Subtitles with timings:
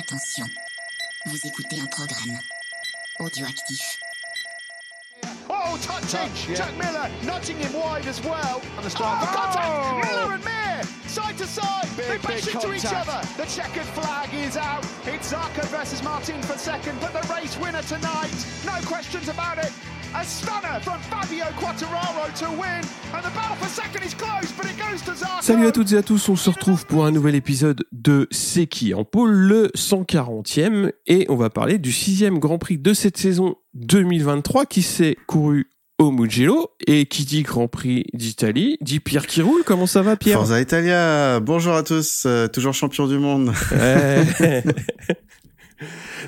[0.00, 0.46] Attention,
[1.26, 2.38] vous écoutez un programme
[3.18, 3.98] audioactif.
[5.50, 6.08] Oh, touching!
[6.08, 6.54] Touch, yeah.
[6.54, 8.62] Jack Miller nudging him wide as well.
[8.78, 9.18] And the strike.
[9.20, 9.66] Oh, contact!
[9.68, 10.00] Oh!
[10.00, 11.86] Miller and Mir, side to side.
[11.98, 13.08] they bash into each contact.
[13.10, 13.42] other.
[13.42, 14.86] The checkered flag is out.
[15.04, 18.32] It's Zarco versus Martin for second, but the race winner tonight,
[18.64, 19.70] no questions about it.
[20.12, 22.82] A stunner from Fabio Quattararo to win,
[23.14, 25.40] and the battle for second is close, but it goes to Zarco.
[25.40, 28.66] Salut à toutes et à tous, on se retrouve pour un nouvel épisode de C'est
[28.66, 33.18] qui en pôle, le 140e, et on va parler du sixième Grand Prix de cette
[33.18, 39.28] saison 2023 qui s'est couru au Mugello, et qui dit Grand Prix d'Italie, dit Pierre
[39.28, 40.38] qui roule, comment ça va Pierre?
[40.38, 43.52] Forza Italia, bonjour à tous, euh, toujours champion du monde.
[43.70, 44.64] Ouais.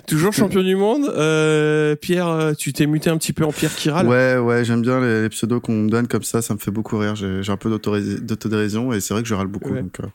[0.07, 3.75] Toujours champion du monde, euh, Pierre, euh, tu t'es muté un petit peu en Pierre
[3.75, 6.55] qui râle Ouais, ouais, j'aime bien les, les pseudos qu'on me donne comme ça, ça
[6.55, 7.15] me fait beaucoup rire.
[7.17, 9.73] J'ai un peu d'autodérision et c'est vrai que je râle beaucoup.
[9.73, 9.83] Ouais.
[9.83, 10.07] Donc, euh,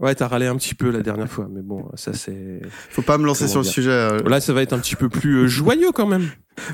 [0.00, 2.60] Ouais, t'as râlé un petit peu la dernière fois, mais bon, ça c'est...
[2.90, 3.90] faut pas me lancer Comment sur le sujet.
[3.90, 4.18] euh.
[4.28, 6.28] Là, ça va être un petit peu plus joyeux quand même.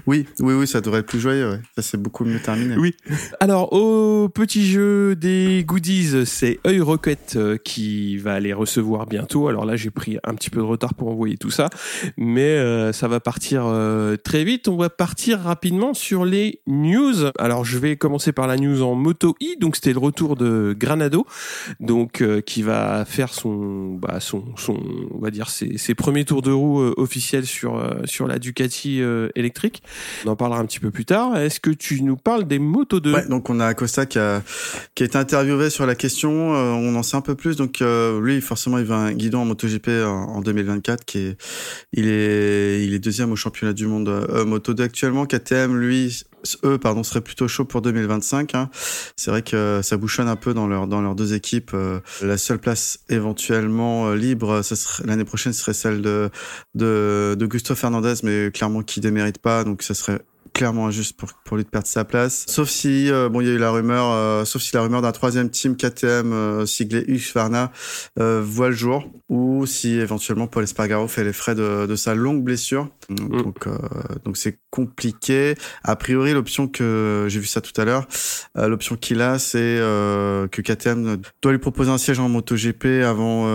[0.07, 1.61] Oui, oui, oui, ça devrait être plus joyeux.
[1.77, 2.77] Ça c'est beaucoup mieux terminé.
[2.77, 2.95] Oui.
[3.41, 9.49] Alors, au petit jeu des goodies, c'est Œil Rocket euh, qui va aller recevoir bientôt.
[9.49, 11.69] Alors là, j'ai pris un petit peu de retard pour envoyer tout ça,
[12.17, 14.69] mais euh, ça va partir euh, très vite.
[14.69, 17.31] On va partir rapidement sur les news.
[17.39, 19.59] Alors, je vais commencer par la news en Moto E.
[19.59, 21.27] Donc, c'était le retour de Granado,
[21.81, 24.79] donc qui va faire son, bah, son, son,
[25.11, 29.29] on va dire ses, premiers tours de roue officiels sur sur la Ducati euh,
[30.25, 31.37] On en parlera un petit peu plus tard.
[31.37, 34.43] Est-ce que tu nous parles des Moto 2 Ouais, donc on a Acosta qui a,
[34.99, 36.55] été interviewé sur la question.
[36.55, 37.57] euh, on en sait un peu plus.
[37.57, 41.37] Donc euh, lui, forcément, il veut un guidon en MotoGP en, en 2024 qui est,
[41.93, 45.27] il est, il est deuxième au championnat du monde euh, Moto 2 actuellement.
[45.27, 46.25] KTM, lui,
[46.65, 48.55] eux, pardon, serait plutôt chaud pour 2025.
[48.55, 48.71] Hein.
[49.17, 51.73] C'est vrai que ça bouchonne un peu dans leurs dans leurs deux équipes.
[51.75, 54.63] Euh, la seule place éventuellement euh, libre,
[55.05, 56.31] l'année prochaine serait celle de
[56.75, 59.65] de, de Gusto Fernandez, mais clairement qui démérite pas.
[59.65, 60.21] Donc ça serait
[60.53, 62.45] clairement injuste pour, pour lui de perdre sa place.
[62.49, 65.13] Sauf si, euh, bon, il y a eu la rumeur, sauf si la rumeur d'un
[65.13, 67.05] troisième team KTM euh, siglé
[68.19, 72.15] euh, voit le jour, ou si éventuellement Paul Espargaro fait les frais de, de sa
[72.15, 72.89] longue blessure.
[73.11, 73.77] Donc, euh,
[74.25, 75.55] donc c'est compliqué.
[75.83, 78.07] A priori, l'option que j'ai vu ça tout à l'heure,
[78.57, 83.03] euh, l'option qu'il a, c'est euh, que KTM doit lui proposer un siège en MotoGP
[83.05, 83.47] avant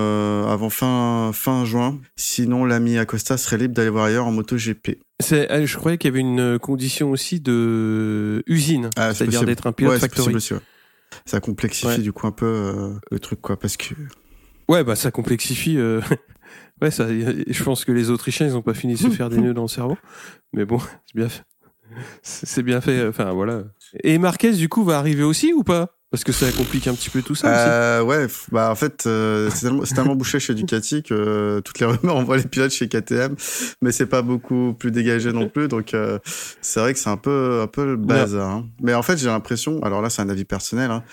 [0.49, 1.99] avant, fin, fin juin.
[2.15, 4.99] Sinon, l'ami Acosta serait libre d'aller voir ailleurs en MotoGP.
[5.21, 9.67] C'est, je croyais qu'il y avait une condition aussi de usine, Ah, c'est c'est-à-dire d'être
[9.67, 10.33] un pilote Ouais, factory.
[10.33, 10.59] possible aussi, ouais.
[11.25, 11.97] Ça complexifie Ouais.
[11.99, 13.93] du coup un peu le truc, quoi, parce que
[14.67, 15.77] Ouais, bah ça complexifie.
[16.81, 17.07] Ouais, ça.
[17.09, 19.63] Je pense que les Autrichiens, ils ont pas fini de se faire des nœuds dans
[19.63, 19.97] le cerveau,
[20.53, 21.43] mais bon, c'est bien fait.
[22.23, 23.07] C'est bien fait.
[23.07, 23.63] Enfin voilà.
[24.03, 25.91] Et Marquez, du coup, va arriver aussi ou pas?
[26.11, 27.65] Parce que ça complique un petit peu tout ça aussi.
[27.67, 31.13] Euh, ouais, f- bah en fait, euh, c'est tellement, c'est tellement bouché chez Ducati que
[31.13, 33.35] euh, toutes les rumeurs envoient les pilotes chez KTM,
[33.81, 35.67] mais c'est pas beaucoup plus dégagé non plus.
[35.67, 36.19] Donc euh,
[36.61, 38.49] c'est vrai que c'est un peu un peu le bazar.
[38.49, 38.65] hein.
[38.81, 40.89] Mais en fait, j'ai l'impression, alors là, c'est un avis personnel.
[40.91, 41.03] Hein,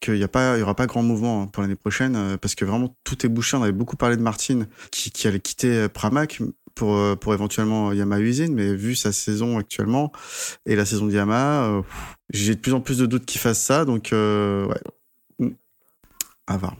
[0.00, 2.36] qu'il y a pas, il y aura pas grand mouvement hein, pour l'année prochaine euh,
[2.36, 3.56] parce que vraiment tout est bouché.
[3.56, 6.40] On avait beaucoup parlé de Martin qui, qui allait quitter euh, Pramac
[6.74, 10.12] pour euh, pour éventuellement Yamaha usine, mais vu sa saison actuellement
[10.66, 11.82] et la saison de Yamaha,
[12.32, 13.84] j'ai de plus en plus de doutes qu'il fasse ça.
[13.84, 14.80] Donc euh, ouais.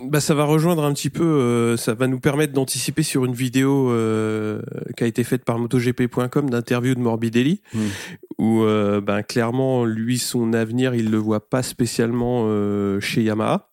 [0.05, 3.35] Bah ça va rejoindre un petit peu, euh, ça va nous permettre d'anticiper sur une
[3.35, 4.61] vidéo euh,
[4.97, 7.79] qui a été faite par MotoGP.com d'interview de Morbidelli, Mm.
[8.39, 12.49] où euh, ben clairement lui son avenir il le voit pas spécialement
[13.01, 13.71] chez Yamaha.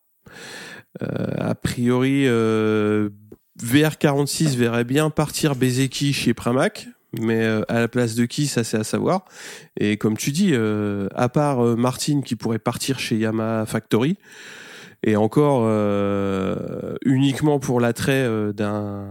[1.00, 3.09] A priori, euh,
[3.64, 6.88] VR46 verrait bien partir Bezeki chez Pramac.
[7.19, 9.25] Mais à la place de qui, ça c'est à savoir.
[9.79, 14.18] Et comme tu dis, euh, à part euh, Martin qui pourrait partir chez Yamaha Factory,
[15.03, 19.06] et encore euh, uniquement pour l'attrait euh, d'un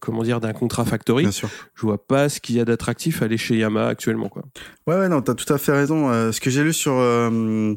[0.00, 1.48] comment dire d'un contrat factory, Bien sûr.
[1.74, 4.42] je vois pas ce qu'il y a d'attractif à aller chez Yamaha actuellement quoi.
[4.86, 6.10] Ouais, ouais, non, t'as tout à fait raison.
[6.10, 7.74] Euh, ce que j'ai lu sur euh,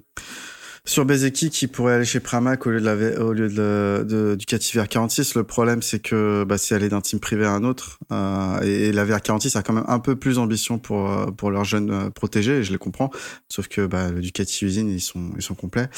[0.85, 4.35] sur Bezeki qui pourrait aller chez Pramac au lieu de la au lieu de, de
[4.35, 7.99] Ducati VR46, le problème c'est que bah, c'est aller d'un team privé à un autre.
[8.11, 11.51] Euh, et, et la VR46 a quand même un peu plus d'ambition pour euh, pour
[11.51, 13.09] leurs jeunes euh, protégés, et je les comprends.
[13.49, 15.89] Sauf que bah, le Ducati usine ils sont ils sont complets.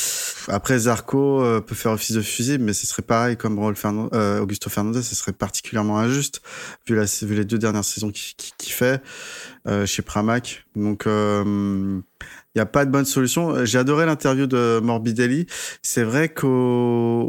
[0.47, 3.75] Après Zarco euh, peut faire office de fusible, mais ce serait pareil comme Raul
[4.13, 6.41] euh, Augusto Fernandez, ce serait particulièrement injuste
[6.87, 9.01] vu la vu les deux dernières saisons qu'il qu'il- qu'il fait
[9.85, 10.65] chez Pramac.
[10.75, 11.05] Donc
[12.53, 13.51] il n'y a pas de bonne solution.
[13.55, 15.47] Euh, J'ai adoré l'interview de Morbidelli.
[15.81, 16.47] C'est vrai qu'au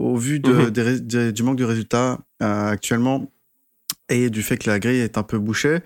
[0.02, 0.70] au vu de, Mhm.
[0.70, 3.30] des ré- des- du manque de résultats euh, actuellement
[4.08, 5.78] et du fait que la grille est un peu bouchée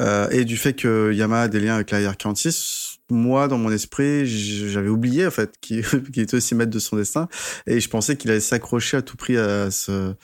[0.00, 3.70] euh, et du fait que Yamaha a des liens avec la IR46, moi, dans mon
[3.70, 5.84] esprit, j'avais oublié en fait qu'il
[6.16, 7.28] était aussi maître de son destin,
[7.66, 10.14] et je pensais qu'il allait s'accrocher à tout prix à ce,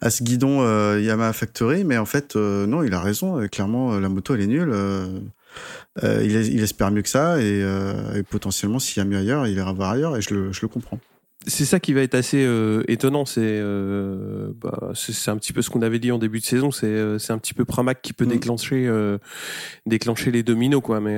[0.00, 3.46] à ce guidon euh, Yamaha Factory, mais en fait, euh, non, il a raison.
[3.48, 4.72] Clairement, la moto elle est nulle.
[6.02, 7.60] Il, il, espère mieux que ça, et,
[8.14, 10.60] et potentiellement, s'il y a mieux ailleurs, il ira voir ailleurs, et je le, je
[10.62, 10.98] le comprends
[11.46, 13.24] c'est ça qui va être assez euh, étonnant.
[13.24, 16.70] C'est euh, bah, c'est un petit peu ce qu'on avait dit en début de saison.
[16.70, 18.28] C'est euh, c'est un petit peu Pramac qui peut mm.
[18.28, 19.18] déclencher euh,
[19.86, 21.00] déclencher les dominos quoi.
[21.00, 21.16] Mais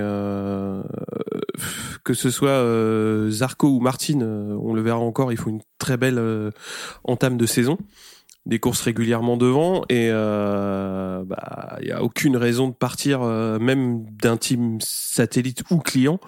[2.05, 2.63] que ce soit
[3.31, 5.33] Zarco ou Martin, on le verra encore.
[5.33, 6.21] Il faut une très belle
[7.05, 7.79] entame de saison
[8.47, 13.59] des courses régulièrement devant et euh, bah il y a aucune raison de partir euh,
[13.59, 16.21] même d'un team satellite ou client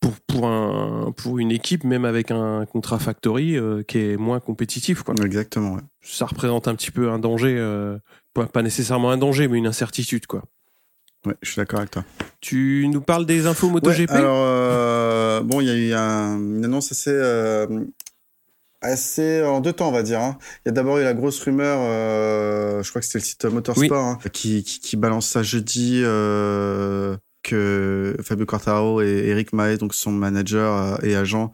[0.00, 4.38] pour pour un pour une équipe même avec un contrat factory euh, qui est moins
[4.38, 5.14] compétitif quoi.
[5.24, 5.74] Exactement.
[5.74, 5.80] Ouais.
[6.00, 7.98] Ça représente un petit peu un danger euh,
[8.34, 10.44] pas, pas nécessairement un danger mais une incertitude quoi.
[11.26, 12.04] Ouais, je suis d'accord avec toi.
[12.40, 14.10] Tu nous parles des infos MotoGP?
[14.10, 17.10] Ouais, Alors bon, il y a eu un, une annonce assez
[18.84, 20.20] assez en deux temps, on va dire.
[20.20, 20.38] Hein.
[20.64, 23.44] Il y a d'abord eu la grosse rumeur, euh, je crois que c'était le site
[23.46, 26.00] Motorsport, hein, qui, qui, qui, balance ça jeudi.
[26.04, 31.52] Euh, que Fabio Quartaro et Eric Maé, donc son manager euh, et agent,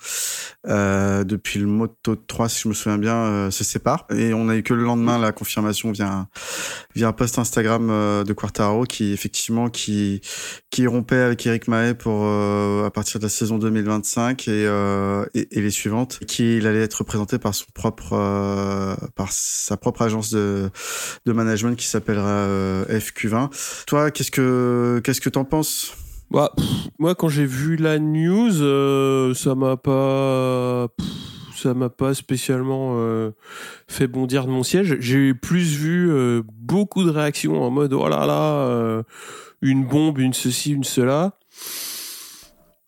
[0.66, 4.06] euh, depuis le Moto 3, si je me souviens bien, euh, se séparent.
[4.14, 6.28] Et on a eu que le lendemain la confirmation via
[6.94, 10.20] via un post Instagram euh, de Quartaro qui effectivement qui
[10.70, 14.64] qui rompait avec Eric Maé pour à partir de la saison 2025 et,
[15.34, 20.30] et, et les suivantes, qu'il allait être représenté par son propre par sa propre agence
[20.30, 20.70] de
[21.26, 22.46] de management qui s'appellera
[22.88, 23.84] FQ20.
[23.86, 25.79] Toi, qu'est-ce que qu'est-ce que t'en penses
[26.30, 26.52] bah,
[26.98, 30.88] moi, quand j'ai vu la news, euh, ça m'a pas,
[31.56, 33.32] ça m'a pas spécialement euh,
[33.88, 34.96] fait bondir de mon siège.
[35.00, 39.02] J'ai plus vu euh, beaucoup de réactions en mode oh là là,
[39.60, 41.32] une bombe, une ceci, une cela.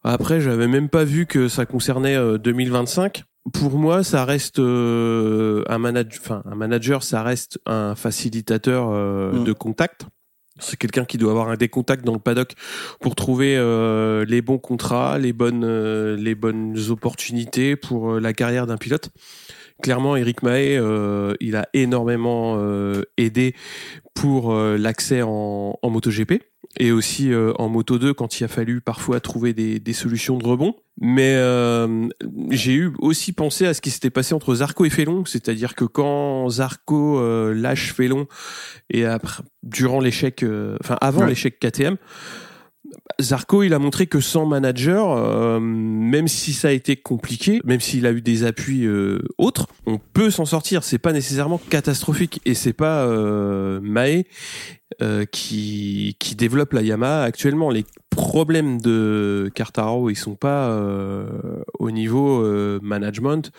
[0.05, 3.25] Après, j'avais même pas vu que ça concernait 2025.
[3.53, 9.43] Pour moi, ça reste un manager, enfin un manager, ça reste un facilitateur mm.
[9.43, 10.07] de contact.
[10.59, 12.53] C'est quelqu'un qui doit avoir des contacts dans le paddock
[13.01, 18.33] pour trouver euh, les bons contrats, les bonnes, euh, les bonnes opportunités pour euh, la
[18.33, 19.11] carrière d'un pilote.
[19.83, 20.77] Clairement, Eric Mahé,
[21.41, 22.57] il a énormément
[23.17, 23.57] aidé
[24.15, 29.21] pour l'accès en, en MotoGP et aussi en Moto 2 quand il a fallu parfois
[29.21, 30.75] trouver des, des solutions de rebond.
[31.01, 32.09] Mais euh,
[32.51, 35.85] j'ai eu aussi pensé à ce qui s'était passé entre Zarco et Félon, c'est-à-dire que
[35.85, 38.27] quand Zarco euh, lâche Félon
[38.91, 41.97] et après, durant l'échec, euh, enfin avant l'échec KTM,
[43.21, 48.07] Zarco, il a montré que sans manager, même si ça a été compliqué, même s'il
[48.07, 48.87] a eu des appuis
[49.39, 50.85] autres, on peut s'en sortir.
[50.85, 53.07] C'est pas nécessairement catastrophique et c'est pas
[55.01, 57.71] Mae qui qui développe la Yamaha actuellement.
[57.71, 61.27] Les problèmes de Cartaro, ils sont pas euh,
[61.79, 63.51] au niveau euh, management,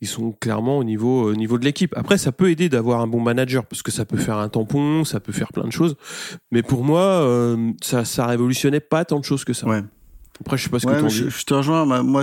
[0.00, 1.92] ils sont clairement au niveau au niveau de l'équipe.
[1.96, 5.04] Après, ça peut aider d'avoir un bon manager parce que ça peut faire un tampon,
[5.04, 5.96] ça peut faire plein de choses.
[6.52, 9.66] Mais pour moi, euh, ça ça révolutionnait pas tant de choses que ça.
[9.66, 9.82] Ouais.
[10.40, 11.84] Après, je sais pas ce que tu je, je te rejoins.
[12.02, 12.22] Moi,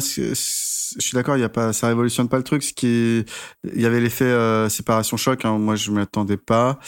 [0.97, 2.63] je suis d'accord, il y a pas, ça révolutionne pas le truc.
[2.63, 3.25] Ce qui,
[3.73, 5.45] il y avait l'effet euh, séparation choc.
[5.45, 6.79] Hein, moi, je m'attendais pas.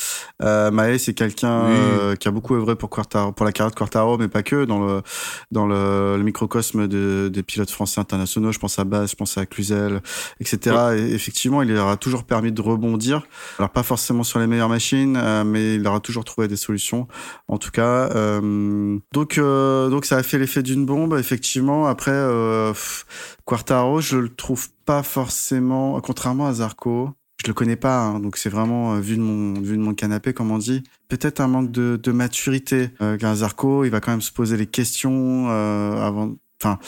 [0.42, 3.76] Euh, Maë, c'est quelqu'un euh, qui a beaucoup œuvré pour Quartaro, pour la carrière de
[3.76, 5.02] Quartaro, mais pas que dans le
[5.52, 8.52] dans le, le microcosme de, des pilotes français internationaux.
[8.52, 10.02] Je pense à Baz, je pense à Cluzel,
[10.40, 10.76] etc.
[10.98, 13.28] Et effectivement, il leur a toujours permis de rebondir.
[13.60, 16.56] Alors pas forcément sur les meilleures machines, euh, mais il leur a toujours trouvé des
[16.56, 17.08] solutions.
[17.48, 18.10] En tout cas,
[19.14, 21.18] donc donc ça a fait l'effet d'une bombe.
[21.18, 22.18] Effectivement, après.
[23.48, 27.12] Quartaro, je le trouve pas forcément, contrairement à Zarco,
[27.42, 29.94] je le connais pas, hein, donc c'est vraiment euh, vu de mon vu de mon
[29.94, 30.84] canapé, comme on dit.
[31.08, 32.90] Peut-être un manque de, maturité.
[33.02, 36.36] Euh, Zarco, il va quand même se poser les questions euh, avant.
[36.62, 36.80] Enfin,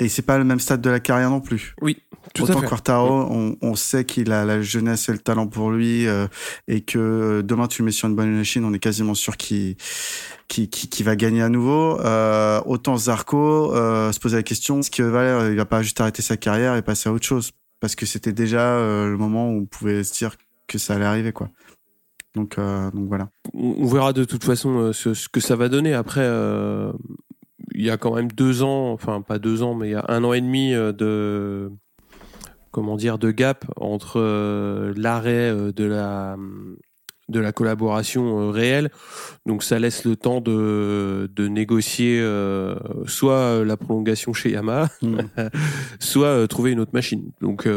[0.00, 1.74] et c'est pas le même stade de la carrière non plus.
[1.80, 1.98] Oui,
[2.34, 2.66] tout Autant à fait.
[2.66, 6.26] Quartaro, on, on, sait qu'il a la jeunesse et le talent pour lui, euh,
[6.68, 9.76] et que demain tu le mets sur une bonne machine, on est quasiment sûr qu'il
[10.48, 12.00] qui, qui, qui, va gagner à nouveau.
[12.00, 16.00] Euh, autant Zarco euh, se poser la question est-ce que Valère il va pas juste
[16.00, 17.52] arrêter sa carrière et passer à autre chose?
[17.80, 21.04] Parce que c'était déjà euh, le moment où on pouvait se dire que ça allait
[21.04, 21.50] arriver quoi.
[22.34, 23.28] Donc euh, donc voilà.
[23.54, 26.26] On verra de toute façon euh, ce, ce, que ça va donner après.
[27.80, 30.04] Il y a quand même deux ans, enfin pas deux ans, mais il y a
[30.08, 31.70] un an et demi de
[32.70, 34.20] comment dire de gap entre
[34.96, 36.36] l'arrêt de la
[37.30, 38.90] de la collaboration euh, réelle.
[39.46, 45.18] Donc ça laisse le temps de, de négocier euh, soit la prolongation chez Yamaha, mmh.
[46.00, 47.30] soit euh, trouver une autre machine.
[47.40, 47.68] Donc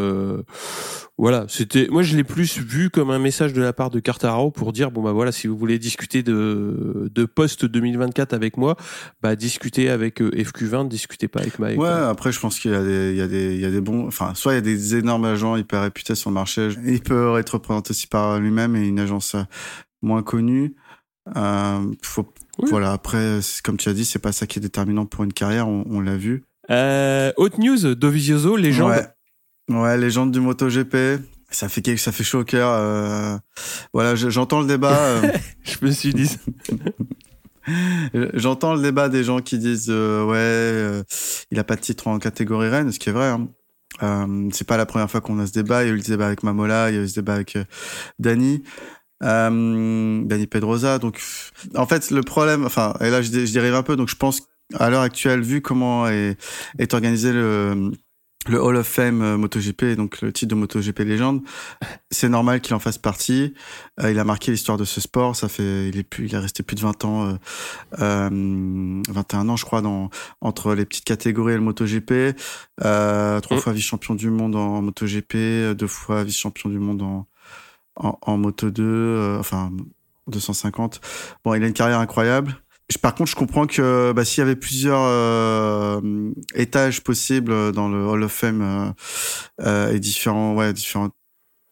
[1.19, 4.49] Voilà, c'était moi je l'ai plus vu comme un message de la part de Cartaro
[4.49, 8.75] pour dire bon bah voilà si vous voulez discuter de de post 2024 avec moi,
[9.21, 11.79] bah discutez avec euh, FQ20, discutez pas avec Mike.
[11.79, 13.69] Ouais, après je pense qu'il y a des il y a des il y a
[13.69, 16.69] des bons enfin soit il y a des énormes agents hyper réputés sur le marché,
[16.83, 19.43] il peut être représenté aussi par lui-même et une agence euh,
[20.01, 20.75] moins connue.
[21.37, 25.23] Euh, faut, Voilà, après, comme tu as dit, c'est pas ça qui est déterminant pour
[25.23, 26.43] une carrière, on, on l'a vu.
[26.69, 28.91] Euh, haute news, Dovizioso, légende.
[28.91, 29.07] Ouais.
[29.69, 31.21] Ouais, légende du MotoGP.
[31.49, 32.69] Ça fait ça fait chaud au cœur.
[32.71, 33.37] Euh...
[33.93, 34.97] Voilà, j'entends le débat.
[34.97, 35.31] Euh...
[35.63, 36.29] je me suis dit.
[38.33, 41.03] j'entends le débat des gens qui disent euh, ouais, euh,
[41.51, 43.27] il a pas de titre en catégorie reine, ce qui est vrai.
[43.27, 43.47] Hein.
[44.01, 45.83] Euh, c'est pas la première fois qu'on a ce débat.
[45.83, 47.57] Il y a eu le débat avec Mamola, il y a eu ce débat avec
[48.19, 48.63] Dani.
[49.21, 50.99] Dani Pedrosa.
[50.99, 51.21] Donc,
[51.75, 53.95] en fait, le problème, enfin, et là, je, je dérive un peu.
[53.95, 54.41] Donc, je pense
[54.77, 56.35] à l'heure actuelle, vu comment est,
[56.79, 57.91] est organisé le
[58.47, 61.41] le Hall of Fame euh, MotoGP, donc le titre de MotoGP légende,
[62.11, 63.53] c'est normal qu'il en fasse partie.
[64.01, 65.35] Euh, il a marqué l'histoire de ce sport.
[65.35, 67.33] Ça fait, il est plus, il est resté plus de 20 ans, euh,
[67.99, 70.09] euh, 21 ans, je crois, dans
[70.41, 72.35] entre les petites catégories et le MotoGP.
[72.83, 73.59] Euh, trois mm.
[73.59, 77.27] fois vice-champion du monde en MotoGP, deux fois vice-champion du monde en
[77.95, 79.71] en, en Moto 2, enfin
[80.27, 81.01] 250.
[81.43, 82.62] Bon, il a une carrière incroyable.
[83.01, 85.99] Par contre, je comprends que bah, s'il y avait plusieurs euh,
[86.55, 88.91] étages possibles dans le Hall of Fame euh,
[89.61, 91.09] euh, et différents, ouais, différents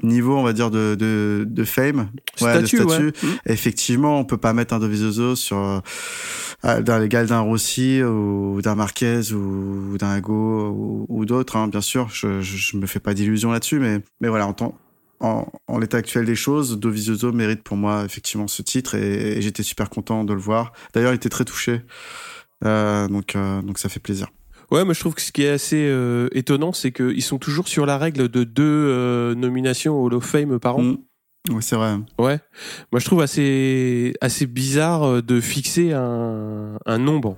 [0.03, 3.05] niveaux, on va dire de de, de fame, statut, de statut.
[3.05, 3.11] Ouais.
[3.23, 3.35] Mmh.
[3.45, 8.75] Effectivement, on peut pas mettre un Dovizioso sur euh, dans l'égal d'un Rossi ou d'un
[8.75, 11.55] Marquez ou, d'un Ago ou, ou d'autres.
[11.55, 14.53] Hein, bien sûr, je, je, je me fais pas d'illusions là-dessus, mais mais voilà, en
[14.53, 14.75] temps
[15.21, 19.41] en, en l'état actuel des choses, Dovizioso mérite pour moi effectivement ce titre et, et
[19.41, 20.73] j'étais super content de le voir.
[20.93, 21.81] D'ailleurs, il était très touché,
[22.65, 24.27] euh, donc euh, donc ça fait plaisir.
[24.71, 27.67] Ouais, moi je trouve que ce qui est assez euh, étonnant, c'est qu'ils sont toujours
[27.67, 30.83] sur la règle de deux nominations au Hall of Fame par an.
[30.83, 30.97] Mmh.
[31.49, 31.95] Oui, c'est vrai.
[32.19, 32.39] Ouais.
[32.91, 37.37] Moi je trouve assez assez bizarre de fixer un, un nombre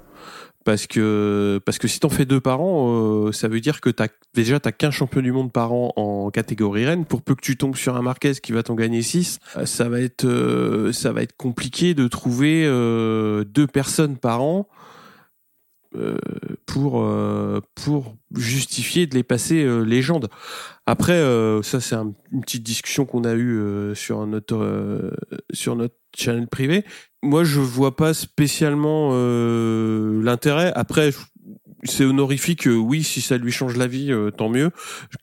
[0.63, 3.89] parce que parce que si t'en fais deux par an, euh, ça veut dire que
[3.89, 7.05] t'as déjà t'as qu'un champion du monde par an en catégorie reine.
[7.05, 9.89] Pour peu que tu tombes sur un Marquez qui va t'en gagner six, euh, ça
[9.89, 14.67] va être euh, ça va être compliqué de trouver deux personnes par an
[16.65, 17.07] pour
[17.75, 20.29] pour justifier de les passer légende.
[20.85, 21.21] Après,
[21.63, 25.13] ça c'est un, une petite discussion qu'on a eue sur notre
[25.51, 26.83] sur notre channel privé
[27.23, 30.71] moi, je vois pas spécialement euh, l'intérêt.
[30.75, 31.11] Après,
[31.83, 32.67] c'est honorifique.
[32.67, 34.71] oui, si ça lui change la vie, euh, tant mieux.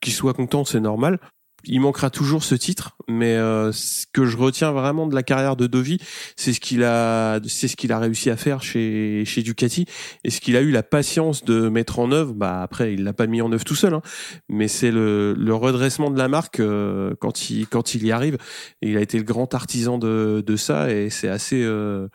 [0.01, 1.19] Qu'il soit content, c'est normal.
[1.65, 5.55] Il manquera toujours ce titre, mais euh, ce que je retiens vraiment de la carrière
[5.55, 5.99] de Dovi,
[6.35, 9.85] c'est ce qu'il a, c'est ce qu'il a réussi à faire chez chez Ducati
[10.23, 12.33] et ce qu'il a eu la patience de mettre en œuvre.
[12.33, 14.01] Bah après, il l'a pas mis en œuvre tout seul, hein,
[14.49, 18.37] mais c'est le, le redressement de la marque euh, quand il quand il y arrive.
[18.81, 21.61] Et il a été le grand artisan de de ça et c'est assez.
[21.63, 22.07] Euh,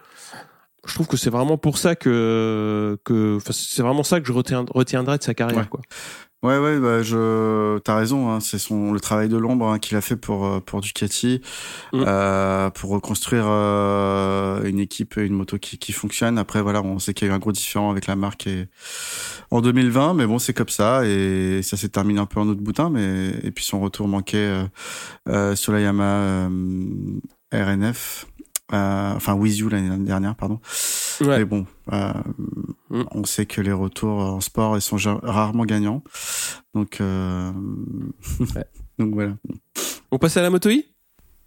[0.87, 5.19] je trouve que c'est vraiment pour ça que que c'est vraiment ça que je retiendrai
[5.19, 5.69] de sa carrière ouais.
[5.69, 5.81] quoi.
[6.47, 8.31] Ouais, ouais, bah, je, t'as raison.
[8.31, 11.41] Hein, c'est son le travail de l'ombre hein, qu'il a fait pour euh, pour Ducati,
[11.93, 12.05] Mm.
[12.07, 16.39] euh, pour reconstruire euh, une équipe, et une moto qui qui fonctionne.
[16.39, 18.69] Après, voilà, on sait qu'il y a eu un gros différent avec la marque et,
[19.51, 22.61] en 2020, mais bon, c'est comme ça et ça s'est terminé un peu en autre
[22.61, 22.91] boutin.
[22.91, 24.65] Mais et puis son retour manquait
[25.29, 26.49] euh, sur la Yamaha
[27.53, 28.27] RNF.
[28.73, 30.59] Euh, enfin, With You l'année dernière, pardon.
[31.21, 31.39] Ouais.
[31.39, 32.13] Mais bon, euh,
[32.91, 33.03] Mm.
[33.13, 36.03] on sait que les retours en sport ils sont rarement gagnants.
[36.75, 37.51] Donc, euh...
[38.99, 39.37] donc voilà.
[40.11, 40.85] On passe à la moto I?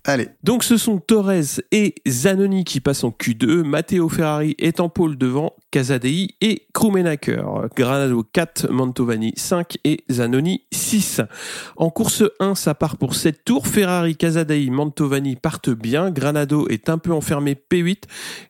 [0.05, 4.87] Allez, Donc ce sont Torres et Zanoni qui passent en Q2, Matteo Ferrari est en
[4.87, 7.43] pôle devant Casadei et Krummenacher,
[7.75, 11.21] Granado 4, Mantovani 5 et Zanoni 6.
[11.77, 16.89] En course 1, ça part pour 7 tours, Ferrari, Casadei, Mantovani partent bien, Granado est
[16.89, 18.03] un peu enfermé P8,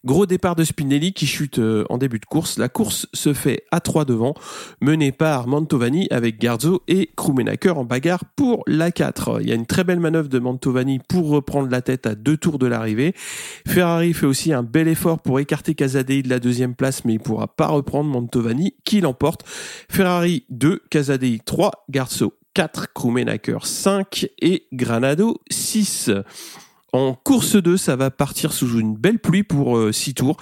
[0.06, 3.64] gros départ de Spinelli qui chute euh, en début de course, la course se fait
[3.72, 4.34] à 3 devant,
[4.82, 9.40] menée par Mantovani avec Garzo et Krummenacher en bagarre pour la 4.
[9.42, 12.38] Il y a une très belle manœuvre de Mantovani pour reprendre la tête à deux
[12.38, 13.14] tours de l'arrivée.
[13.68, 17.20] Ferrari fait aussi un bel effort pour écarter Casadei de la deuxième place, mais il
[17.20, 19.44] pourra pas reprendre Mantovani qui l'emporte?
[19.90, 26.12] Ferrari 2, Casadei 3, Garzo 4, Krummenacher 5 et Granado 6.
[26.94, 30.38] En course 2, ça va partir sous une belle pluie pour 6 tours.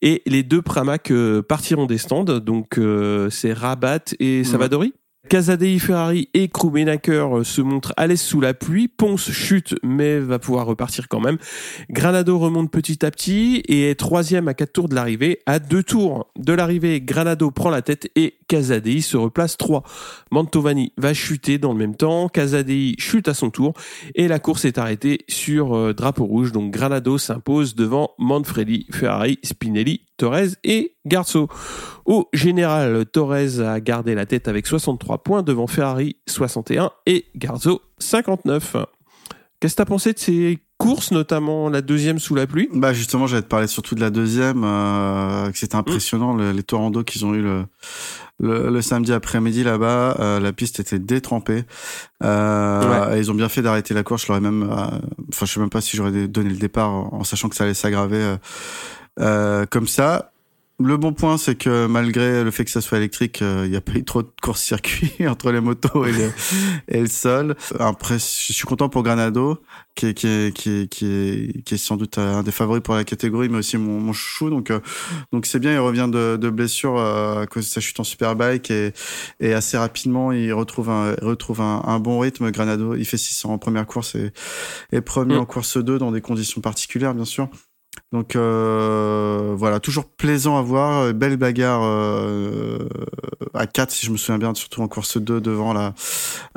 [0.00, 2.24] Et les deux Pramac euh, partiront des stands.
[2.24, 4.94] Donc euh, c'est Rabat et Savadori.
[5.28, 8.86] Casadei, Ferrari et Krummenacker se montrent à l'aise sous la pluie.
[8.88, 11.38] Ponce chute mais va pouvoir repartir quand même.
[11.90, 15.40] Granado remonte petit à petit et est troisième à quatre tours de l'arrivée.
[15.46, 19.82] À deux tours de l'arrivée, Granado prend la tête et Casadei se replace 3.
[20.30, 22.28] Mantovani va chuter dans le même temps.
[22.28, 23.74] Casadei chute à son tour
[24.14, 26.52] et la course est arrêtée sur euh, drapeau rouge.
[26.52, 31.48] Donc Granado s'impose devant Manfredi, Ferrari, Spinelli, Torres et Garzo.
[32.04, 37.82] Au général, Torres a gardé la tête avec 63 points devant Ferrari 61 et Garzo
[37.98, 38.76] 59.
[39.60, 42.68] Qu'est-ce que tu as pensé de ces courses, notamment la deuxième sous la pluie?
[42.74, 46.62] Bah justement, j'allais te parler surtout de la deuxième, euh, que c'était impressionnant le- les
[46.62, 47.64] Torando qu'ils ont eu le,
[48.38, 50.16] le, le samedi après-midi là-bas.
[50.20, 51.64] Euh, la piste était détrempée.
[52.22, 54.22] Euh, et ils ont bien fait d'arrêter la course.
[54.24, 54.84] Je l'aurais même, euh,
[55.30, 57.64] enfin je sais même pas si j'aurais donné le départ en, en sachant que ça
[57.64, 58.36] allait s'aggraver
[59.20, 60.32] euh, comme ça.
[60.78, 63.76] Le bon point, c'est que malgré le fait que ça soit électrique, euh, il n'y
[63.78, 66.30] a pas eu trop de course-circuit entre les motos et le,
[66.88, 67.56] et le sol.
[67.80, 69.58] Après, je suis content pour Granado,
[69.94, 72.82] qui est, qui est, qui est, qui est, qui est sans doute un des favoris
[72.82, 74.50] pour la catégorie, mais aussi mon, mon chouchou.
[74.50, 74.80] Donc, euh,
[75.32, 78.70] donc c'est bien, il revient de, de blessure à cause de sa chute en superbike
[78.70, 78.92] et,
[79.40, 82.50] et assez rapidement, il retrouve un, il retrouve un, un bon rythme.
[82.50, 84.30] Granado, il fait 600 en première course et,
[84.92, 85.38] et premier Mm.
[85.38, 87.48] en course 2 dans des conditions particulières, bien sûr.
[88.12, 92.88] Donc euh, voilà, toujours plaisant à voir, euh, belle bagarre euh,
[93.54, 95.94] à 4 si je me souviens bien, surtout en course 2 devant là,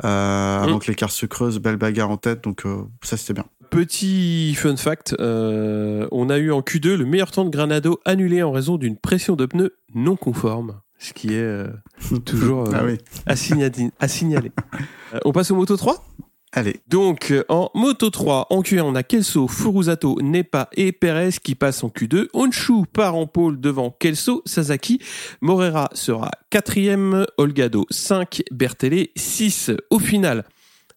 [0.04, 0.80] euh, avant Mm.
[0.80, 2.64] que l'écart se creuse, belle bagarre en tête, donc
[3.02, 3.44] ça c'était bien.
[3.70, 8.52] Petit fun fact, on a eu en Q2 le meilleur temps de Granado annulé en
[8.52, 11.64] raison d'une pression de pneus non conforme, ce qui est
[12.24, 13.90] toujours Ah oui, à, signaler.
[14.00, 14.52] à signaler.
[15.24, 16.04] On passe au Moto 3
[16.52, 16.80] allez.
[16.88, 21.54] Donc euh, en Moto 3, en Q1, on a Kelso, Furusato, Nepa et Perez qui
[21.54, 22.28] passent en Q2.
[22.32, 25.00] Honshu part en pôle devant Kelso, Sasaki.
[25.40, 29.72] Morera sera quatrième, Olgado 5, Bertele 6.
[29.90, 30.44] Au final,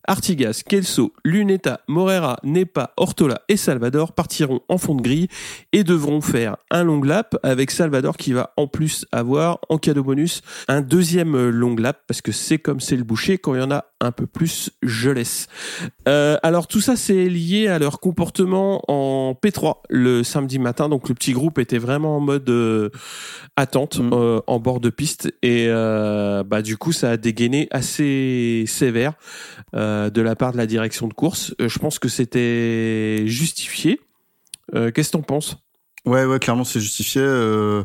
[0.05, 5.27] Artigas, Kelso, Luneta, Morera, Nepa, Ortola et Salvador partiront en fond de grille
[5.71, 10.03] et devront faire un long lap avec Salvador qui va en plus avoir en cadeau
[10.03, 13.63] bonus un deuxième long lap parce que c'est comme c'est le boucher quand il y
[13.63, 15.47] en a un peu plus je laisse.
[16.07, 21.09] Euh, alors tout ça c'est lié à leur comportement en P3 le samedi matin donc
[21.09, 22.89] le petit groupe était vraiment en mode euh,
[23.55, 24.09] attente Mm.
[24.13, 29.13] euh, en bord de piste et bah du coup ça a dégainé assez sévère
[29.73, 31.53] de la part de la direction de course.
[31.59, 33.99] Je pense que c'était justifié.
[34.73, 35.57] Qu'est-ce que t'en penses?
[36.05, 37.21] Ouais, ouais, clairement c'est justifié.
[37.21, 37.83] Euh,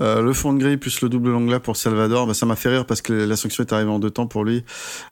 [0.00, 2.56] euh, le fond de grille plus le double long lap pour Salvador, bah, ça m'a
[2.56, 4.64] fait rire parce que la sanction est arrivée en deux temps pour lui.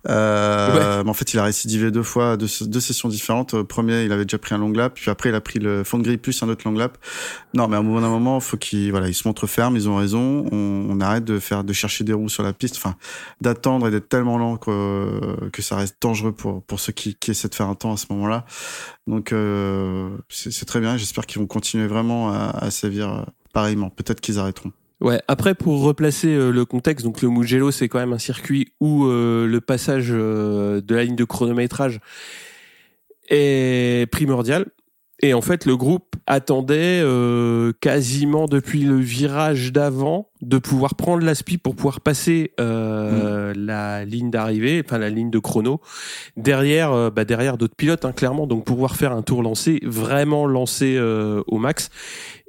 [0.08, 3.54] Euh, Mais en fait, il a récidivé deux fois, deux, deux sessions différentes.
[3.54, 5.84] Au premier, il avait déjà pris un long lap, puis après, il a pris le
[5.84, 6.98] fond de grille plus un autre long lap.
[7.54, 9.76] Non, mais à un moment, d'un moment, faut qu'il voilà, il se montre ferme.
[9.76, 10.46] Ils ont raison.
[10.52, 12.96] On, on arrête de faire, de chercher des roues sur la piste, enfin,
[13.40, 17.30] d'attendre et d'être tellement lent que, que ça reste dangereux pour pour ceux qui, qui
[17.30, 18.44] essaient de faire un temps à ce moment-là.
[19.06, 20.96] Donc, euh, c'est c'est très bien.
[20.96, 23.22] J'espère qu'ils vont continuer vraiment à, à sévir euh,
[23.54, 23.88] pareillement.
[23.88, 24.72] Peut-être qu'ils arrêteront.
[25.00, 25.20] Ouais.
[25.28, 29.06] Après, pour replacer euh, le contexte, donc le Mugello, c'est quand même un circuit où
[29.06, 32.00] euh, le passage euh, de la ligne de chronométrage
[33.28, 34.66] est primordial.
[35.20, 37.02] Et en fait, le groupe attendait
[37.80, 44.30] quasiment depuis le virage d'avant de pouvoir prendre l'aspi pour pouvoir passer euh, la ligne
[44.30, 45.80] d'arrivée, enfin la ligne de chrono,
[46.36, 48.46] derrière, euh, bah, derrière d'autres pilotes, hein, clairement.
[48.46, 51.90] Donc pouvoir faire un tour lancé, vraiment lancé euh, au max.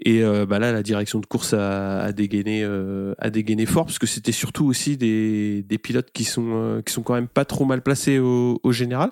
[0.03, 3.85] Et euh, bah là, la direction de course a, a dégainé, euh, a dégainé fort
[3.85, 7.29] parce que c'était surtout aussi des, des pilotes qui sont euh, qui sont quand même
[7.29, 9.11] pas trop mal placés au, au général.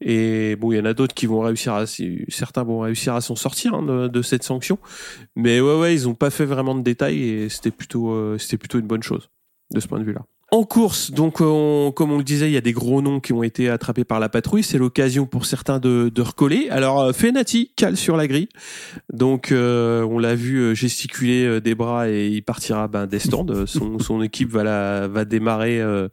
[0.00, 1.84] Et bon, il y en a d'autres qui vont réussir à,
[2.28, 4.78] certains vont réussir à s'en sortir hein, de, de cette sanction.
[5.34, 8.58] Mais ouais, ouais, ils ont pas fait vraiment de détails et c'était plutôt, euh, c'était
[8.58, 9.30] plutôt une bonne chose
[9.72, 10.22] de ce point de vue-là.
[10.52, 13.32] En course, donc on- comme on le disait, il y a des gros noms qui
[13.32, 14.64] ont été attrapés par la patrouille.
[14.64, 16.68] C'est l'occasion pour certains de, recoller.
[16.70, 18.48] Alors euh, Fenati cale sur la grille,
[19.12, 23.20] donc euh, on l'a vu euh, gesticuler euh, des bras et il partira ben, des
[23.20, 23.46] stands.
[23.66, 26.08] Son, équipe va la, va démarrer, euh,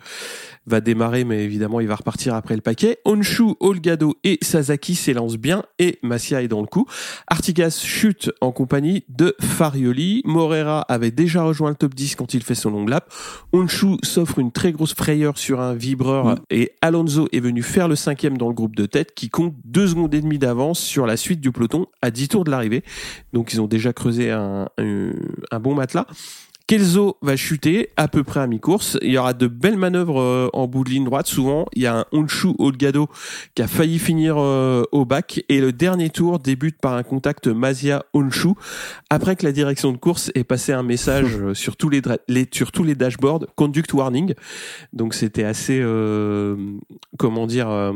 [0.68, 3.00] va démarrer, mais évidemment il va repartir après le paquet.
[3.06, 6.86] Honshu, Olgado et Sasaki s'élancent bien et Massia est dans le coup.
[7.28, 10.22] Artigas chute en compagnie de Farioli.
[10.26, 13.12] Morera avait déjà rejoint le top 10 quand il fait son long lap.
[13.54, 17.96] Honshu s'offre une très grosse frayeur sur un vibreur et Alonso est venu faire le
[17.96, 21.18] cinquième dans le groupe de tête qui compte deux secondes et demie d'avance sur la
[21.18, 22.84] suite du peloton à 10 tours de l'arrivée.
[23.34, 25.12] Donc ils ont déjà creusé un, un,
[25.52, 26.06] un bon matelas.
[26.68, 28.98] Kelso va chuter à peu près à mi-course.
[29.02, 31.26] Il y aura de belles manœuvres euh, en bout de ligne droite.
[31.26, 33.08] Souvent, il y a un Honshu Olgado
[33.56, 35.42] qui a failli finir euh, au bac.
[35.48, 38.50] Et le dernier tour débute par un contact Mazia Honshu.
[39.10, 42.02] Après que la direction de course ait passé un message euh, sur tous les,
[42.52, 44.34] sur tous les dashboards, conduct warning.
[44.92, 45.82] Donc c'était assez,
[47.18, 47.94] comment dire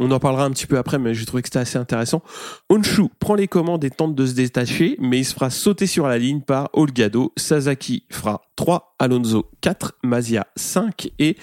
[0.00, 2.22] on en parlera un petit peu après, mais j'ai trouvé que c'était assez intéressant.
[2.70, 6.06] Onshu prend les commandes et tente de se détacher, mais il se fera sauter sur
[6.06, 7.32] la ligne par Olgado.
[7.36, 11.36] Sasaki fera 3, Alonso 4, Mazia 5 et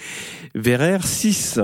[0.54, 1.60] Verrer 6.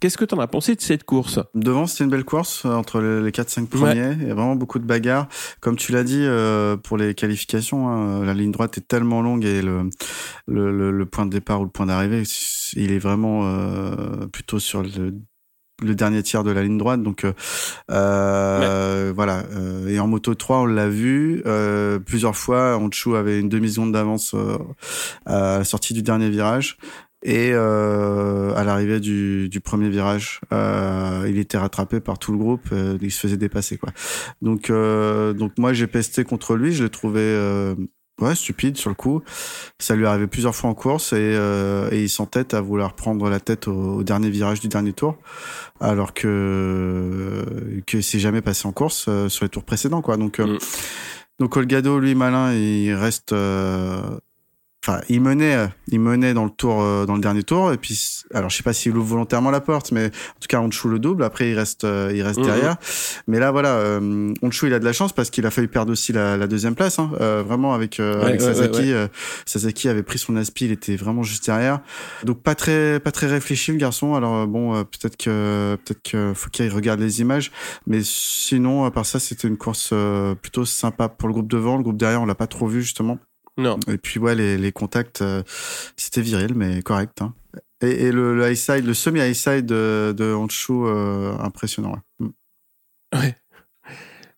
[0.00, 1.40] Qu'est-ce que tu en as pensé de cette course?
[1.54, 4.16] Devant, c'était une belle course euh, entre les 4-5 premiers.
[4.20, 5.28] Il y a vraiment beaucoup de bagarres.
[5.60, 9.44] Comme tu l'as dit, euh, pour les qualifications, hein, la ligne droite est tellement longue
[9.44, 9.90] et le,
[10.46, 12.22] le, point de départ ou le point d'arrivée,
[12.76, 15.12] il est vraiment euh, plutôt sur le
[15.82, 17.02] le dernier tiers de la ligne droite.
[17.02, 17.32] Donc euh,
[17.90, 19.44] euh voilà.
[19.52, 22.78] Euh, et en moto 3, on l'a vu euh, plusieurs fois.
[22.78, 24.34] Honchou avait une demi seconde d'avance
[25.26, 26.76] à la sortie du dernier virage.
[27.22, 32.68] Et à l'arrivée du, du, premier virage, il était rattrapé par tout le groupe.
[33.00, 33.90] il se faisait dépasser quoi.
[34.40, 36.72] Donc donc moi j'ai pesté contre lui.
[36.72, 37.74] Je l'ai trouvé
[38.20, 39.22] ouais, stupide sur le coup.
[39.78, 43.28] Ça lui arrivait plusieurs fois en course et, euh, et il s'entête à vouloir prendre
[43.28, 45.16] la tête au, dernier virage du dernier tour,
[45.80, 47.44] alors que
[47.86, 50.16] que c'est jamais passé en course euh, sur les tours précédents, quoi.
[50.16, 50.58] Donc euh, mm.
[51.38, 54.18] donc Olgado, lui malin, il reste euh,
[54.82, 57.76] enfin il menait euh, il menait dans le tour euh, dans le dernier tour et
[57.76, 60.88] puis alors je sais pas s'il ouvre volontairement la porte mais en tout cas Honshu
[60.88, 61.22] le double.
[61.22, 62.46] Après il reste euh, il reste mhm.
[62.46, 62.76] derrière.
[63.26, 65.92] Mais là voilà euh, Honshu il a de la chance parce qu'il a failli perdre
[65.92, 67.10] aussi la, la deuxième place hein,
[67.46, 68.92] vraiment avec, avec Sasaki
[69.44, 71.80] Sasaki avait pris son aspi il était vraiment juste derrière.
[72.24, 74.14] Donc pas très pas très réfléchi le garçon.
[74.14, 77.50] Alors bon peut-être que peut-être que faut qu'il regarde les images.
[77.86, 79.92] Mais sinon à part ça c'était une course
[80.40, 81.76] plutôt sympa pour le groupe devant.
[81.76, 83.18] Le groupe derrière on l'a pas trop vu justement
[83.56, 83.78] non.
[83.88, 85.42] Et puis ouais, les, les contacts, euh,
[85.96, 87.22] c'était viril, mais correct.
[87.22, 87.34] Hein.
[87.82, 91.92] Et, et, le, le high side, le semi high side de, de Honshu, euh, impressionnant.
[91.92, 92.26] Ouais.
[92.26, 93.18] Mm.
[93.18, 93.36] Ouais.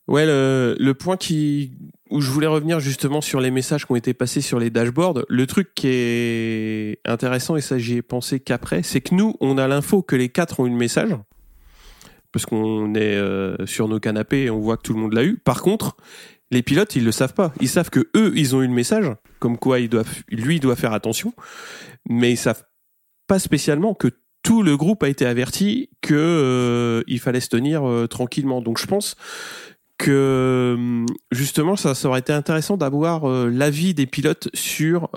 [0.08, 1.72] Ouais, le, le point qui
[2.10, 5.24] où je voulais revenir justement sur les messages qui ont été passés sur les dashboards.
[5.28, 9.56] Le truc qui est intéressant et ça j'y ai pensé qu'après, c'est que nous on
[9.56, 11.16] a l'info que les quatre ont eu le message
[12.32, 15.24] parce qu'on est euh, sur nos canapés et on voit que tout le monde l'a
[15.24, 15.36] eu.
[15.36, 15.96] Par contre,
[16.52, 17.52] les pilotes, ils le savent pas.
[17.60, 19.06] Ils savent que eux, ils ont eu le message,
[19.40, 21.32] comme quoi ils doivent, lui, il doit faire attention,
[22.08, 22.62] mais ils savent
[23.26, 24.08] pas spécialement que
[24.42, 28.60] tout le groupe a été averti que euh, il fallait se tenir euh, tranquillement.
[28.60, 29.16] Donc je pense
[29.98, 35.08] que hum, justement ça, ça aurait été intéressant d'avoir euh, l'avis des pilotes sur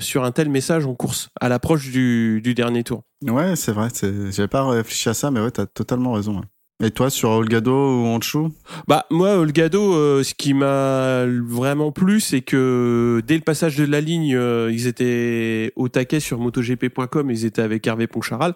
[0.00, 3.02] sur un tel message en course à l'approche du, du dernier tour.
[3.22, 3.88] Ouais, c'est vrai.
[4.30, 6.42] J'avais pas réfléchi à ça, mais ouais, t'as totalement raison.
[6.82, 8.48] Et toi, sur Olgado ou Honshu
[8.88, 13.84] Bah moi, Olgado, euh, ce qui m'a vraiment plu, c'est que dès le passage de
[13.84, 18.54] la ligne, euh, ils étaient au taquet sur MotoGP.com, ils étaient avec Hervé Poncharal,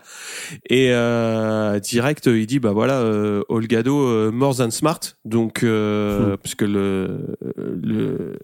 [0.68, 3.00] et euh, direct, il dit bah voilà,
[3.48, 6.36] Olgado more than smart, donc hmm.
[6.42, 8.38] parce que le le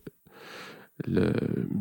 [1.06, 1.32] le,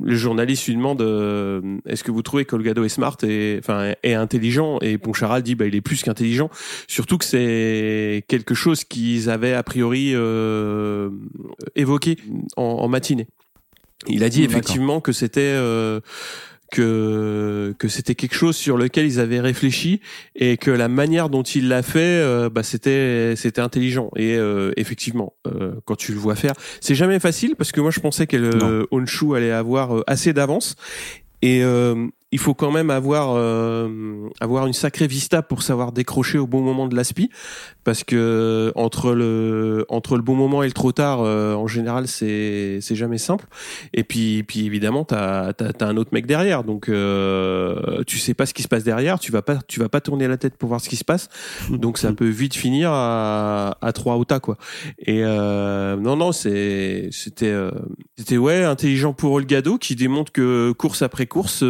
[0.04, 4.14] le, journaliste lui demande euh, est-ce que vous trouvez qu'Olgado est smart et enfin est
[4.14, 4.80] intelligent?
[4.82, 6.50] Et Poncharal dit bah il est plus qu'intelligent.
[6.88, 11.10] Surtout que c'est quelque chose qu'ils avaient a priori euh,
[11.76, 12.18] évoqué
[12.58, 13.28] en, en, matinée.
[14.08, 16.00] Il a dit effectivement que c'était euh,
[16.72, 20.02] que que c'était quelque chose sur lequel ils avaient réfléchi
[20.36, 24.10] et que la manière dont il l'a fait euh, bah c'était c'était intelligent.
[24.16, 27.92] Et euh, effectivement euh, quand tu le vois faire c'est jamais facile parce que moi
[27.92, 30.76] je pensais que le Honshu allait avoir assez d'avance.
[31.44, 31.64] Et
[32.32, 36.62] il faut quand même avoir euh, avoir une sacrée vista pour savoir décrocher au bon
[36.62, 37.30] moment de l'aspi.
[37.84, 42.08] Parce que entre le entre le bon moment et le trop tard euh, en général
[42.08, 43.46] c'est c'est jamais simple.
[43.94, 46.64] Et puis puis évidemment t'as t'as as un autre mec derrière.
[46.64, 49.20] Donc euh, tu sais pas ce qui se passe derrière.
[49.20, 51.28] Tu vas pas tu vas pas tourner la tête pour voir ce qui se passe.
[51.70, 54.58] Donc ça peut vite finir à à trois au tas quoi.
[55.00, 57.72] Et euh, non non c'est c'était euh,
[58.18, 61.64] c'était ouais intelligent pour Olgado qui démontre que course après course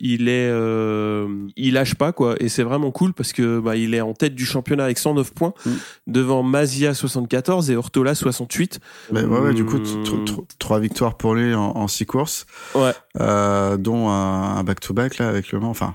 [0.00, 3.94] il est, euh, il lâche pas quoi, et c'est vraiment cool parce que bah, il
[3.94, 5.70] est en tête du championnat avec 109 points mm.
[6.06, 8.80] devant Mazia 74 et Ortola 68.
[9.12, 10.24] ouais, ouais, du coup, mm.
[10.58, 12.92] trois victoires pour lui en, six courses, ouais.
[13.20, 15.70] euh, dont un back-to-back là avec le Mans.
[15.70, 15.94] Enfin,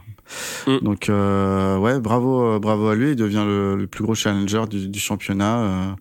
[0.67, 0.77] mm.
[0.81, 3.11] donc euh, ouais, bravo, bravo à lui.
[3.11, 5.59] Il devient le, plus gros challenger du, du championnat.
[5.59, 5.91] Euh,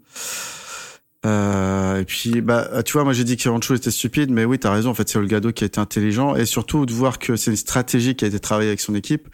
[1.25, 4.59] euh, et puis, bah, tu vois, moi j'ai dit que Rancho était stupide, mais oui,
[4.59, 4.91] t'as raison.
[4.91, 7.57] En fait, c'est Olgado qui a été intelligent, et surtout de voir que c'est une
[7.57, 9.29] stratégie qui a été travaillée avec son équipe.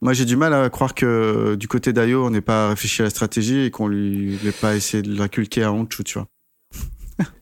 [0.00, 3.04] Moi, j'ai du mal à croire que du côté d'Ayo, on n'ait pas réfléchi à
[3.04, 6.28] la stratégie et qu'on lui ait pas essayé de l'inculquer à Honchu, tu vois.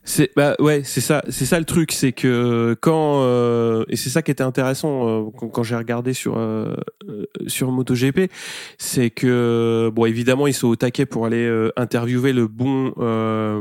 [0.05, 4.11] C'est bah ouais, c'est ça, c'est ça le truc, c'est que quand euh, et c'est
[4.11, 6.75] ça qui était intéressant euh, quand, quand j'ai regardé sur euh,
[7.09, 8.31] euh, sur MotoGP,
[8.79, 13.61] c'est que bon évidemment ils sont au taquet pour aller euh, interviewer le bon euh,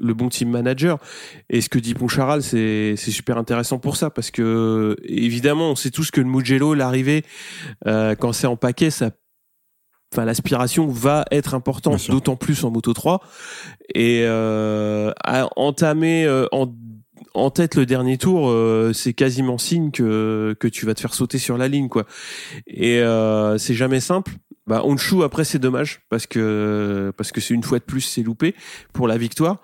[0.00, 0.98] le bon team manager.
[1.48, 5.76] Et ce que dit Poncharal c'est c'est super intéressant pour ça parce que évidemment on
[5.76, 7.24] sait tous que le Mugello l'arrivée
[7.86, 9.10] euh, quand c'est en paquet ça
[10.12, 13.20] enfin l'aspiration va être importante d'autant plus en moto 3
[13.94, 16.72] et euh, à entamer euh, en
[17.34, 21.14] en tête le dernier tour, euh, c'est quasiment signe que que tu vas te faire
[21.14, 22.06] sauter sur la ligne quoi.
[22.66, 24.32] Et euh, c'est jamais simple.
[24.66, 28.22] Bah Honshu après c'est dommage parce que parce que c'est une fois de plus c'est
[28.22, 28.54] loupé
[28.92, 29.58] pour la victoire.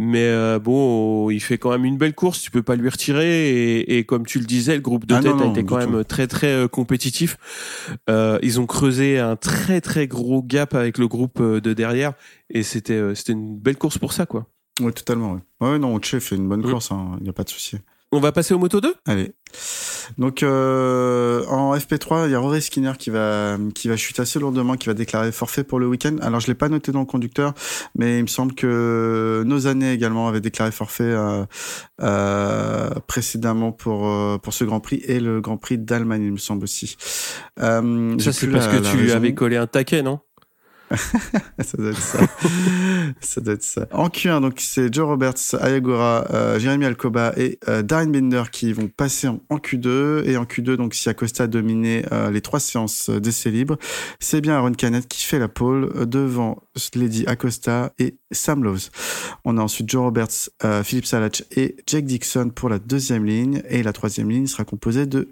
[0.00, 3.50] Mais euh, bon, il fait quand même une belle course, tu peux pas lui retirer.
[3.80, 5.80] Et, et comme tu le disais, le groupe de Ah tête non, a été quand
[5.80, 5.90] tout.
[5.90, 7.36] même très très euh, compétitif.
[8.08, 12.12] Euh, ils ont creusé un très très gros gap avec le groupe euh, de derrière,
[12.48, 14.46] et c'était euh, c'était une belle course pour ça quoi.
[14.80, 15.32] Oui, totalement.
[15.60, 17.76] Ouais, ouais non, Oche fait une bonne course, il n'y a pas de souci.
[18.10, 19.32] On va passer au moto 2 Allez.
[20.16, 24.38] Donc euh, en FP3, il y a Rory Skinner qui va qui va chuter assez
[24.38, 26.16] lourdement, qui va déclarer forfait pour le week-end.
[26.22, 27.52] Alors je l'ai pas noté dans le conducteur,
[27.94, 31.44] mais il me semble que nos années également avaient déclaré forfait euh,
[32.00, 36.38] euh, précédemment pour euh, pour ce Grand Prix et le Grand Prix d'Allemagne, il me
[36.38, 36.96] semble aussi.
[37.60, 39.16] Euh, Ça c'est parce la- que la tu raison.
[39.16, 40.20] avais collé un taquet, non?
[41.60, 42.18] ça doit être ça.
[43.20, 43.86] ça doit être ça.
[43.92, 48.72] En Q1, donc c'est Joe Roberts, Ayagora, euh, Jérémy Alcoba et euh, Darren Binder qui
[48.72, 50.24] vont passer en, en Q2.
[50.24, 53.76] Et en Q2, donc si Acosta a dominé euh, les trois séances euh, d'essai libre,
[54.18, 56.62] c'est bien Aaron Canet qui fait la pole euh, devant
[56.94, 58.90] Lady Acosta et Sam Lowe's.
[59.44, 63.62] On a ensuite Joe Roberts, euh, Philippe Salach et Jake Dixon pour la deuxième ligne.
[63.68, 65.28] Et la troisième ligne sera composée de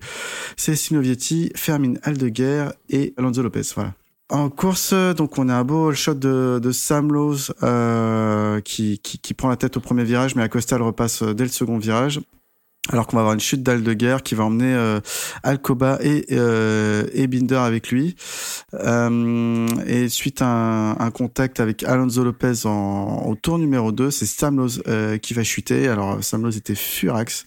[0.57, 3.63] Cécile Vietti, Fermin Aldeguer et Alonso Lopez.
[3.75, 3.95] Voilà.
[4.29, 9.49] En course, donc on a un beau shot de, Sam Lowe's euh, qui, qui, prend
[9.49, 12.21] la tête au premier virage, mais Acosta le repasse dès le second virage.
[12.93, 15.01] Alors qu'on va avoir une chute d'Al de guerre qui va emmener euh,
[15.43, 18.15] Alcoba et, euh, et Binder avec lui.
[18.75, 24.11] Euh, et suite à un, un contact avec Alonso Lopez en, au tour numéro 2,
[24.13, 25.89] c'est Sam Lowe's euh, qui va chuter.
[25.89, 27.45] Alors Sam Lowe's était furax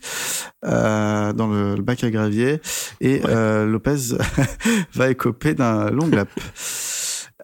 [0.65, 2.59] euh, dans le, le bac à gravier
[2.99, 4.17] et euh, Lopez
[4.93, 6.29] va écoper d'un long lap.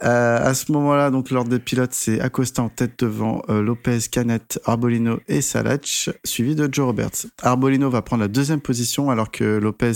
[0.04, 4.00] Euh, à ce moment-là, donc l'ordre des pilotes, c'est Acosta en tête devant euh, Lopez,
[4.12, 7.28] Canet, Arbolino et Salach, suivi de Joe Roberts.
[7.42, 9.94] Arbolino va prendre la deuxième position alors que Lopez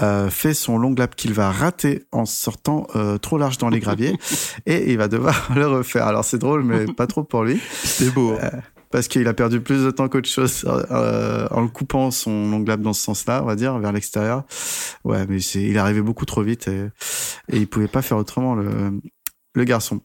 [0.00, 3.80] euh, fait son long lap qu'il va rater en sortant euh, trop large dans les
[3.80, 4.16] graviers
[4.66, 6.06] et il va devoir le refaire.
[6.06, 8.34] Alors c'est drôle, mais pas trop pour lui C'était beau.
[8.42, 8.50] hein.
[8.90, 12.64] parce qu'il a perdu plus de temps qu'autre chose euh, en le coupant son long
[12.66, 14.44] lap dans ce sens-là, on va dire, vers l'extérieur.
[15.04, 16.86] Ouais, mais c'est, il arrivé beaucoup trop vite et,
[17.52, 18.92] et il pouvait pas faire autrement le,
[19.58, 20.00] le garçon.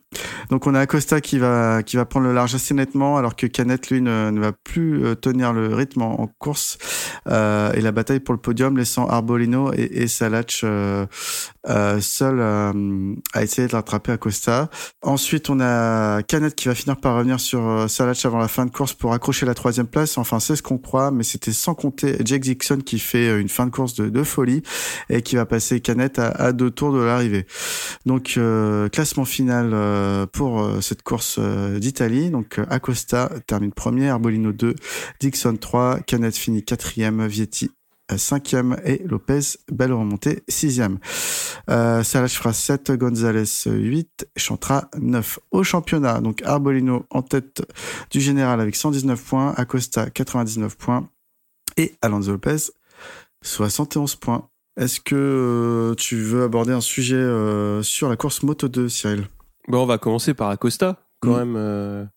[0.49, 3.47] Donc on a Acosta qui va qui va prendre le large assez nettement alors que
[3.47, 6.77] Canet lui ne, va plus euh, tenir le rythme en, course
[7.27, 11.05] euh, et la bataille pour le podium laissant Arbolino et, Salach euh,
[11.69, 14.69] euh, seul euh, à essayer de rattraper Acosta.
[15.01, 18.71] Ensuite on a Canet qui va finir par revenir sur Salach avant la fin de
[18.71, 20.17] course pour accrocher la troisième place.
[20.17, 23.65] Enfin c'est ce qu'on croit mais c'était sans compter Jake Dixon qui fait une fin
[23.65, 24.63] de course de, folie
[25.09, 27.45] et qui va passer Canet à, à deux tours de l'arrivée.
[28.05, 28.39] Donc
[28.91, 32.29] classement final euh, pour euh, cette course euh, d'Italie.
[32.29, 34.75] Donc Acosta termine premier, Arbolino 2,
[35.19, 37.71] Dixon 3, Canet finit quatrième, Vietti
[38.17, 40.99] cinquième et Lopez, belle remontée, sixième.
[41.69, 45.39] Euh, Salah fera 7, Gonzalez 8, Chantra 9.
[45.51, 47.63] Au championnat, donc Arbolino en tête
[48.11, 51.09] du général avec 119 points, Acosta 99 points
[51.77, 52.71] et Alonso Lopez
[53.41, 54.49] 71 points.
[54.77, 55.15] Est-ce que
[55.91, 59.25] euh, tu veux aborder un sujet euh, sur la course Moto 2, Cyril?
[59.67, 61.37] Bon, on va commencer par Acosta, quand Mm.
[61.53, 62.09] même.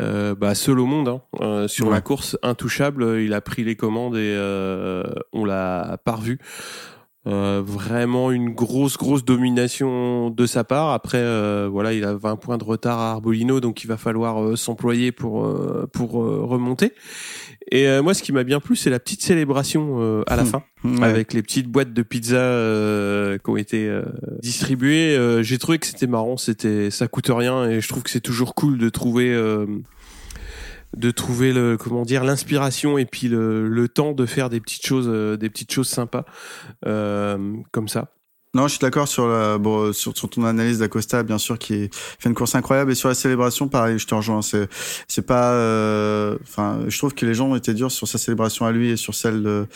[0.00, 1.20] Euh, bah, seul au monde, hein.
[1.42, 1.92] Euh, sur Ouais.
[1.92, 5.02] la course intouchable, il a pris les commandes et euh,
[5.34, 6.38] on l'a pas revu.
[7.28, 10.90] Euh, vraiment une grosse grosse domination de sa part.
[10.90, 14.42] Après, euh, voilà, il a 20 points de retard à Arbolino, donc il va falloir
[14.42, 16.92] euh, s'employer pour euh, pour remonter.
[17.70, 20.42] Et euh, moi, ce qui m'a bien plu, c'est la petite célébration euh, à la
[20.42, 20.46] Hmm.
[20.46, 21.04] fin Ouais.
[21.04, 24.02] avec les petites boîtes de pizza euh, qui ont été euh,
[24.42, 25.16] distribuées.
[25.16, 28.20] Euh, J'ai trouvé que c'était marrant, c'était ça coûte rien et je trouve que c'est
[28.20, 29.64] toujours cool de trouver euh,
[30.96, 34.86] de trouver le comment dire l'inspiration et puis le, le temps de faire des petites
[34.86, 36.24] choses euh, des petites choses sympas
[36.86, 38.12] euh, comme ça.
[38.54, 42.28] Non, je suis d'accord sur, la, bon, sur, ton analyse d'Acosta, bien sûr, qui fait
[42.28, 42.92] une course incroyable.
[42.92, 44.42] Et sur la célébration, pareil, je te rejoins.
[44.42, 44.68] C'est,
[45.08, 48.66] c'est pas, euh, enfin, je trouve que les gens ont été durs sur sa célébration
[48.66, 49.66] à lui et sur celle de,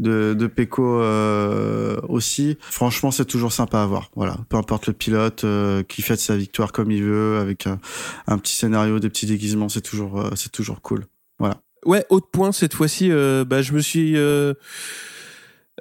[0.00, 2.56] de, de Pecco euh, aussi.
[2.70, 4.10] Franchement, c'est toujours sympa à voir.
[4.16, 8.38] Voilà, peu importe le pilote euh, qui fête sa victoire comme il veut, avec un,
[8.38, 11.04] petit scénario, des petits déguisements, c'est toujours, euh, c'est toujours cool.
[11.38, 11.60] Voilà.
[11.84, 14.16] Ouais, autre point cette fois-ci, euh, bah, je me suis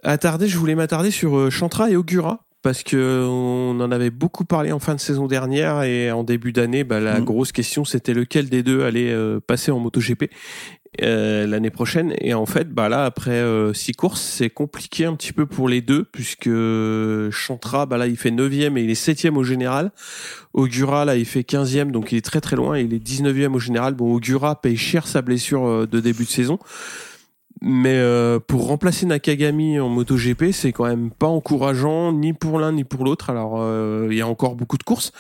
[0.04, 4.46] attardé, je voulais m'attarder sur euh, Chantra et Augura parce que on en avait beaucoup
[4.46, 7.26] parlé en fin de saison dernière et en début d'année, bah, la Mhm.
[7.26, 10.30] grosse question c'était lequel des deux allait euh, passer en MotoGP
[11.02, 12.14] euh, l'année prochaine.
[12.22, 15.70] Et en fait, bah là après euh, six courses, c'est compliqué un petit peu pour
[15.70, 16.50] les deux puisque
[17.32, 19.92] Chantra, bah là il fait 9e et il est 7e au général.
[20.54, 23.56] Augura là il fait 15e donc il est très très loin et il est 19e
[23.56, 23.96] au général.
[23.96, 26.60] Bon Augura paye cher sa blessure de début de saison.
[27.64, 32.72] Mais euh, pour remplacer Nakagami en MotoGP, c'est quand même pas encourageant ni pour l'un
[32.72, 33.30] ni pour l'autre.
[33.30, 35.12] Alors euh, il y a encore beaucoup de courses,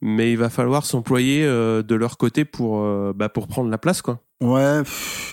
[0.00, 2.82] mais il va falloir s'employer euh, de leur côté pour
[3.14, 4.20] bah, pour prendre la place quoi.
[4.44, 4.82] Ouais,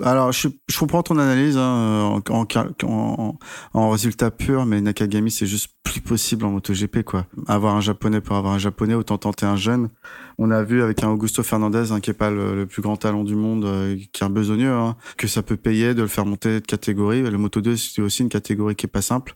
[0.05, 2.45] alors je, je comprends ton analyse hein, en, en,
[2.83, 3.37] en,
[3.73, 7.25] en résultat pur, mais Nakagami c'est juste plus possible en MotoGP quoi.
[7.47, 9.89] Avoir un japonais pour avoir un japonais, autant tenter un jeune.
[10.37, 12.95] On a vu avec un Augusto Fernandez hein, qui est pas le, le, plus grand
[12.95, 16.07] talent du monde, euh, qui est un besogneux, hein, que ça peut payer de le
[16.07, 17.21] faire monter de catégorie.
[17.21, 19.35] Le Moto 2 c'est aussi une catégorie qui est pas simple.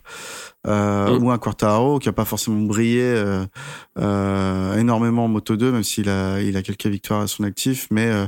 [0.66, 1.18] Euh.
[1.18, 3.44] Ou un Quartaro qui a pas forcément brillé euh,
[3.98, 7.86] euh, énormément en Moto 2, même s'il a il a quelques victoires à son actif,
[7.90, 8.26] mais euh,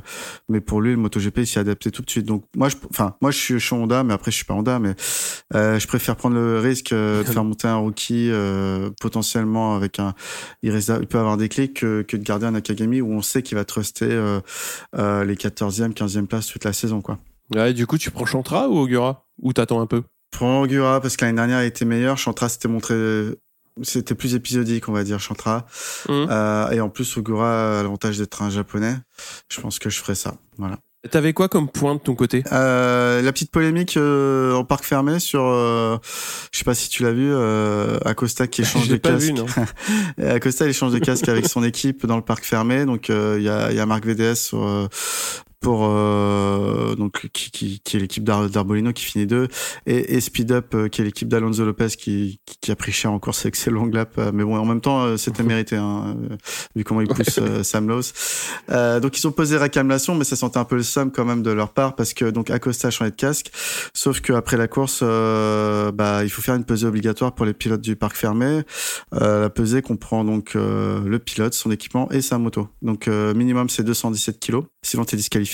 [0.49, 2.27] mais pour lui le MotoGP s'y adapté tout de suite.
[2.27, 4.55] Donc moi je enfin moi je suis, je suis Honda, mais après je suis pas
[4.55, 4.95] Honda, mais
[5.55, 9.99] euh, je préfère prendre le risque euh, de faire monter un rookie euh, potentiellement avec
[9.99, 10.15] un
[10.63, 13.57] il, peut avoir des clics que, que de garder un Nakagami où on sait qu'il
[13.57, 17.19] va truster euh, les 14e, 15e places toute la saison quoi.
[17.55, 20.03] Ouais, du coup tu prends Chantra ou Augura ou t'attends un peu?
[20.31, 22.19] Prends Augura parce que l'année dernière il était meilleur.
[22.19, 22.95] Chantra s'était montré
[23.83, 25.67] c'était plus épisodique, on va dire, Chantra.
[26.09, 28.97] Euh, et en plus, Ogura a l'avantage d'être un japonais.
[29.49, 30.35] Je pense que je ferai ça.
[30.57, 30.79] Voilà.
[31.13, 32.43] T'avais quoi comme point de ton côté?
[32.51, 35.97] Euh, la petite polémique euh, en parc fermé sur, euh,
[36.51, 39.27] je sais pas si tu l'as vu, euh, Acosta qui échange de casque.
[39.27, 39.47] vu, non.
[40.21, 42.85] Acosta il échange de casque avec son équipe dans le parc fermé.
[42.85, 44.89] Donc euh, il y a, il y a Marc VDS sur, euh,
[45.61, 49.49] pour euh, donc qui, qui, qui est l'équipe d'Ar- d'Arbolino qui finit deux
[49.87, 52.93] et, et Speed Up euh, qui est l'équipe d'Alonso Lopez qui, qui, qui a pris
[52.93, 55.43] cher en course avec ses long laps Euh, mais bon en même temps euh, c'était
[55.55, 56.17] mérité hein,
[56.77, 58.03] vu comment il pousse euh, Sam Lowe
[59.01, 61.51] donc ils ont posé réclamation mais ça sentait un peu le somme quand même de
[61.51, 63.51] leur part parce que donc Acosta a changé de casque.
[63.95, 67.53] Sauf que après la course euh, bah il faut faire une pesée obligatoire pour les
[67.55, 68.63] pilotes du parc fermé.
[69.15, 72.69] Euh, la pesée comprend donc euh, le pilote son équipement et sa moto.
[72.83, 75.48] Donc euh, minimum c'est 217 kilos sinon t'es disqualifié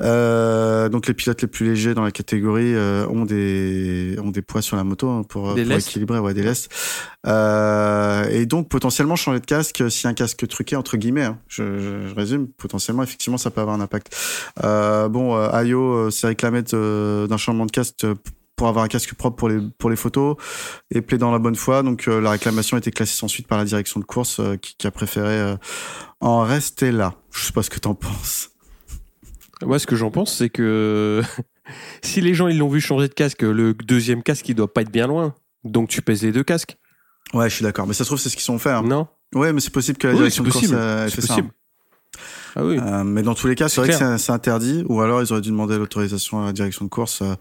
[0.00, 4.42] euh, donc les pilotes les plus légers dans la catégorie euh, ont des ont des
[4.42, 5.88] poids sur la moto hein, pour, lestes.
[5.88, 6.70] équilibrer ouais des lestes.
[7.26, 11.78] Euh, et donc potentiellement changer de casque si un casque truqué entre guillemets hein, je,
[11.78, 12.48] je, je résume.
[12.48, 14.16] Potentiellement effectivement ça peut avoir un impact.
[14.64, 18.14] Euh, bon euh, Ayo euh, s'est réclamé d'un changement de casque euh,
[18.56, 20.36] pour avoir un casque propre pour les pour les photos
[20.90, 21.82] et plaidant la bonne foi.
[21.82, 24.56] Donc euh, la réclamation a été classée sans suite par la direction de course euh,
[24.56, 25.56] qui, qui a préféré euh,
[26.20, 27.14] en rester là.
[27.32, 28.50] Je sais pas ce que t'en penses
[29.64, 31.22] Moi, ce que j'en pense, c'est que
[32.02, 34.82] si les gens ils l'ont vu changer de casque, le deuxième casque il doit pas
[34.82, 35.34] être bien loin.
[35.64, 36.76] Donc tu pèses les deux casques,
[37.34, 38.82] ouais je suis d'accord mais ça se trouve c'est ce qu'ils sont fait hein.
[38.82, 41.20] non ouais mais c'est possible que la Oui, direction de course euh, ait C'est fait
[41.22, 41.50] ça, possible.
[42.56, 42.78] Ah oui.
[42.78, 44.18] Euh, mais dans tous les cas, c'est vrai que clair.
[44.18, 47.22] c'est c'est interdit, ou alors ils auraient dû demander l'autorisation à la direction de course
[47.22, 47.34] euh,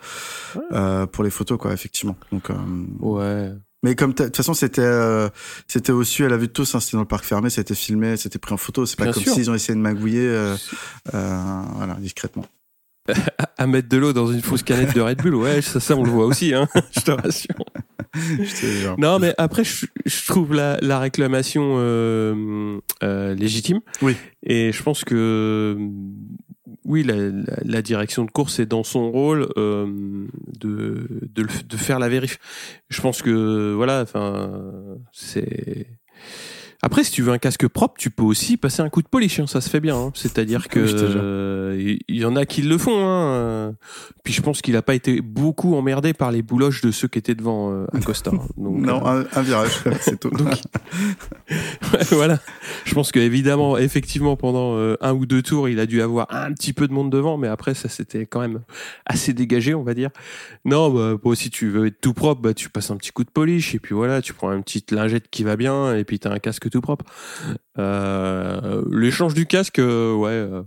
[0.71, 2.15] euh, pour les photos, quoi, effectivement.
[2.31, 2.53] Donc, euh,
[3.01, 3.51] Ouais.
[3.83, 5.29] Mais comme de toute façon, c'était euh,
[5.67, 7.75] c'était au su à la vue de tous, hein, c'était dans le parc fermé, c'était
[7.75, 8.85] filmé, c'était pris en photo.
[8.85, 10.55] C'est pas Bien comme s'ils ont essayé de magouiller, euh,
[11.13, 12.45] euh, voilà, discrètement.
[13.57, 16.03] À mettre de l'eau dans une fausse canette de Red Bull, ouais, ça, ça on
[16.03, 16.67] le voit aussi, hein.
[16.91, 17.55] Je te rassure.
[18.13, 18.99] Je.
[18.99, 23.79] Non, mais après, je, je trouve la, la réclamation euh, euh, légitime.
[24.01, 24.17] Oui.
[24.43, 25.77] Et je pense que
[26.85, 30.25] oui, la, direction de course est dans son rôle euh,
[30.59, 32.39] de, de, de faire la vérif.
[32.89, 34.51] Je pense que voilà, enfin,
[35.11, 35.87] c'est.
[36.83, 39.39] Après, si tu veux un casque propre, tu peux aussi passer un coup de polish,
[39.39, 39.95] hein, ça se fait bien.
[39.95, 40.11] hein.
[40.15, 41.21] C'est-à-dire que Oui, te jure.
[41.23, 43.07] euh, il y en a qui le font.
[43.07, 43.75] Hein.
[44.23, 47.19] Puis je pense qu'il a pas été beaucoup emmerdé par les bouloches de ceux qui
[47.19, 48.31] étaient devant euh, Acosta.
[48.33, 48.39] hein.
[48.57, 50.29] Donc, non, euh, un, un virage, c'est tout.
[50.31, 50.47] donc,
[51.93, 52.39] Ouais, voilà.
[52.85, 56.27] Je pense que évidemment, effectivement, pendant euh, un ou deux tours, il a dû avoir
[56.33, 58.61] un petit peu de monde devant, mais après, ça c'était quand même
[59.05, 60.09] assez dégagé, on va dire.
[60.65, 63.23] Non, bah, bon, si tu veux être tout propre, bah, tu passes un petit coup
[63.23, 66.17] de polish et puis voilà, tu prends une petite lingette qui va bien et puis
[66.19, 67.05] t'as un casque tout propre.
[67.77, 70.29] Euh, L'échange du casque, euh, ouais.
[70.31, 70.63] euh,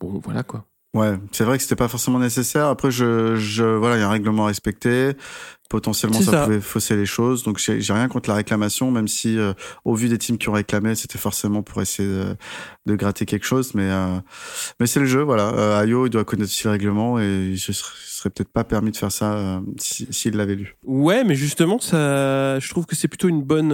[0.00, 0.64] bon, voilà quoi.
[0.94, 2.66] Ouais, c'est vrai que c'était pas forcément nécessaire.
[2.66, 5.12] Après, je, je voilà, il y a un règlement à respecter.
[5.70, 6.44] Potentiellement, ça, ça.
[6.44, 7.44] pouvait fausser les choses.
[7.44, 9.54] Donc, j'ai rien contre la réclamation, même si, euh,
[9.86, 12.36] au vu des teams qui ont réclamé, c'était forcément pour essayer de,
[12.84, 13.74] de gratter quelque chose.
[13.74, 14.18] Mais, euh,
[14.80, 15.48] mais c'est le jeu, voilà.
[15.54, 18.64] Euh, Ayo, il doit connaître aussi le règlement et il se serait, serait peut-être pas
[18.64, 20.76] permis de faire ça si- s'il l'avait lu.
[20.84, 23.72] Ouais, mais justement, ça, je trouve que c'est plutôt une bonne,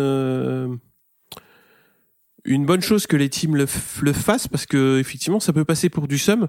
[2.49, 3.67] une bonne chose que les teams le,
[4.01, 6.49] le fassent parce que effectivement, ça peut passer pour du sum,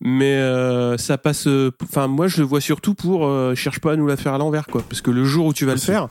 [0.00, 1.46] mais euh, ça passe.
[1.46, 4.32] euh, Enfin, moi, je le vois surtout pour euh, cherche pas à nous la faire
[4.34, 4.82] à l'envers, quoi.
[4.88, 6.08] Parce que le jour où tu vas le faire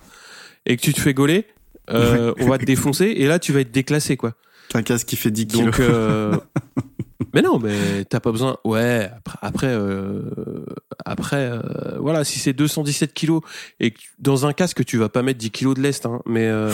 [0.65, 1.45] et que tu te fais gauler,
[1.89, 4.33] euh, on va te défoncer et là, tu vas être déclassé, quoi.
[4.69, 5.65] T'as un casque qui fait 10 kilos.
[5.65, 6.37] Donc, euh,
[7.33, 8.57] mais non, mais t'as pas besoin.
[8.63, 10.65] Ouais, après, après, euh,
[11.05, 13.41] après, euh, voilà, si c'est 217 kilos
[13.79, 16.47] et que dans un casque tu vas pas mettre 10 kilos de lest, hein, mais
[16.47, 16.71] euh,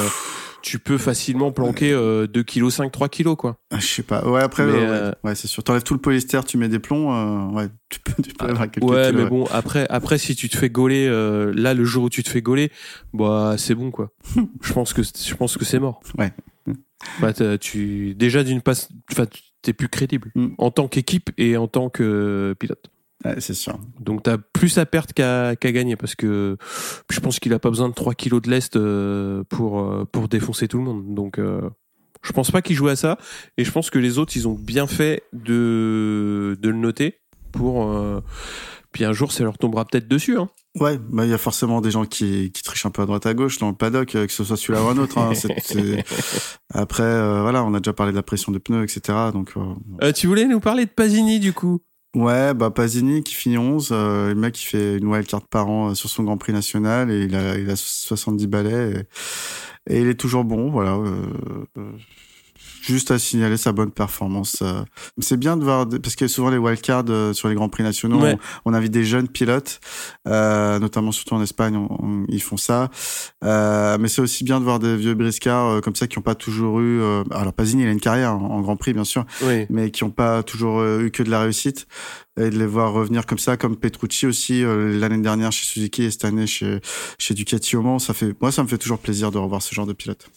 [0.61, 3.57] tu peux facilement planquer euh, 2 kilos 5, 3 kilos quoi.
[3.71, 4.27] Ah, Je sais pas.
[4.27, 5.63] Ouais, après, Mais, ouais, euh, ouais, c'est sûr.
[5.63, 8.69] T'enlèves tout le polyester, tu mets des plombs, euh, ouais, tu peux, tu peux avoir
[8.71, 11.83] quelques Ouais, kilos, mais bon, après, après si tu te fais gauler, euh, là le
[11.85, 12.71] jour où tu te fais gauler,
[13.13, 14.09] bah c'est bon quoi.
[14.61, 16.01] je pense que je pense que c'est mort.
[16.17, 16.33] Ouais.
[17.21, 19.25] Bah, tu déjà d'une passe, enfin
[19.65, 20.47] t'es plus crédible Mm.
[20.57, 22.89] en tant qu'équipe et en tant que pilote.
[23.23, 23.79] Ouais, c'est sûr.
[23.99, 26.57] Donc t'as plus à perdre qu'à qu'à gagner parce que
[27.09, 30.27] je pense qu'il a pas besoin de 3 kilos de lest euh, pour euh, pour
[30.27, 31.15] défoncer tout le monde.
[31.15, 31.61] Donc euh,
[32.21, 33.17] je pense pas qu'il jouait à ça
[33.57, 37.19] et je pense que les autres ils ont bien fait de de le noter
[37.51, 38.21] pour euh,
[38.91, 40.49] puis un jour ça leur tombera peut-être dessus hein.
[40.79, 43.25] Ouais, bah il y a forcément des gens qui, qui trichent un peu à droite
[43.25, 45.17] à gauche dans le paddock, euh, que ce soit celui-là ou un autre.
[45.17, 45.33] Hein.
[45.35, 46.03] C'est- c'est-
[46.73, 49.17] Après, euh, voilà, on a déjà parlé de la pression des pneus, etc.
[49.33, 49.61] Donc, euh,
[50.03, 51.79] Euh, tu voulais nous parler de Pasini du coup?
[52.13, 55.95] Ouais, bah Pasini qui finit 11, euh, le mec qui fait une wildcard par an
[55.95, 59.05] sur son Grand Prix national et il a, il a 70 balais
[59.89, 60.97] et, et il est toujours bon, voilà.
[62.85, 64.57] Juste à signaler sa bonne performance.
[64.61, 64.83] euh.
[65.19, 68.21] C'est bien de voir, parce que souvent les wildcards euh, sur les grands prix nationaux,
[68.21, 68.37] Ouais.
[68.65, 69.79] on, on invite des jeunes pilotes,
[70.27, 72.89] euh, notamment surtout en Espagne, on- on- ils font ça.
[73.43, 76.23] Euh, mais c'est aussi bien de voir des vieux briscards euh, comme ça qui n'ont
[76.23, 77.01] pas toujours eu.
[77.01, 79.65] euh, alors Pasini, il a une carrière en, en Grand Prix, bien sûr, Oui.
[79.69, 81.87] mais qui n'ont pas toujours eu que de la réussite.
[82.37, 86.03] Et de les voir revenir comme ça, comme Petrucci aussi euh, l'année dernière chez Suzuki
[86.03, 86.81] et cette année chez
[87.17, 89.73] chez Ducati au Mans, ça fait moi ça me fait toujours plaisir de revoir ce
[89.73, 90.27] genre de pilote.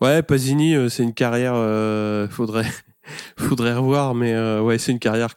[0.00, 2.70] Ouais, Pasini euh, c'est une carrière euh, faudrait
[3.38, 5.34] faudrait revoir mais euh, ouais, c'est une carrière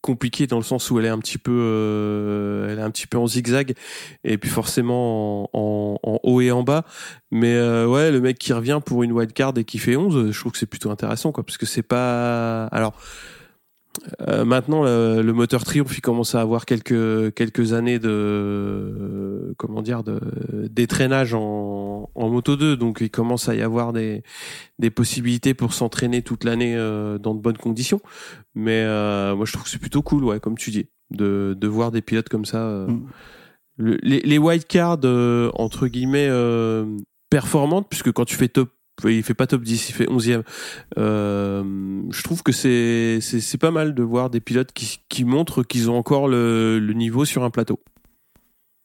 [0.00, 3.06] compliquée dans le sens où elle est un petit peu euh, elle est un petit
[3.06, 3.72] peu en zigzag
[4.22, 6.84] et puis forcément en, en, en haut et en bas.
[7.30, 10.38] Mais euh, ouais le mec qui revient pour une wildcard et qui fait 11 je
[10.38, 12.92] trouve que c'est plutôt intéressant quoi parce que c'est pas alors
[14.28, 19.82] euh, maintenant, le, le moteur Triumph, il commence à avoir quelques quelques années de comment
[19.82, 20.20] dire de
[20.70, 24.22] d'étraînage en, en Moto 2, donc il commence à y avoir des
[24.78, 28.00] des possibilités pour s'entraîner toute l'année euh, dans de bonnes conditions.
[28.54, 31.68] Mais euh, moi, je trouve que c'est plutôt cool, ouais, comme tu dis, de de
[31.68, 32.58] voir des pilotes comme ça.
[32.66, 33.06] euh, Mm.
[33.78, 36.84] le- les les wildcards euh, entre guillemets euh,
[37.30, 38.70] performantes, puisque quand tu fais top
[39.04, 40.42] il fait pas top 10, il fait 11e.
[40.98, 45.24] Euh, je trouve que c'est c'est c'est pas mal de voir des pilotes qui qui
[45.24, 47.80] montrent qu'ils ont encore le, le niveau sur un plateau.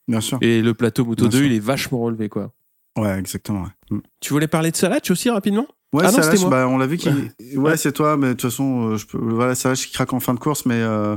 [0.08, 0.40] Bien sûr.
[0.42, 1.46] Et le plateau Moto Bien 2, sûr.
[1.46, 2.52] il est vachement relevé quoi.
[2.98, 3.62] Ouais, exactement.
[3.64, 4.00] Ouais, Mm.
[4.20, 5.66] Tu voulais parler de Salach aussi rapidement?
[5.94, 6.50] Ouais, Ah non, Salach, c'était moi.
[6.50, 7.12] bah, on l'a vu qu'il.
[7.56, 7.78] Ouais, Ouais.
[7.78, 9.18] c'est toi, mais de toute façon, euh, je peux.
[9.18, 11.16] Voilà, Salach qui craque en fin de course, mais euh,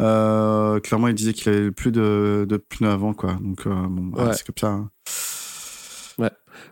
[0.00, 3.34] euh, clairement, il disait qu'il avait plus de, de pneus avant, quoi.
[3.42, 4.32] Donc, bon, bah, Ouais.
[4.34, 4.68] c'est comme ça.
[4.68, 4.90] hein.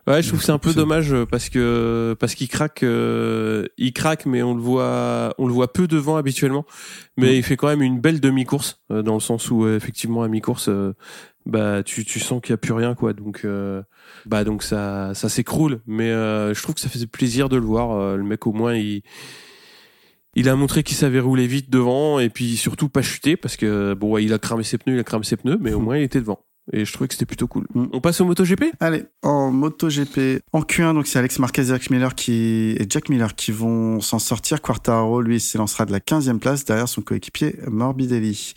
[0.07, 3.67] Ouais, je trouve que c'est un peu dommage euh, parce que parce qu'il craque, euh,
[3.77, 6.65] il craque, mais on le voit, on le voit peu devant habituellement.
[7.17, 10.23] Mais il fait quand même une belle demi-course euh, dans le sens où euh, effectivement
[10.23, 10.95] à mi-course, euh,
[11.45, 13.13] bah tu tu sens qu'il y a plus rien quoi.
[13.13, 13.83] Donc euh,
[14.25, 15.81] bah donc ça ça s'écroule.
[15.87, 17.93] Mais euh, je trouve que ça faisait plaisir de le voir.
[17.93, 19.03] euh, le mec au moins il
[20.35, 23.95] il a montré qu'il savait rouler vite devant et puis surtout pas chuter parce que
[23.95, 25.99] bon ouais, il a cramé ses pneus, il a cramé ses pneus, mais au moins
[25.99, 26.45] il était devant.
[26.73, 27.67] Et je trouvais que c'était plutôt cool.
[27.75, 27.87] Mm.
[27.93, 28.65] On passe au MotoGP?
[28.81, 33.09] Allez, en MotoGP, en Q1, donc c'est Alex Marquez et Jack Miller qui, et Jack
[33.09, 34.61] Miller qui vont s'en sortir.
[34.61, 38.55] Quartaro, lui, s'élancera de la 15e place derrière son coéquipier Morbidelli.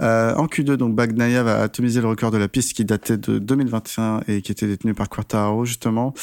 [0.00, 3.38] Euh, en Q2, donc Bagnaia va atomiser le record de la piste qui datait de
[3.38, 6.14] 2021 et qui était détenu par Quartaro, justement.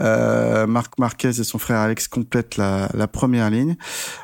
[0.00, 3.76] Euh, Marc Marquez et son frère Alex complètent la, la première ligne.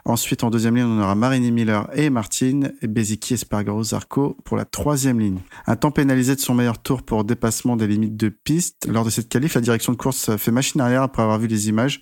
[0.04, 4.56] Ensuite, en deuxième ligne, on aura Marini Miller et Martin, et Beziki, Espargaro, Zarco pour
[4.56, 5.38] la troisième ligne.
[5.66, 8.86] Un temps pénalisé de son meilleur tour pour dépassement des limites de piste.
[8.88, 11.68] Lors de cette qualif, la direction de course fait machine arrière après avoir vu les
[11.68, 12.00] images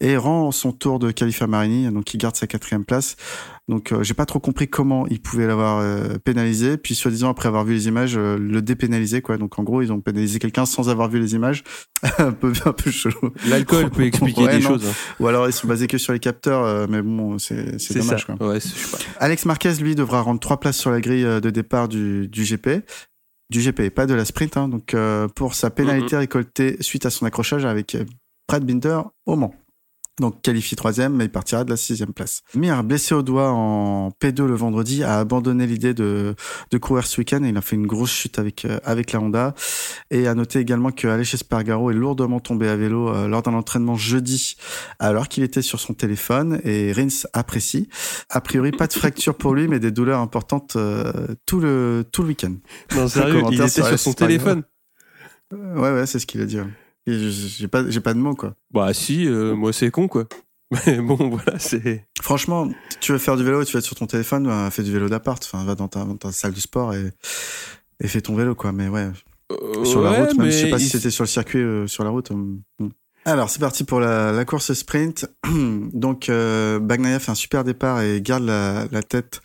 [0.00, 3.14] et rend son tour de qualif à Marini, donc qui garde sa quatrième place.
[3.68, 6.76] Donc euh, j'ai pas trop compris comment ils pouvaient l'avoir euh, pénalisé.
[6.76, 9.38] Puis soi-disant après avoir vu les images, euh, le dépénaliser quoi.
[9.38, 11.62] Donc en gros ils ont pénalisé quelqu'un sans avoir vu les images.
[12.18, 13.30] un peu un peu chelou.
[13.48, 14.70] L'alcool peut expliquer Ouais, des non.
[14.70, 14.86] choses.
[14.86, 14.92] hein.
[15.20, 18.34] Ou alors ils sont basés que sur les capteurs, mais bon c'est c'est dommage ça.
[18.34, 18.48] quoi.
[18.48, 18.58] Ouais.
[19.20, 22.84] Alex Marquez lui devra rendre trois places sur la grille de départ du, du GP.
[23.54, 24.56] Du GP, pas de la sprint.
[24.56, 27.96] Hein, donc euh, pour sa pénalité récoltée suite à son accrochage avec
[28.48, 29.54] Brad Binder au Mans.
[30.20, 32.42] Donc qualifié troisième, mais il partira de la sixième place.
[32.54, 36.36] Mir, blessé au doigt en P2 le vendredi, a abandonné l'idée de,
[36.70, 37.40] de courir ce week-end.
[37.42, 39.54] Il a fait une grosse chute avec euh, avec la Honda.
[40.12, 43.54] Et à noter également que Aleix Espargaro est lourdement tombé à vélo euh, lors d'un
[43.54, 44.56] entraînement jeudi,
[45.00, 46.60] alors qu'il était sur son téléphone.
[46.62, 47.88] Et Rins apprécie.
[48.30, 52.22] A priori, pas de fracture pour lui, mais des douleurs importantes euh, tout le tout
[52.22, 52.54] le week-end.
[52.94, 54.62] Non, sérieux, il était sur son téléphone.
[55.52, 56.60] Ouais, ouais, c'est ce qu'il a dit.
[56.60, 56.66] ouais.
[57.06, 58.54] J'ai pas, j'ai pas de mots, quoi.
[58.72, 60.26] Bah si, euh, moi c'est con quoi.
[60.86, 62.06] Mais bon, voilà, c'est.
[62.22, 62.68] Franchement,
[63.00, 65.08] tu veux faire du vélo, tu vas être sur ton téléphone, bah, fais du vélo
[65.08, 65.42] d'appart.
[65.44, 67.12] Enfin, va dans ta, dans ta salle de sport et,
[68.00, 68.72] et fais ton vélo, quoi.
[68.72, 69.10] Mais ouais,
[69.84, 72.02] sur la Ouais, route, même je sais pas si c'était sur le circuit, euh, sur
[72.04, 72.30] la route.
[72.30, 72.34] euh,
[72.80, 72.88] hmm.
[73.26, 75.26] Alors, c'est parti pour la, course sprint.
[75.94, 79.40] Donc, euh, Bagnaia fait un super départ et garde la, tête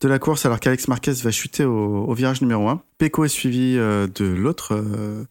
[0.00, 2.80] de la course alors qu'Alex Marquez va chuter au, au virage numéro 1.
[2.98, 5.24] Pecco est suivi euh, de l'autre euh,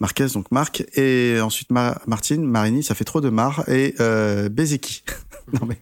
[0.00, 4.48] Marquez, donc Marc, et ensuite Ma- Martin, Marini, ça fait trop de Mar, et euh.
[5.52, 5.78] non mais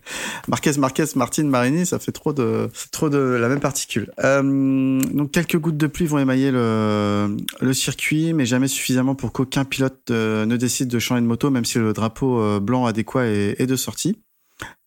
[0.48, 4.12] Marquez, Marquez, Martin, Marini, ça fait trop de trop de la même particule.
[4.24, 9.32] Euh, donc quelques gouttes de pluie vont émailler le, le circuit, mais jamais suffisamment pour
[9.32, 12.86] qu'aucun pilote euh, ne décide de changer de moto, même si le drapeau euh, blanc
[12.86, 14.20] adéquat est, est de sortie.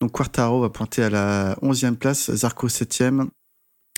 [0.00, 3.28] Donc Quartaro va pointer à la 11e place, Zarco 7e.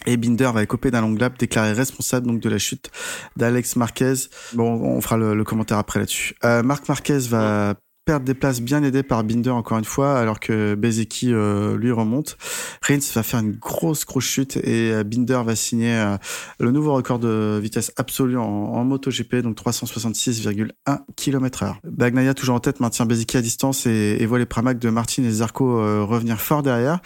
[0.07, 2.91] Et Binder va écoper d'un long lap, déclaré responsable donc de la chute
[3.37, 4.15] d'Alex Marquez.
[4.55, 6.35] Bon, on fera le, le commentaire après là-dessus.
[6.45, 7.75] Euh, Marc Marquez va
[8.09, 11.93] perdre des places bien aidé par Binder encore une fois, alors que Bezeki euh, lui
[11.93, 12.39] remonte.
[12.81, 16.17] Rins va faire une grosse chute et euh, Binder va signer euh,
[16.59, 20.71] le nouveau record de vitesse absolue en, en MotoGP, donc 366,1
[21.17, 21.81] km heure.
[21.85, 25.31] Bagnaia toujours en tête maintient Bezeki à distance et, voit les Pramac de Martin et
[25.31, 25.67] Zarco
[26.07, 27.01] revenir fort derrière.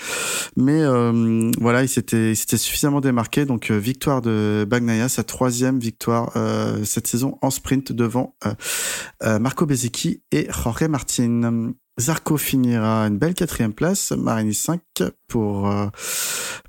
[0.56, 0.84] Mais
[1.58, 6.32] voilà, il s'était suffisamment démarqué, donc victoire de Bagnaia, sa troisième victoire
[6.84, 8.36] cette saison en sprint devant
[9.22, 11.72] Marco Bezeki et Jorge Martin.
[11.98, 14.80] Zarco finira une belle quatrième place, Marini 5
[15.26, 15.88] pour euh,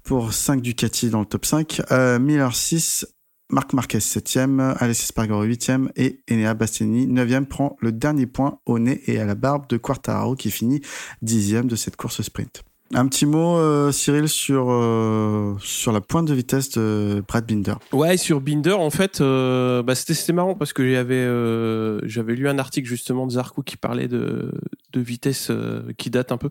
[0.04, 3.06] pour 5 Ducati dans le top 5, euh, Miller 6,
[3.50, 8.80] Marc Marquez 7e, Alessia Spargaro 8e et Enea Bastianini 9e prend le dernier point au
[8.80, 10.82] nez et à la barbe de Quartararo qui finit
[11.24, 12.64] 10e de cette course sprint.
[12.96, 17.74] Un petit mot, euh, Cyril, sur, euh, sur la pointe de vitesse de Brad Binder.
[17.92, 22.48] Ouais, sur Binder, en fait, euh, bah, c'était marrant parce que j'avais euh, j'avais lu
[22.48, 24.52] un article justement de Zarco qui parlait de
[24.94, 26.50] de vitesse euh, qui date un peu,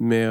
[0.00, 0.26] mais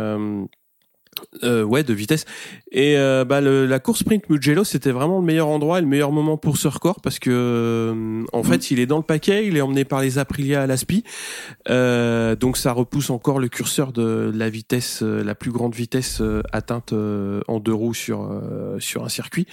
[1.43, 2.25] euh, ouais, de vitesse.
[2.71, 5.87] Et euh, bah, le- la course sprint Mugello, c'était vraiment le meilleur endroit et le
[5.87, 9.45] meilleur moment pour ce record parce que euh, en fait, il est dans le paquet,
[9.47, 11.03] il est emmené par les Aprilia à l'Aspi,
[11.69, 16.19] euh, donc ça repousse encore le curseur de la vitesse, euh, la plus grande vitesse
[16.21, 19.47] euh, atteinte euh, en deux roues sur euh, sur un circuit.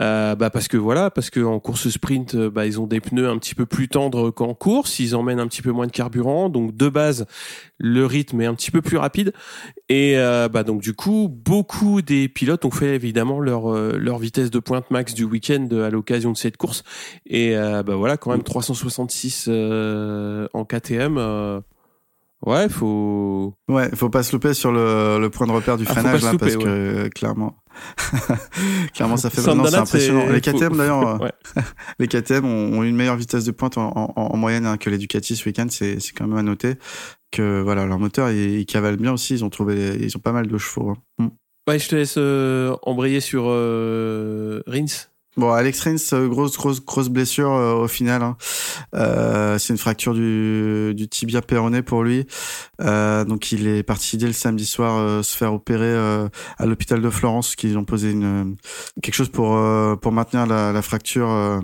[0.00, 3.28] Euh, bah parce que voilà, parce que en course sprint, bah ils ont des pneus
[3.28, 6.48] un petit peu plus tendres qu'en course, ils emmènent un petit peu moins de carburant,
[6.48, 7.26] donc de base
[7.78, 9.32] le rythme est un petit peu plus rapide
[9.88, 14.18] et euh, bah donc du coup beaucoup des pilotes ont fait évidemment leur euh, leur
[14.18, 16.82] vitesse de pointe max du week-end à l'occasion de cette course
[17.24, 21.16] et euh, bah voilà quand même 366 euh, en KTM.
[21.18, 21.60] euh,
[22.44, 23.54] Ouais, faut.
[23.66, 26.34] Ouais, faut pas se louper sur le, le point de repère du Ah, freinage là,
[26.38, 27.56] parce que euh, clairement,
[28.94, 30.26] clairement ça fait non, c'est impressionnant.
[30.30, 31.32] Les KTM faut- d'ailleurs, euh, ouais.
[31.98, 34.90] les KTM ont, ont une meilleure vitesse de pointe en, en- en moyenne hein, que
[34.90, 35.66] les Ducati ce week-end.
[35.70, 36.74] C'est c'est quand même à noter
[37.30, 39.34] que voilà leur moteur il, il cavale bien aussi.
[39.34, 40.94] Ils ont trouvé, ils ont pas mal de chevaux.
[41.18, 41.30] hein.
[41.68, 44.62] Je te laisse euh, embrayer sur euh.
[45.36, 48.22] Bon, Alex Rins, euh, grosse, grosse, grosse blessure euh, au final.
[48.22, 48.36] hein.
[48.94, 52.26] Euh, c'est une fracture du, du tibia péroné pour lui.
[52.80, 56.28] Euh, donc, il est parti dès le samedi soir euh, se faire opérer euh,
[56.58, 58.56] à l'hôpital de Florence, qui lui ont posé une
[59.02, 61.28] quelque chose pour euh, pour maintenir la, la fracture.
[61.30, 61.60] euh,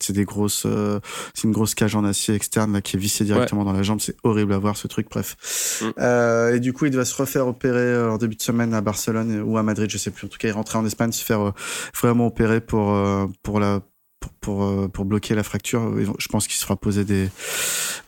[0.00, 0.98] c'est des grosses, euh,
[1.34, 4.00] c'est une grosse cage en acier externe là qui est vissée directement dans la jambe.
[4.00, 5.06] C'est horrible à voir ce truc.
[5.10, 5.36] Bref.
[5.80, 5.86] Mm.
[6.00, 8.80] Euh, et du coup, il va se refaire opérer euh, en début de semaine à
[8.80, 10.26] Barcelone ou à Madrid, je sais plus.
[10.26, 11.52] En tout cas, il rentrait en Espagne se faire
[12.00, 13.11] vraiment opérer pour euh,
[13.42, 13.80] pour la
[14.20, 15.92] pour pour, euh, pour bloquer la fracture.
[16.18, 17.28] Je pense qu'il se fera poser des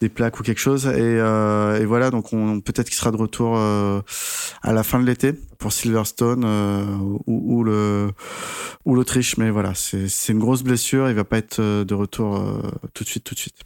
[0.00, 0.86] des plaques ou quelque chose.
[0.86, 4.00] Et, euh, et voilà, donc on peut-être qu'il sera de retour euh,
[4.62, 6.84] à la fin de l'été pour Silverstone euh,
[7.26, 8.10] ou, le
[8.84, 9.36] ou l'Autriche.
[9.38, 11.08] Mais voilà, c'est une grosse blessure.
[11.08, 12.60] Il va pas être euh, de retour euh,
[12.92, 13.56] tout de suite, tout de suite.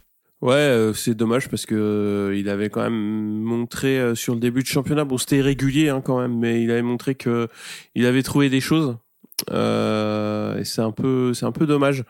[0.41, 4.39] Ouais, euh, c'est dommage parce que euh, il avait quand même montré euh, sur le
[4.39, 7.49] début de championnat, bon c'était irrégulier hein, quand même, mais il avait montré que
[7.93, 8.95] il avait trouvé des choses.
[9.49, 12.03] Et c'est un peu, c'est un peu dommage.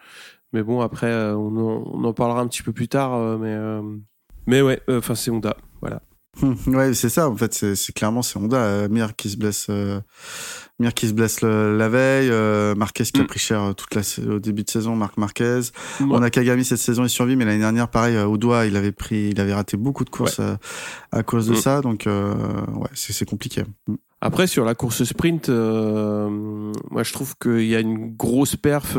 [0.52, 3.38] Mais bon, après, on en, on en parlera un petit peu plus tard.
[3.38, 3.58] mais,
[4.48, 6.02] mais ouais, enfin c'est Honda, voilà.
[6.68, 7.30] ouais, c'est ça.
[7.30, 8.88] En fait, c'est clairement c'est Honda.
[8.88, 9.70] Mir qui se blesse
[10.80, 13.28] Mir qui se blesse la veille, euh, Marquez qui a mm.
[13.28, 14.02] pris cher euh, toute la,
[14.34, 15.60] au début de saison, Marc Marquez.
[16.00, 18.78] On a Kagami cette saison, il survit, mais l'année dernière, pareil, euh, au doigt, il
[18.78, 20.40] avait pris, il avait raté beaucoup de courses
[21.12, 21.58] à, cause de mm.
[21.58, 23.64] ça, donc ouais, c'est compliqué.
[24.22, 28.96] Après, sur la course sprint, moi je trouve qu'il y a une grosse perf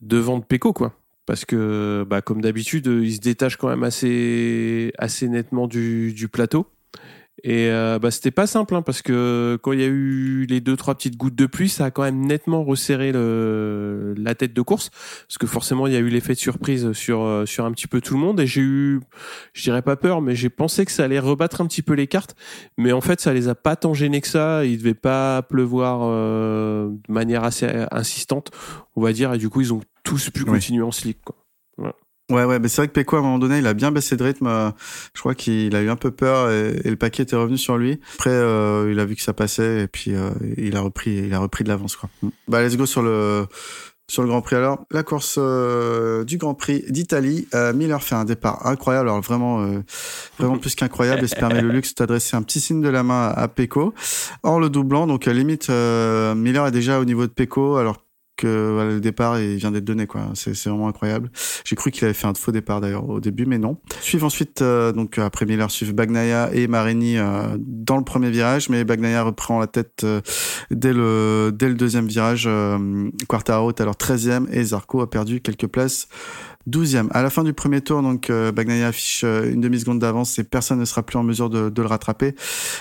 [0.00, 0.94] devant de Pecco, quoi.
[1.26, 6.66] Parce que bah, comme d'habitude il se détache quand même assez assez nettement du plateau
[7.42, 10.60] et euh, bah, c'était pas simple hein, parce que quand il y a eu les
[10.60, 14.54] deux trois petites gouttes de pluie, ça a quand même nettement resserré le, la tête
[14.54, 14.90] de course
[15.26, 17.88] parce que forcément il y a eu l'effet de surprise sur euh, sur un petit
[17.88, 19.00] peu tout le monde et j'ai eu,
[19.52, 22.06] je dirais pas peur, mais j'ai pensé que ça allait rebattre un petit peu les
[22.06, 22.36] cartes,
[22.78, 24.64] mais en fait ça les a pas tant gênés que ça.
[24.64, 28.52] Il devait pas pleuvoir euh, de manière assez insistante,
[28.94, 31.18] on va dire, et du coup ils ont tous pu continuer en slick.
[31.24, 31.43] Quoi.
[32.30, 34.16] Ouais, ouais, mais c'est vrai que Peko, à un moment donné, il a bien baissé
[34.16, 34.46] de rythme.
[34.46, 34.70] Euh,
[35.14, 38.00] je crois qu'il a eu un peu peur et, le paquet était revenu sur lui.
[38.14, 41.34] Après, euh, il a vu que ça passait et puis euh, il a repris, il
[41.34, 42.08] a repris de l'avance, quoi.
[42.22, 42.28] Mm.
[42.48, 43.46] Bah, let's go sur le
[44.08, 44.56] sur le Grand Prix.
[44.56, 49.08] Alors, la course du Grand Prix d'Italie, Miller fait un départ incroyable.
[49.08, 49.66] Alors vraiment,
[50.38, 51.24] vraiment plus qu'incroyable.
[51.24, 53.94] Et se permet le luxe d'adresser un petit signe de la main à, Peko
[54.42, 55.06] en le doublant.
[55.06, 57.76] Donc limite, Miller est déjà au niveau de Peko.
[57.76, 58.03] Alors
[58.36, 60.30] que voilà, le départ il vient d'être donné quoi.
[60.34, 61.30] C'est vraiment incroyable.
[61.64, 63.78] J'ai cru qu'il avait fait un faux départ d'ailleurs au début, mais non.
[64.00, 68.68] Suivent ensuite euh, donc après Miller suivent Bagnaia et Marini euh, dans le premier virage,
[68.68, 70.20] mais Bagnaia reprend la tête euh,
[70.70, 72.48] dès le dès le deuxième virage.
[73.28, 76.08] Quartaro est alors 13e et Zarco a perdu quelques places
[76.68, 77.08] 12e.
[77.10, 78.52] À la fin du premier tour, donc euh,
[78.86, 81.88] affiche euh, une demi-seconde d'avance et personne ne sera plus en mesure de, de le
[81.88, 82.34] rattraper.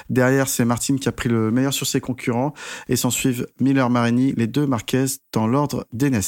[0.10, 2.54] Derrière, c'est Martin qui a pris le meilleur sur ses concurrents
[2.88, 6.22] et s'en suivent Miller Marini, les deux Marquez dans l'ordre d'Enes.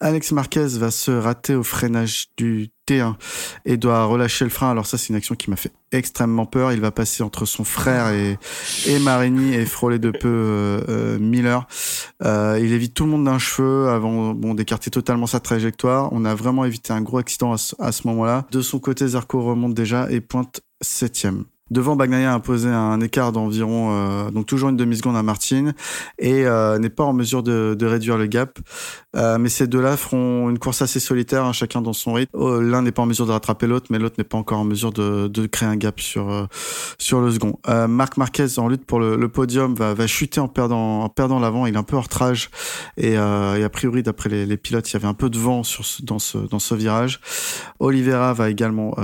[0.00, 2.70] Alex Marquez va se rater au freinage du
[3.64, 4.70] et doit relâcher le frein.
[4.70, 6.72] Alors ça, c'est une action qui m'a fait extrêmement peur.
[6.72, 8.38] Il va passer entre son frère et,
[8.86, 11.66] et Marini et frôler de peu euh, euh, Miller.
[12.22, 16.08] Euh, il évite tout le monde d'un cheveu avant bon d'écarter totalement sa trajectoire.
[16.12, 18.46] On a vraiment évité un gros accident à ce, à ce moment-là.
[18.50, 21.44] De son côté, Zarco remonte déjà et pointe septième.
[21.70, 25.72] Devant, Bagnaia a imposé un écart d'environ, euh, donc toujours une demi-seconde à Martin,
[26.18, 28.58] et euh, n'est pas en mesure de, réduire le gap.
[29.16, 32.60] Euh, mais ces deux-là feront une course assez solitaire, hein, chacun dans son rythme.
[32.60, 34.92] L'un n'est pas en mesure de rattraper l'autre, mais l'autre n'est pas encore en mesure
[34.92, 36.48] de, créer un gap sur
[36.98, 37.58] sur le second.
[37.88, 41.66] Marc Marquez en lutte pour le, podium va, chuter en perdant en perdant l'avant.
[41.66, 42.50] Il est un peu hors trage
[42.96, 46.18] et, a priori, d'après les, pilotes, il y avait un peu de vent sur dans
[46.18, 47.20] ce dans ce virage.
[47.80, 48.94] Oliveira va également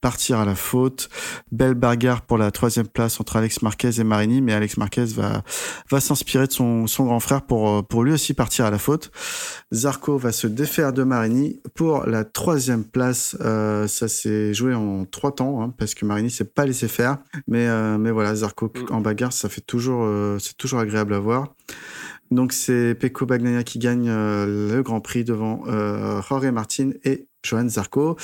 [0.00, 1.08] partir à la faute.
[1.52, 1.74] Belle
[2.26, 5.42] pour la troisième place entre Alex Marquez et Marini, mais Alex Marquez va
[5.90, 9.10] va s'inspirer de son, son grand frère pour pour lui aussi partir à la faute.
[9.72, 13.36] Zarco va se défaire de Marini pour la troisième place.
[13.40, 17.18] Euh, ça s'est joué en trois temps hein, parce que Marini s'est pas laissé faire,
[17.48, 18.92] mais euh, mais voilà Zarco mm.
[18.92, 21.54] en bagarre, ça fait toujours euh, c'est toujours agréable à voir.
[22.30, 25.64] Donc c'est Pecco Bagnaia qui gagne le Grand Prix devant
[26.22, 28.16] Jorge Martin et Johan Zarco,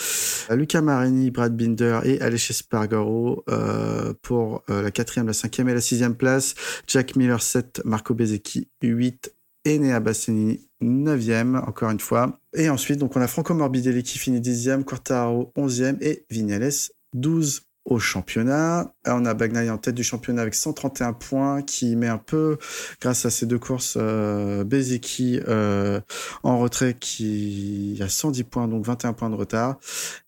[0.50, 5.74] Luca Marini, Brad Binder et Aleix Spargaro euh, pour euh, la quatrième, la cinquième et
[5.74, 6.54] la sixième place.
[6.86, 9.32] Jack Miller 7, Marco Bezzecchi 8,
[9.66, 12.40] Enea Bastianini 9e, encore une fois.
[12.54, 17.62] Et ensuite, donc on a Franco Morbidelli qui finit 10e, Quartaro 11e et Vignales 12
[17.84, 18.92] au championnat.
[19.06, 22.58] On a Bagnaia en tête du championnat avec 131 points, qui met un peu,
[23.00, 26.00] grâce à ces deux courses, euh, Bezeki euh,
[26.42, 29.78] en retrait, qui a 110 points, donc 21 points de retard.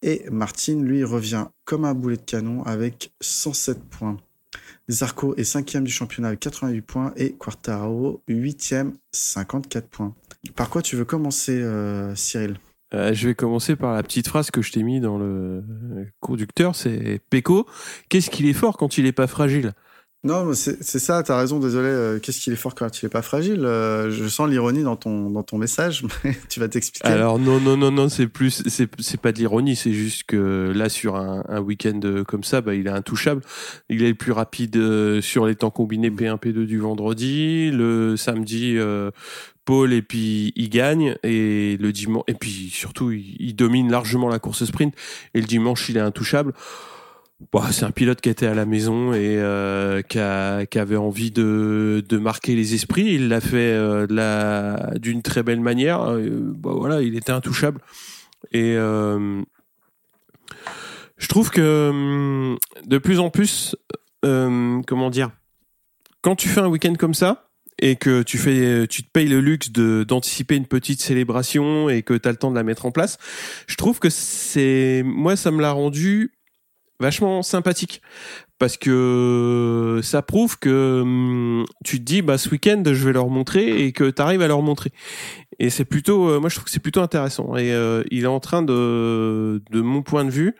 [0.02, 4.16] Et Martin, lui, revient comme un boulet de canon avec 107 points.
[4.90, 10.14] Zarco est cinquième du championnat avec 88 points et Quartaro huitième, 54 points.
[10.56, 12.58] Par quoi tu veux commencer, euh, Cyril?
[12.94, 15.62] Euh, je vais commencer par la petite phrase que je t'ai mis dans le
[16.20, 17.66] conducteur, c'est Peko,
[18.08, 19.72] qu'est-ce qu'il est fort quand il est pas fragile?
[20.24, 21.88] Non, c'est ça, t'as raison, désolé.
[21.88, 24.94] Euh, qu'est-ce qu'il est fort quand il est pas fragile euh, Je sens l'ironie dans
[24.94, 27.08] ton dans ton message, mais tu vas t'expliquer.
[27.08, 30.72] Alors non, non, non, non, c'est plus, c'est c'est pas de l'ironie, c'est juste que
[30.72, 33.42] là sur un, un week-end comme ça, bah il est intouchable.
[33.88, 38.78] Il est le plus rapide sur les temps combinés P1 P2 du vendredi, le samedi.
[39.64, 44.38] Paul et puis il gagne et le dimanche et puis surtout il, domine largement la
[44.38, 44.94] course sprint
[45.34, 46.52] et le dimanche il est intouchable.
[47.50, 52.04] Bon, c'est un pilote qui était à la maison et euh, qui, avait envie de,
[52.12, 53.14] marquer les esprits.
[53.14, 54.06] Il l'a fait euh,
[54.98, 56.02] d'une très belle manière.
[56.02, 57.80] Euh, bah, voilà, il était intouchable.
[58.52, 59.42] Et, Je
[61.28, 63.74] trouve que hum, de plus en plus,
[64.22, 65.30] comment dire,
[66.20, 67.51] quand tu fais un week-end comme ça
[67.82, 72.02] et que tu fais, tu te payes le luxe de d'anticiper une petite célébration et
[72.02, 73.18] que tu as le temps de la mettre en place,
[73.66, 76.32] je trouve que c'est, moi, ça me l'a rendu
[77.00, 78.00] vachement sympathique.
[78.60, 83.28] Parce que ça prouve que hum, tu te dis bah ce week-end je vais leur
[83.28, 84.92] montrer et que tu arrives à leur montrer.
[85.58, 87.56] Et c'est plutôt euh, moi je trouve que c'est plutôt intéressant.
[87.56, 90.54] Et euh, il est en train de de mon point de vue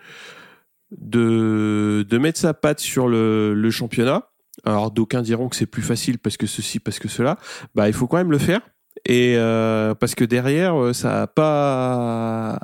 [0.91, 4.32] de de mettre sa patte sur le, le championnat
[4.65, 7.39] alors d'aucuns diront que c'est plus facile parce que ceci parce que cela
[7.75, 8.61] bah il faut quand même le faire
[9.07, 12.59] et euh, parce que derrière ça a pas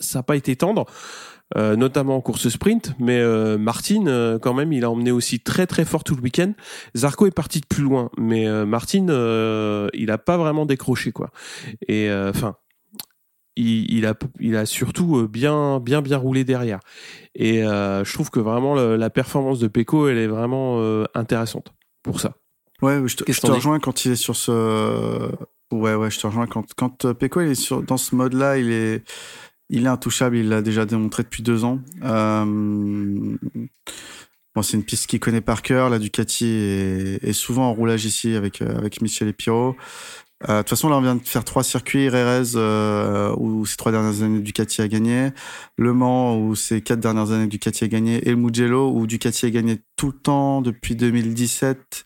[0.00, 0.86] ça a pas été tendre
[1.56, 2.94] euh, notamment en course sprint.
[2.98, 6.22] Mais euh, Martin, euh, quand même, il a emmené aussi très très fort tout le
[6.22, 6.52] week-end.
[6.96, 9.06] Zarco est parti de plus loin, mais Martin,
[9.92, 11.30] il a pas vraiment décroché quoi.
[11.88, 12.56] Et enfin.
[13.56, 16.80] Il, il, a, il a surtout bien, bien, bien roulé derrière.
[17.34, 22.34] Et je trouve que vraiment la performance de Pecco, elle est vraiment intéressante pour ça.
[22.82, 25.30] Ouais, je te, je te rejoins quand il est sur ce.
[25.72, 29.04] Ouais, ouais, je te rejoins quand quand il est sur dans ce mode-là, il est
[29.70, 31.80] il est intouchable, il l'a déjà démontré depuis deux ans.
[32.02, 32.44] Euh,
[34.54, 35.88] bon, c'est une piste qu'il connaît par cœur.
[35.90, 39.76] La Ducati est, souvent en roulage ici avec euh, avec Michel et Piro.
[40.48, 42.08] Euh, de toute façon, là, on vient de faire trois circuits.
[42.08, 42.56] Rérez,
[43.36, 45.30] où ces trois dernières années, Ducati a gagné.
[45.76, 48.26] Le Mans, où ces quatre dernières années, Ducati a gagné.
[48.26, 52.04] Et le Mugello, où Ducati a gagné tout le temps depuis 2017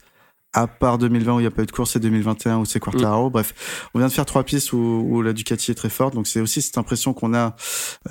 [0.55, 2.81] à part 2020 où il n'y a pas eu de course et 2021 où c'est
[2.81, 3.29] Quartaro.
[3.29, 3.33] Mm.
[3.33, 6.15] Bref, on vient de faire trois pistes où, où la Ducati est très forte.
[6.15, 7.55] Donc c'est aussi cette impression qu'on a.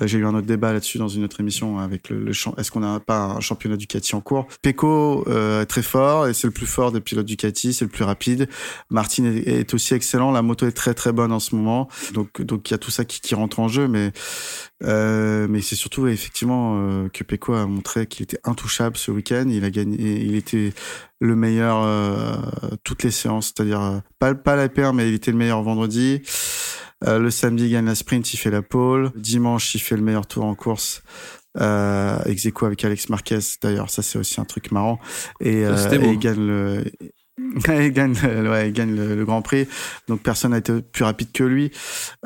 [0.00, 2.70] Euh, j'ai eu un autre débat là-dessus dans une autre émission avec le, le Est-ce
[2.70, 4.46] qu'on n'a pas un championnat Ducati en cours?
[4.62, 7.90] Pecco euh, est très fort et c'est le plus fort des pilotes Ducati, c'est le
[7.90, 8.48] plus rapide.
[8.90, 10.30] Martin est, aussi excellent.
[10.30, 11.88] La moto est très très bonne en ce moment.
[12.14, 14.12] Donc donc il y a tout ça qui, qui rentre en jeu, mais
[14.84, 19.46] euh, mais c'est surtout effectivement euh, que Pecco a montré qu'il était intouchable ce week-end.
[19.48, 20.72] Il a gagné, il était
[21.20, 22.36] le meilleur euh,
[22.84, 26.22] toutes les séances, c'est-à-dire euh, pas pas la paire, mais il était le meilleur vendredi.
[27.06, 29.12] Euh, le samedi, il gagne la sprint, il fait la pole.
[29.14, 31.02] Dimanche, il fait le meilleur tour en course.
[31.60, 33.38] Euh, ex avec Alex Marquez.
[33.62, 35.00] D'ailleurs, ça c'est aussi un truc marrant.
[35.40, 36.84] Et, euh, et il gagne le
[37.38, 39.66] il gagne, ouais, il gagne le, Grand Prix.
[40.08, 41.70] Donc personne n'a été plus rapide que lui.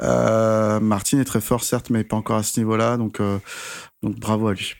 [0.00, 2.96] Euh, Martin est très fort, certes, mais pas encore à ce niveau-là.
[2.96, 3.38] Donc, euh,
[4.02, 4.74] bravo à lui.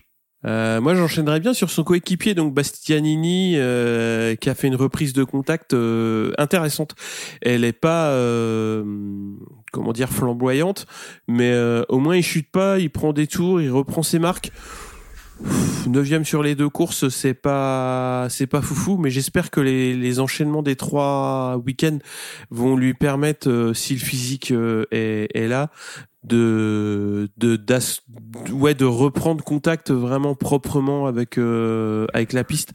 [0.45, 5.22] Euh, moi, j'enchaînerais bien sur son coéquipier, donc Bastianini, qui a fait une reprise de
[5.22, 5.74] contact
[6.37, 6.97] intéressante.
[7.41, 8.12] Elle est pas,
[9.72, 10.87] comment dire, flamboyante,
[11.28, 11.57] mais
[11.89, 14.51] au moins il chute pas, il prend des tours, il reprend ses marques.
[15.86, 20.62] Neuvième sur les deux courses, c'est pas c'est pas foufou, mais j'espère que les, enchaînements
[20.62, 21.99] des trois week-ends
[22.51, 25.70] vont lui permettre, si le physique est, est là,
[26.24, 27.59] de de
[28.53, 32.72] ouais de reprendre contact vraiment proprement avec euh, avec la piste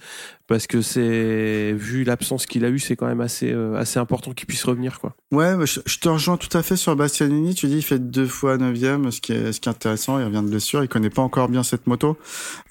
[0.47, 4.31] parce que c'est vu l'absence qu'il a eu c'est quand même assez euh, assez important
[4.31, 5.15] qu'il puisse revenir quoi.
[5.33, 7.53] Ouais, je, te rejoins tout à fait sur Bastianini.
[7.53, 10.19] Tu dis il fait deux fois neuvième, ce qui est ce qui est intéressant.
[10.19, 12.17] Il revient de blessure, il connaît pas encore bien cette moto.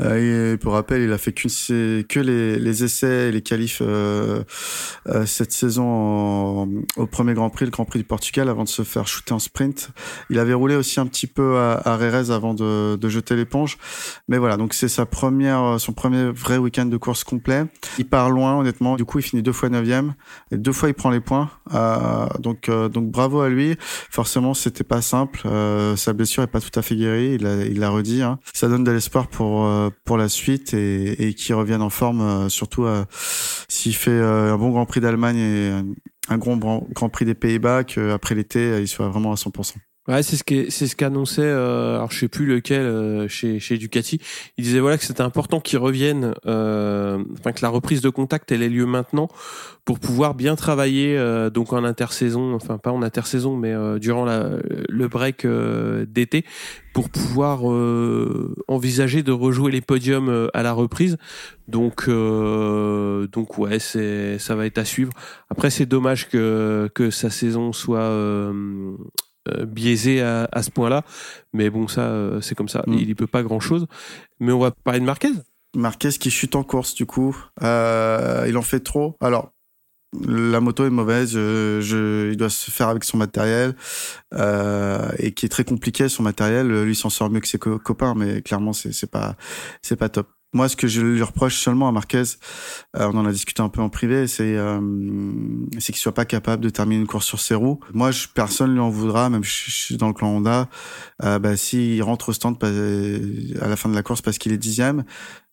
[0.01, 3.83] Euh, et pour rappel, il a fait qu'une que les, les essais et les qualifs
[3.83, 4.43] euh,
[5.09, 6.67] euh, cette saison
[6.97, 9.39] au premier Grand Prix, le Grand Prix du Portugal, avant de se faire shooter en
[9.39, 9.91] sprint.
[10.31, 13.77] Il avait roulé aussi un petit peu à, à Rérez avant de, de jeter l'éponge.
[14.29, 17.66] Mais voilà, donc c'est sa première son premier vrai week-end de course complet.
[17.99, 18.97] Il part loin, honnêtement.
[18.97, 20.15] Du coup, il finit deux fois neuvième.
[20.51, 21.51] Et deux fois, il prend les points.
[21.75, 23.77] Euh, donc, euh, donc bravo à lui.
[23.81, 25.43] Forcément, c'était pas simple.
[25.47, 27.35] Euh, sa blessure est pas tout à fait guérie.
[27.35, 28.23] Il l'a il l'a redit.
[28.23, 28.39] Hein.
[28.53, 29.69] Ça donne de l'espoir pour
[30.05, 32.49] pour la suite et, et qu'il revienne en forme.
[32.49, 32.87] Surtout
[33.69, 35.73] s'il fait un bon Grand Prix d'Allemagne et
[36.29, 39.75] un grand Grand Prix des Pays-Bas, qu'après l'été, il soit vraiment à 100%.
[40.09, 43.59] Ouais, c'est ce qui c'est ce qu'annonçait euh, alors je sais plus lequel euh, chez
[43.59, 44.21] chez Ducati.
[44.57, 48.53] Il disait voilà que c'était important qu'ils reviennent euh, enfin que la reprise de contact
[48.53, 49.29] elle ait lieu maintenant
[49.85, 54.25] pour pouvoir bien travailler euh, donc en intersaison, enfin pas en intersaison mais euh, durant
[54.25, 54.51] la,
[54.89, 56.45] le break d'été
[56.95, 57.65] pour pouvoir
[58.69, 61.19] envisager de rejouer les podiums à la reprise.
[61.69, 65.13] Donc donc ouais, c'est ça va être à suivre.
[65.51, 68.93] Après c'est dommage que que sa saison soit euh,
[69.67, 71.03] biaisé à, à ce point-là.
[71.53, 72.85] Mais bon, ça, euh, c'est comme ça.
[72.87, 72.95] Mm.
[72.95, 73.87] Il y peut pas grand-chose.
[74.41, 75.33] Mais on va parler de Marquez.
[75.75, 77.37] Marquez qui chute en course, du coup.
[77.63, 79.17] Euh, il en fait trop.
[79.21, 79.53] Alors,
[80.27, 83.75] la moto est mauvaise, je, il doit se faire avec son matériel
[84.35, 86.69] euh, et qui est très compliqué son matériel.
[86.85, 89.37] Lui s'en sort mieux que ses copains, mais clairement c'est c'est pas
[89.83, 90.29] c'est pas top.
[90.57, 92.23] Moi, ce que je lui reproche seulement à Marquez,
[92.97, 94.81] euh, on en a discuté un peu en privé, c'est euh,
[95.79, 97.79] c'est qu'il soit pas capable de terminer une course sur ses roues.
[97.93, 100.71] Moi, personne lui en voudra, même je, suis dans le clan Honda.
[101.23, 104.57] Euh, bah, s'il rentre au stand à la fin de la course parce qu'il est
[104.57, 105.05] dixième,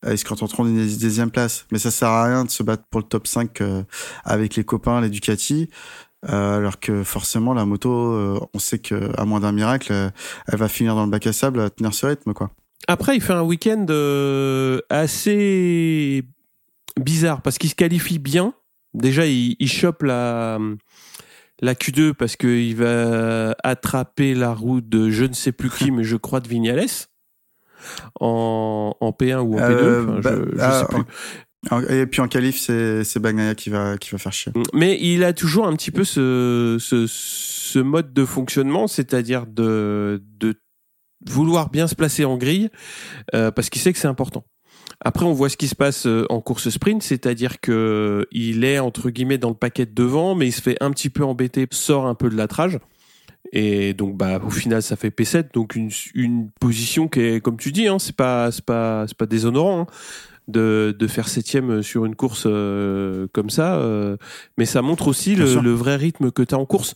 [0.05, 1.65] euh, ils se contenteront d'une dixième place.
[1.73, 3.83] Mais ça sert à rien de se battre pour le top 5 euh,
[4.23, 5.69] avec les copains, les Ducati.
[6.29, 7.91] Euh, alors que forcément la moto,
[8.53, 11.59] on sait que à moins d'un miracle, elle va finir dans le bac à sable
[11.59, 12.49] à tenir ce rythme quoi.
[12.87, 16.23] Après, il fait un week-end euh, assez
[16.99, 18.53] bizarre parce qu'il se qualifie bien.
[18.93, 20.59] Déjà, il, il chope la,
[21.61, 26.03] la Q2 parce qu'il va attraper la roue de je ne sais plus qui, mais
[26.03, 26.85] je crois de Vignales
[28.19, 29.61] en, en P1 ou en P2.
[29.71, 31.03] Euh, Enfin, bah, je, je ah, sais plus.
[31.71, 34.51] En- Et puis en qualif, c'est c'est Bagnaia qui va qui va faire chier.
[34.73, 40.21] Mais il a toujours un petit peu ce, ce, ce mode de fonctionnement, c'est-à-dire de,
[40.39, 40.55] de
[41.27, 42.69] vouloir bien se placer en grille,
[43.33, 44.43] euh, parce qu'il sait que c'est important.
[44.99, 48.79] Après, on voit ce qui se passe euh, en course sprint, c'est-à-dire que il est
[48.79, 51.67] entre guillemets dans le paquet de devant, mais il se fait un petit peu embêter,
[51.71, 52.79] sort un peu de l'atrage.
[53.51, 57.57] Et donc, bah, au final, ça fait P7, donc une, une position qui est, comme
[57.57, 59.87] tu dis, hein, c'est pas, c'est pas, c'est pas déshonorant hein,
[60.47, 64.17] de, de faire septième sur une course euh, comme ça, euh,
[64.57, 66.95] mais ça montre aussi le, le vrai rythme que tu as en course.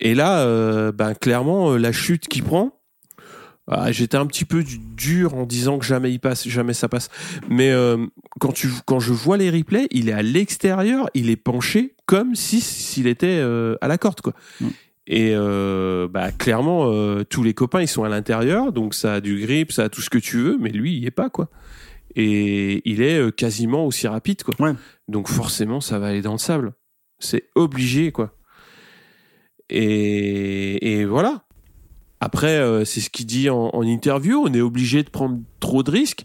[0.00, 2.79] Et là, euh, ben, clairement, euh, la chute qu'il prend,
[3.72, 6.88] ah, j'étais un petit peu du- dur en disant que jamais il passe, jamais ça
[6.88, 7.08] passe.
[7.48, 8.04] Mais euh,
[8.40, 12.34] quand tu, quand je vois les replays, il est à l'extérieur, il est penché comme
[12.34, 14.34] si s'il était euh, à la corde, quoi.
[14.60, 14.66] Mm.
[15.06, 16.92] Et euh, bah, clairement,
[17.24, 20.02] tous les copains ils sont à l'intérieur, donc ça a du grip, ça a tout
[20.02, 21.48] ce que tu veux, mais lui il y est pas, quoi.
[22.16, 24.54] Et il est quasiment aussi rapide, quoi.
[24.58, 24.74] Ouais.
[25.06, 26.72] Donc forcément, ça va aller dans le sable.
[27.20, 28.34] C'est obligé, quoi.
[29.68, 31.44] Et, et voilà.
[32.20, 34.44] Après, euh, c'est ce qu'il dit en, en interview.
[34.46, 36.24] On est obligé de prendre trop de risques.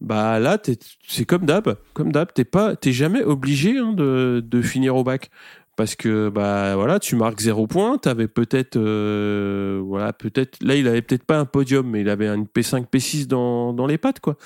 [0.00, 0.58] Bah là,
[1.06, 1.76] c'est comme d'hab.
[1.92, 5.30] Comme d'hab, t'es pas, t'es jamais obligé hein, de, de finir au bac.
[5.76, 7.98] Parce que bah voilà, tu marques zéro point.
[7.98, 10.58] T'avais peut-être, euh, voilà, peut-être.
[10.62, 13.86] Là, il avait peut-être pas un podium, mais il avait une P5, P6 dans, dans
[13.86, 14.36] les pattes, quoi.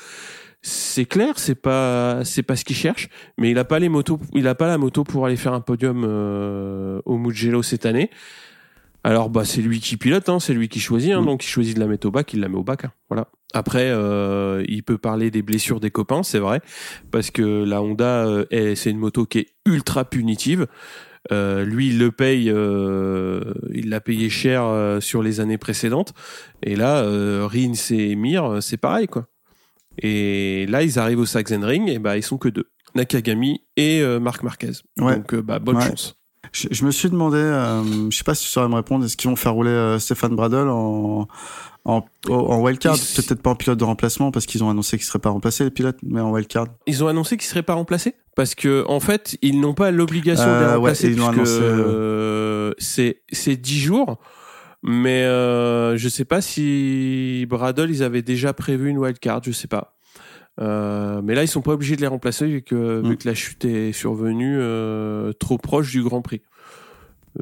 [0.62, 3.08] C'est clair, c'est pas, c'est pas ce qu'il cherche,
[3.38, 5.60] mais il a pas les motos, il a pas la moto pour aller faire un
[5.60, 8.10] podium euh, au Mugello cette année.
[9.06, 11.26] Alors bah c'est lui qui pilote, hein, c'est lui qui choisit, hein, Mm.
[11.26, 12.84] donc il choisit de la mettre au bac, il la met au bac.
[12.86, 13.28] hein, voilà.
[13.54, 16.60] Après, euh, il peut parler des blessures des copains, c'est vrai,
[17.12, 20.66] parce que la Honda, euh, est- c'est une moto qui est ultra punitive.
[21.30, 26.12] Euh, lui, il le paye, il l'a payé cher sur les années précédentes.
[26.64, 27.02] Et là,
[27.46, 29.28] Rins et Mir, c'est pareil, quoi.
[30.02, 34.42] Et là, ils arrivent au Sachsenring, et bah ils sont que deux, Nakagami et Marc
[34.42, 34.72] Marquez.
[34.98, 35.16] Ouais.
[35.16, 35.86] Donc bah bonne Ouais.
[35.88, 36.16] chance.
[36.56, 39.16] Je, je me suis demandé, euh, je sais pas si tu saurais me répondre, est-ce
[39.16, 41.28] qu'ils vont faire rouler euh, Stéphane Bradel en
[41.84, 42.96] en, en wildcard?
[42.96, 45.64] Ils- Peut-être pas en pilote de remplacement parce qu'ils ont annoncé qu'il serait pas remplacé
[45.64, 46.66] les pilotes, mais en wildcard.
[46.86, 48.14] Ils ont annoncé qu'ils seraient pas remplacés?
[48.34, 51.60] Parce que en fait, ils n'ont pas l'obligation de les ouais, remplacer l'ont puisque annoncé,
[51.62, 54.18] euh, c'est c'est 10 jours.
[54.82, 59.68] Mais euh, je sais pas si Bradle ils avaient déjà prévu une wildcard, je sais
[59.68, 59.95] pas.
[60.60, 63.08] Euh, mais là, ils sont pas obligés de les remplacer vu que, Mm.
[63.10, 66.42] vu que la chute est survenue euh, trop proche du Grand Prix.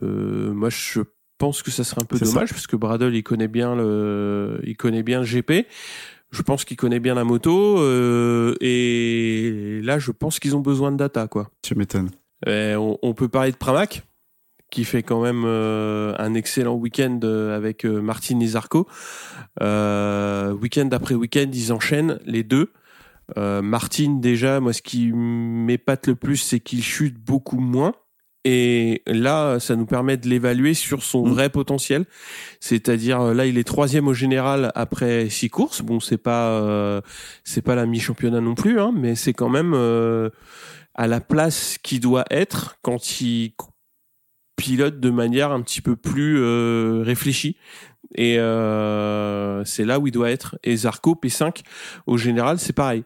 [0.02, 1.00] Euh, moi, je
[1.38, 2.24] pense que ça serait un peu ça.
[2.24, 5.66] dommage parce que Bradle, il connaît bien le, il connaît bien le GP.
[6.32, 7.78] Je pense qu'il connaît bien la moto
[8.60, 11.50] et là, je pense qu'ils ont besoin de data, quoi.
[11.62, 12.10] Tu m'étonnes.
[12.46, 14.02] On, on peut parler de Pramac,
[14.70, 18.88] qui fait quand même un excellent week-end avec Martin et Zarco.
[19.62, 22.72] Euh, week-end après week-end, ils enchaînent les deux.
[23.36, 27.92] Euh, Martin, déjà, moi, ce qui m'épate le plus, c'est qu'il chute beaucoup moins.
[28.46, 31.30] Et là, ça nous permet de l'évaluer sur son Mm.
[31.30, 32.04] vrai potentiel.
[32.60, 35.80] C'est-à-dire, euh, là, il est troisième au général après six courses.
[35.80, 37.00] Bon, c'est pas, euh,
[37.42, 40.28] c'est pas la mi-championnat non plus, hein, mais c'est quand même euh,
[40.94, 43.54] à la place qu'il doit être quand il
[44.56, 47.56] pilote de manière un petit peu plus euh, réfléchie.
[48.16, 50.56] Et c'est là où il doit être.
[50.62, 51.62] Et Zarco P5,
[52.06, 53.04] au général, c'est pareil.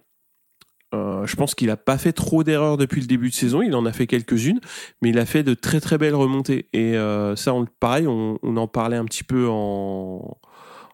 [0.94, 3.60] Euh, je pense qu'il a pas fait trop d'erreurs depuis le début de saison.
[3.62, 4.60] Il en a fait quelques-unes,
[5.02, 6.68] mais il a fait de très très belles remontées.
[6.72, 10.38] Et euh, ça, on, pareil, on, on en parlait un petit peu en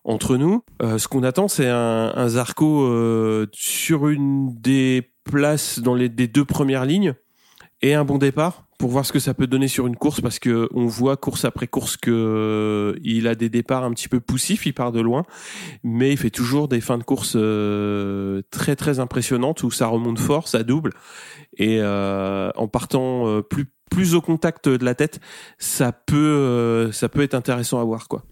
[0.04, 0.62] entre nous.
[0.82, 6.08] Euh, ce qu'on attend, c'est un, un Zarco euh, sur une des places dans les
[6.08, 7.14] des deux premières lignes
[7.80, 10.38] et un bon départ pour voir ce que ça peut donner sur une course parce
[10.38, 14.66] que on voit course après course que il a des départs un petit peu poussifs,
[14.66, 15.22] il part de loin,
[15.82, 20.18] mais il fait toujours des fins de course euh, très très impressionnantes où ça remonte
[20.18, 20.90] fort, ça double
[21.56, 25.18] et euh, en partant euh, plus plus au contact de la tête,
[25.56, 28.22] ça peut ça peut être intéressant à voir quoi.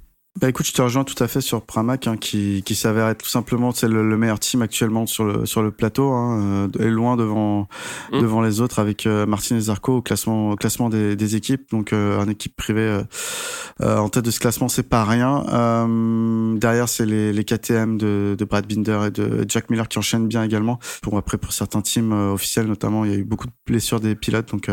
[0.40, 3.22] Bah écoute, je te rejoins tout à fait sur Pramac, hein, qui, qui s'avère être
[3.22, 6.86] tout simplement c'est le, le, meilleur team actuellement sur le sur le plateau, hein, euh,
[6.86, 7.68] et loin devant
[8.12, 8.20] mmh.
[8.22, 11.70] devant les autres avec euh, Martin et Zarco au classement au classement des, des équipes.
[11.70, 13.02] Donc euh, une équipe privée euh,
[13.82, 15.44] euh, en tête de ce classement, c'est pas rien.
[16.56, 20.28] derrière, c'est les, les KTM de, de Brad Binder et de Jack Miller qui enchaînent
[20.28, 20.78] bien également.
[21.02, 24.14] Pour après pour certains teams officiels notamment, il y a eu beaucoup de blessures des
[24.14, 24.48] pilotes.
[24.48, 24.70] Donc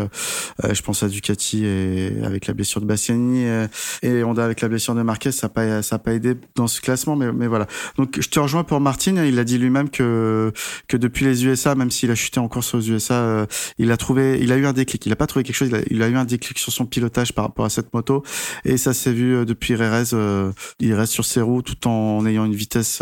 [0.64, 3.68] je pense à Ducati et avec la blessure de Bastiani et,
[4.04, 7.16] et Honda avec la blessure de Marquez, ça ça n'a pas aidé dans ce classement,
[7.16, 7.68] mais, voilà.
[7.98, 9.24] Donc je te rejoins pour Martin.
[9.26, 10.52] Il a dit lui-même que
[10.92, 13.46] depuis les USA, même s'il a chuté en course aux USA, euh,
[13.78, 15.06] il a trouvé, il a eu un déclic.
[15.06, 15.72] Il a pas trouvé quelque chose.
[15.90, 18.24] Il a, eu un déclic sur son pilotage par rapport à cette moto,
[18.66, 20.14] et ça s'est vu euh, depuis Rerez.
[20.14, 23.02] Euh, il reste sur ses roues tout en ayant une vitesse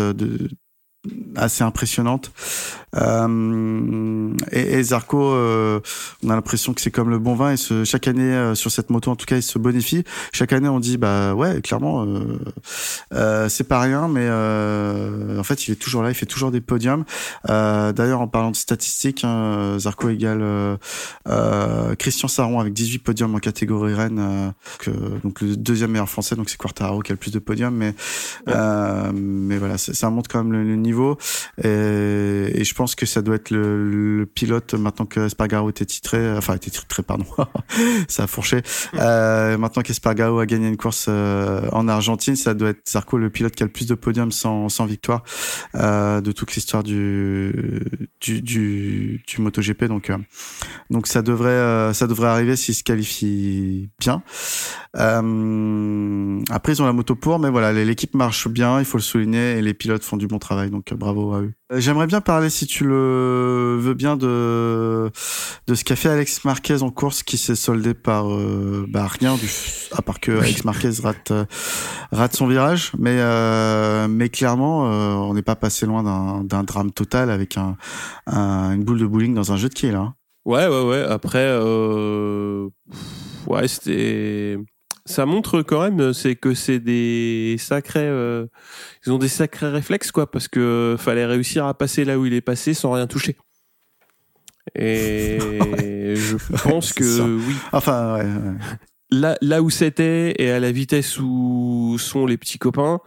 [1.36, 2.32] assez impressionnante.
[2.96, 5.82] Euh, et, et, Zarco, euh,
[6.24, 7.52] on a l'impression que c'est comme le bon vin.
[7.52, 10.04] Et ce, chaque année euh, sur cette moto, en tout cas, il se bonifie.
[10.32, 12.40] Chaque année, on dit bah ouais, clairement, euh,
[13.14, 14.28] euh, c'est pas rien, mais
[15.38, 16.10] en fait, il est toujours là.
[16.10, 17.04] Il fait toujours des podiums.
[17.48, 20.78] D'ailleurs, en parlant de statistiques, hein, Zarco égale
[21.98, 24.92] Christian Saron avec 18 podiums en catégorie Rennes, que,
[25.24, 26.36] donc le deuxième meilleur français.
[26.36, 27.94] Donc c'est Quartararo qui a le plus de podiums, mais
[28.48, 31.18] mais voilà, ça montre quand même le, le niveau.
[31.64, 35.86] Et, et je pense que ça doit être le, le pilote maintenant que Espargaro était
[35.86, 37.26] titré, enfin était titré pardon,
[38.08, 38.62] ça a fourché.
[38.94, 43.30] Euh, maintenant qu'Espargaro a gagné une course euh, en Argentine, ça doit être Zarco le
[43.30, 45.24] pilote qui a le plus de podiums sans, sans victoire
[45.76, 47.52] euh, de toute l'histoire du,
[48.22, 49.86] du, du du MotoGP.
[49.86, 50.18] Donc euh,
[50.90, 54.22] donc ça devrait euh, ça devrait arriver s'il se qualifie bien.
[54.98, 59.04] Euh, après ils ont la moto pour, mais voilà l'équipe marche bien, il faut le
[59.04, 60.70] souligner et les pilotes font du bon travail.
[60.70, 61.54] Donc bravo à eux.
[61.76, 65.12] J'aimerais bien parler si tu le veux bien de
[65.68, 69.36] de ce qu'a fait Alex Marquez en course qui s'est soldé par euh, bah rien
[69.36, 69.50] du
[69.92, 71.44] à part que Alex Marquez rate euh,
[72.14, 76.64] rate son virage mais euh, mais clairement euh, on n'est pas passé loin d'un d'un
[76.64, 77.76] drame total avec un,
[78.28, 80.00] un, une boule de bowling dans un jeu de là.
[80.00, 80.16] Hein.
[80.46, 82.70] Ouais ouais ouais après euh,
[83.48, 84.58] ouais c'était
[85.08, 88.46] ça montre quand même c'est que c'est des sacrés euh,
[89.06, 92.34] ils ont des sacrés réflexes quoi parce que fallait réussir à passer là où il
[92.34, 93.38] est passé sans rien toucher.
[94.76, 95.40] Et
[96.16, 97.24] je pense que ça.
[97.24, 97.56] oui.
[97.72, 98.26] Enfin ouais.
[99.10, 103.00] là là où c'était et à la vitesse où sont les petits copains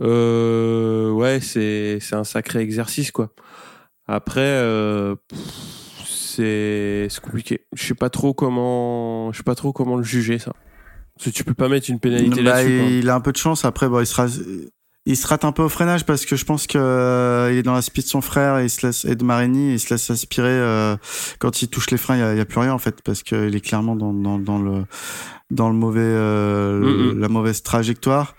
[0.00, 3.32] euh, ouais c'est c'est un sacré exercice quoi.
[4.06, 5.16] Après euh,
[6.06, 7.66] c'est c'est compliqué.
[7.74, 10.52] Je sais pas trop comment je sais pas trop comment le juger ça
[11.18, 12.78] parce que tu peux pas mettre une pénalité bah, là-dessus.
[12.78, 12.88] quoi.
[12.90, 13.64] il a un peu de chance.
[13.64, 14.26] Après, bon, il sera,
[15.04, 17.62] il se rate un peu au freinage parce que je pense que euh, il est
[17.64, 19.72] dans la speed de son frère et, il se laisse, et de Marini.
[19.72, 20.96] Il se laisse aspirer euh,
[21.40, 22.16] quand il touche les freins.
[22.16, 24.12] Il y a, il y a plus rien en fait parce qu'il est clairement dans,
[24.12, 24.84] dans, dans le
[25.50, 28.36] dans le mauvais euh, Mm, la mauvaise trajectoire.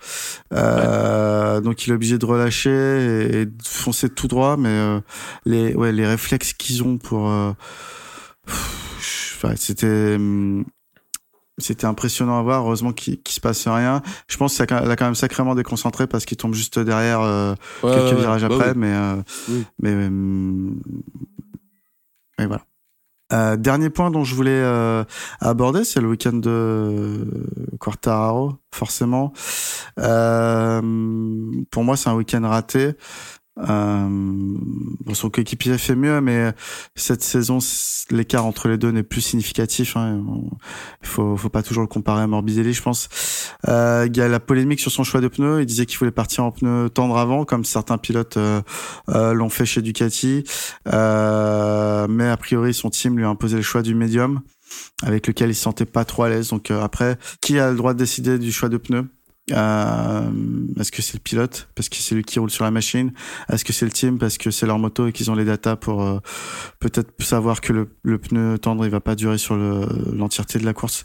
[0.50, 4.56] Donc il est obligé de relâcher et, et de foncer tout droit.
[4.56, 5.00] Mais
[5.44, 7.24] les ouais les réflexes qu'ils ont pour
[8.48, 10.64] enfin, c'était hum,
[11.60, 12.62] c'était impressionnant à voir.
[12.62, 14.02] Heureusement qu'il qu'il se passe rien.
[14.28, 17.92] Je pense qu'elle a quand même sacrément déconcentré parce qu'il tombe juste derrière euh, Ouais,
[17.94, 18.76] quelques ouais, virages Bah après, oui.
[18.76, 19.16] mais euh,
[19.48, 19.64] Oui.
[19.80, 20.10] mais euh,
[22.38, 22.62] mais voilà.
[23.32, 24.60] Euh, dernier point dont je voulais
[25.40, 27.28] aborder, c'est le week-end de
[27.78, 29.32] Quartararo, forcément.
[29.96, 32.94] Pour moi, c'est un week-end raté.
[33.58, 36.52] Euh, bon, son coéquipier fait mieux, mais
[36.94, 37.58] cette saison,
[38.10, 39.96] l'écart entre les deux n'est plus significatif.
[39.96, 40.24] Hein.
[41.02, 43.08] Il faut, faut pas toujours le comparer à Morbidelli, je pense.
[43.68, 45.60] Euh, il y a la polémique sur son choix de pneus.
[45.60, 48.62] Il disait qu'il voulait partir en pneus tendre avant, comme certains pilotes euh,
[49.08, 50.44] euh, l'ont fait chez Ducati.
[50.92, 54.40] Euh, mais a priori, son team lui a imposé le choix du médium,
[55.02, 56.48] avec lequel il se sentait pas trop à l'aise.
[56.50, 59.06] Donc euh, après, qui a le droit de décider du choix de pneus?
[59.50, 60.30] Euh,
[60.78, 63.12] Est-ce que c'est le pilote parce que c'est lui qui roule sur la machine?
[63.50, 65.76] Est-ce que c'est le team parce que c'est leur moto et qu'ils ont les datas
[65.76, 66.18] pour euh,
[66.78, 70.64] peut-être savoir que le, le pneu tendre il va pas durer sur le- l'entièreté de
[70.64, 71.04] la course?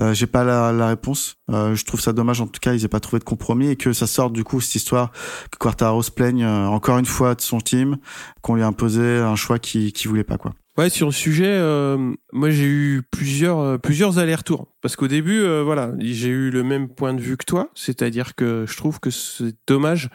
[0.00, 1.36] Euh, J'ai pas la, la réponse.
[1.50, 3.76] Euh, je trouve ça dommage en tout cas ils aient pas trouvé de compromis et
[3.76, 5.10] que ça sorte du coup cette histoire
[5.50, 7.96] que Quartaro se plaigne euh, encore une fois de son team
[8.40, 10.52] qu'on lui a imposé un choix qui qui voulait pas quoi.
[10.78, 15.40] Ouais, sur le sujet, euh, moi j'ai eu plusieurs euh, plusieurs allers-retours parce qu'au début,
[15.40, 18.98] euh, voilà, j'ai eu le même point de vue que toi, c'est-à-dire que je trouve
[18.98, 20.08] que c'est dommage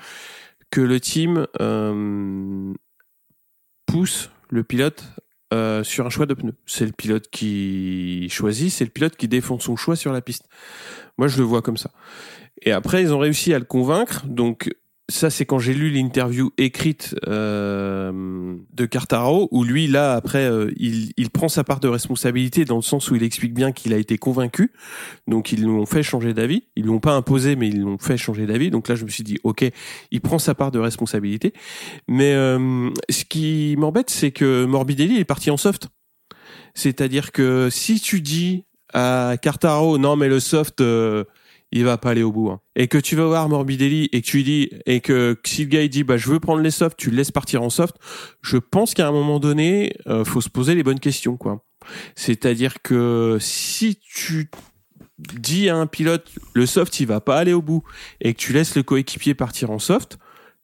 [0.71, 1.45] que le team
[3.85, 5.05] pousse le pilote
[5.83, 6.55] sur un choix de pneus.
[6.65, 10.49] C'est le pilote qui choisit, c'est le pilote qui défend son choix sur la piste.
[11.17, 11.91] Moi, je le vois comme ça.
[12.63, 14.69] Et après, ils ont réussi à le convaincre, donc
[15.09, 20.71] ça c'est quand j'ai lu l'interview écrite euh, de Cartaro où lui là après euh,
[20.75, 23.93] il, il prend sa part de responsabilité dans le sens où il explique bien qu'il
[23.93, 24.73] a été convaincu.
[25.27, 26.63] Donc ils l'ont fait changer d'avis.
[26.75, 28.69] Ils l'ont pas imposé mais ils l'ont fait changer d'avis.
[28.69, 29.65] Donc là je me suis dit ok
[30.11, 31.53] il prend sa part de responsabilité.
[32.09, 35.87] Mais euh, ce qui m'embête c'est que Morbidelli est parti en soft.
[36.73, 41.23] C'est-à-dire que si tu dis à Cartaro non mais le soft euh,
[41.71, 42.49] il va pas aller au bout.
[42.49, 42.61] Hein.
[42.75, 45.69] Et que tu vas voir Morbidelli et que tu lui dis et que si le
[45.69, 47.95] gars il dit bah je veux prendre les softs, tu le laisses partir en soft.
[48.41, 51.63] Je pense qu'à un moment donné, euh, faut se poser les bonnes questions quoi.
[52.15, 54.49] C'est-à-dire que si tu
[55.19, 57.83] dis à un pilote le soft il va pas aller au bout
[58.21, 60.17] et que tu laisses le coéquipier partir en soft,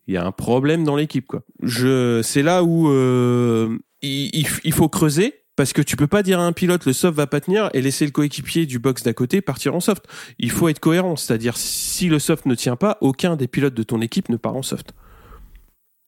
[0.07, 1.43] il y a un problème dans l'équipe quoi.
[1.61, 6.39] Je c'est là où euh, il, il faut creuser parce que tu peux pas dire
[6.39, 9.13] à un pilote le soft va pas tenir et laisser le coéquipier du box d'à
[9.13, 10.05] côté partir en soft.
[10.39, 13.83] Il faut être cohérent, c'est-à-dire si le soft ne tient pas, aucun des pilotes de
[13.83, 14.93] ton équipe ne part en soft.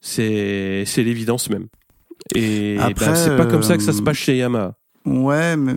[0.01, 1.67] C'est c'est l'évidence même.
[2.33, 4.75] Et Après, bah, c'est pas comme ça que ça se euh, passe chez Yamaha.
[5.05, 5.75] Ouais, mais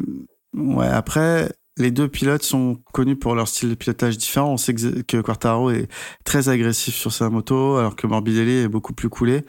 [0.54, 0.86] ouais.
[0.86, 4.52] Après, les deux pilotes sont connus pour leur style de pilotage différent.
[4.52, 5.88] On sait que Quartaro est
[6.24, 9.44] très agressif sur sa moto, alors que Morbidelli est beaucoup plus coulé.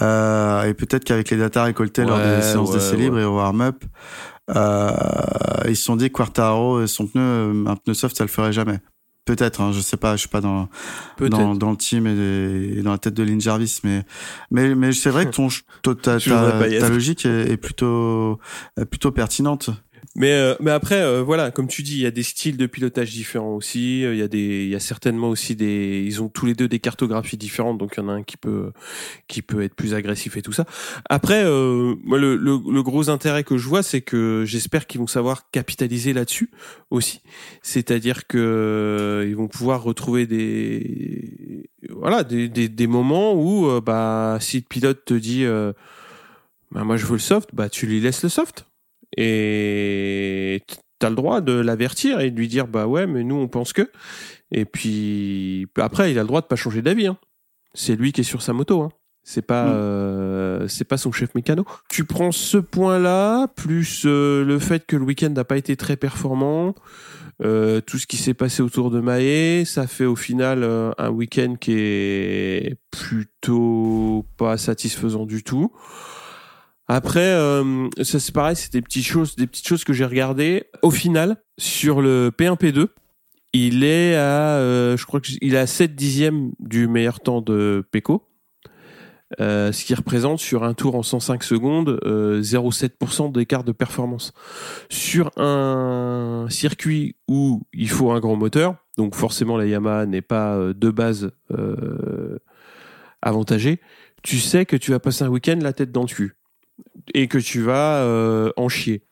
[0.00, 3.36] Euh, et peut-être qu'avec les datas récoltées lors des séances ouais, d'essai libre et au
[3.36, 3.84] warm-up,
[4.50, 4.92] euh,
[5.68, 8.52] ils se sont dit que Quartaro et son pneu, un pneu soft, ça le ferait
[8.52, 8.80] jamais.
[9.24, 10.68] Peut-être, hein, je sais pas, je suis pas dans,
[11.20, 14.02] dans, dans le team et, et dans la tête de Lynn Jarvis, mais
[14.50, 15.46] mais mais c'est vrai que ton
[15.84, 18.40] ta, ta, ta logique est, est plutôt
[18.90, 19.70] plutôt pertinente.
[20.16, 22.66] Mais euh, mais après euh, voilà, comme tu dis, il y a des styles de
[22.66, 24.04] pilotage différents aussi.
[24.04, 26.54] euh, Il y a des, il y a certainement aussi des, ils ont tous les
[26.54, 28.72] deux des cartographies différentes, donc il y en a un qui peut
[29.28, 30.66] qui peut être plus agressif et tout ça.
[31.08, 35.00] Après, euh, moi le, le, le gros intérêt que je vois, c'est que j'espère qu'ils
[35.00, 36.50] vont savoir capitaliser là-dessus
[36.90, 37.20] aussi.
[37.62, 43.80] C'est-à-dire que euh, ils vont pouvoir retrouver des voilà des des, des moments où euh,
[43.80, 45.44] bah si le pilote te dit
[46.72, 48.66] bah moi je veux le soft, bah tu lui laisses le soft
[49.16, 50.62] et
[50.98, 53.72] t'as le droit de l'avertir et de lui dire bah ouais mais nous on pense
[53.72, 53.90] que
[54.50, 57.18] et puis après il a le droit de pas changer d'avis hein.
[57.74, 58.90] c'est lui qui est sur sa moto hein.
[59.22, 59.72] c'est pas Mm.
[59.74, 64.86] euh, c'est pas son chef mécano tu prends ce point là plus euh, le fait
[64.86, 66.74] que le week-end n'a pas été très performant
[67.42, 70.62] euh, tout ce qui s'est passé autour de Maé, ça fait au final
[70.96, 75.72] un week-end qui est plutôt pas satisfaisant du tout.
[76.94, 80.64] Après, euh, ça c'est pareil, c'est des petites choses, des petites choses que j'ai regardées.
[80.82, 82.88] Au final, sur le P1 P2,
[83.54, 87.20] il est à, euh, je crois que j- il est à 7 dixièmes du meilleur
[87.20, 88.28] temps de Pecco.
[89.40, 94.34] Euh, ce qui représente sur un tour en 105 secondes euh, 0,7% d'écart de performance.
[94.90, 100.56] Sur un circuit où il faut un grand moteur, donc forcément la Yamaha n'est pas
[100.56, 102.36] euh, de base euh,
[103.22, 103.80] avantagée,
[104.22, 106.34] tu sais que tu vas passer un week-end la tête dans le cul
[107.14, 109.02] et que tu vas euh, en chier.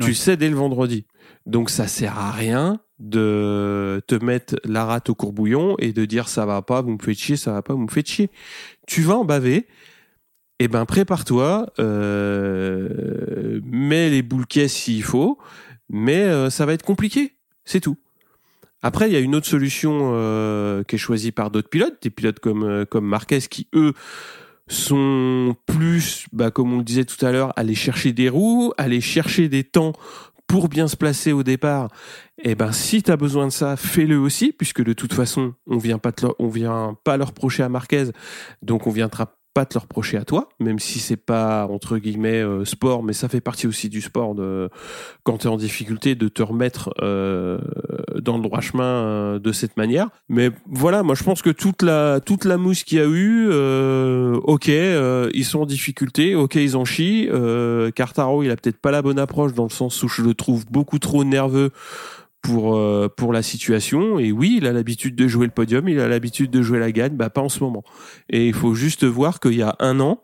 [0.00, 0.14] Tu Ouais.
[0.14, 1.06] sais dès le vendredi.
[1.46, 6.28] Donc ça sert à rien de te mettre la rate au courbouillon et de dire
[6.28, 8.30] ça va pas, vous me faites chier, ça va pas, vous me faites chier.
[8.86, 9.66] Tu vas en baver.
[10.60, 15.38] Eh ben prépare-toi, euh, mets les boules s'il faut,
[15.88, 17.98] mais euh, ça va être compliqué, c'est tout.
[18.80, 22.10] Après, il y a une autre solution euh, qui est choisie par d'autres pilotes, des
[22.10, 23.94] pilotes comme comme Marquez qui eux
[24.68, 29.00] sont plus, bah, comme on le disait tout à l'heure, aller chercher des roues, aller
[29.00, 29.92] chercher des temps
[30.46, 31.88] pour bien se placer au départ.
[32.42, 35.78] Et ben si tu as besoin de ça, fais-le aussi, puisque de toute façon, on
[35.78, 38.10] vient pas on vient pas le reprocher à Marquez,
[38.62, 42.42] donc on viendra pas te le reprocher à toi, même si c'est pas entre guillemets
[42.42, 44.68] euh, sport, mais ça fait partie aussi du sport de
[45.22, 47.58] quand tu es en difficulté de te remettre euh,
[48.20, 50.08] dans le droit chemin euh, de cette manière.
[50.28, 53.48] Mais voilà, moi je pense que toute la toute la mousse qu'il y a eu,
[53.50, 57.28] euh, ok, euh, ils sont en difficulté, ok, ils en chient.
[57.94, 60.64] Cartaro, il a peut-être pas la bonne approche dans le sens où je le trouve
[60.66, 61.70] beaucoup trop nerveux
[62.44, 64.18] pour euh, pour la situation.
[64.18, 66.92] Et oui, il a l'habitude de jouer le podium, il a l'habitude de jouer la
[66.92, 67.82] gagne, bah pas en ce moment.
[68.28, 70.20] Et il faut juste voir qu'il y a un an.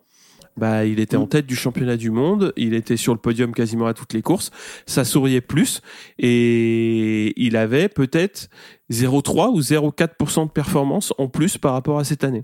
[0.57, 3.87] Bah, il était en tête du championnat du monde, il était sur le podium quasiment
[3.87, 4.51] à toutes les courses,
[4.85, 5.81] ça souriait plus
[6.19, 8.49] et il avait peut-être
[8.91, 12.43] 0,3 ou 0,4% de performance en plus par rapport à cette année.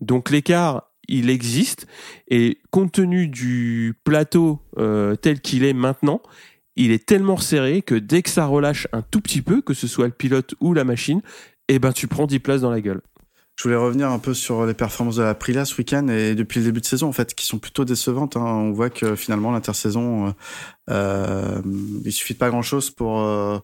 [0.00, 1.88] Donc l'écart, il existe
[2.28, 6.22] et compte tenu du plateau euh, tel qu'il est maintenant,
[6.76, 9.86] il est tellement resserré que dès que ça relâche un tout petit peu, que ce
[9.86, 11.22] soit le pilote ou la machine,
[11.68, 13.00] eh ben tu prends 10 places dans la gueule.
[13.56, 16.60] Je voulais revenir un peu sur les performances de la Prila ce week-end et depuis
[16.60, 18.36] le début de saison en fait, qui sont plutôt décevantes.
[18.36, 18.44] hein.
[18.44, 20.34] On voit que finalement l'intersaison,
[20.90, 21.60] euh, Euh,
[22.04, 23.58] il suffit de pas grand chose pour euh,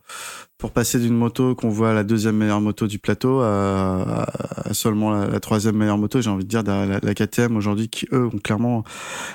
[0.59, 4.27] pour passer d'une moto qu'on voit la deuxième meilleure moto du plateau à,
[4.65, 6.21] à seulement la, troisième meilleure moto.
[6.21, 8.85] J'ai envie de dire la, la KTM aujourd'hui qui eux ont clairement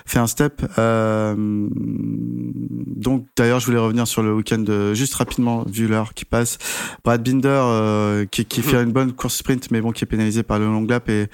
[0.06, 0.66] fait un step.
[0.78, 4.64] Euh, donc d'ailleurs je voulais revenir sur le week-end
[4.94, 6.60] juste rapidement vu l'heure qui passe.
[7.04, 10.44] Brad Binder euh, qui, qui fait une bonne course sprint mais bon qui est pénalisé
[10.44, 11.28] par le long lap et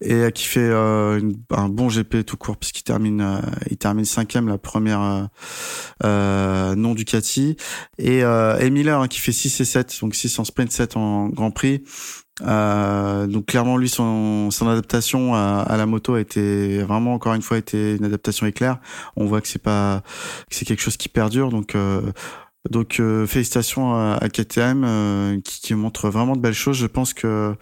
[0.00, 1.20] et qui fait euh,
[1.50, 5.24] un bon GP tout court puisqu'il termine il termine cinquième la première euh,
[6.02, 7.56] non Ducati.
[7.98, 10.96] Et, euh, et Miller hein, qui fait 6 et 7 donc 6 en sprint 7
[10.96, 11.82] en Grand Prix.
[12.42, 17.32] Euh, donc clairement lui son, son adaptation à, à, la moto a été vraiment encore
[17.32, 18.78] une fois été une adaptation éclair.
[19.16, 20.02] On voit que c'est pas
[20.50, 21.50] que c'est quelque chose qui perdure.
[21.50, 22.02] Donc euh,
[22.70, 26.76] donc euh, félicitations à, KTM euh, qui, qui, montre vraiment de belles choses.
[26.76, 27.54] Je pense que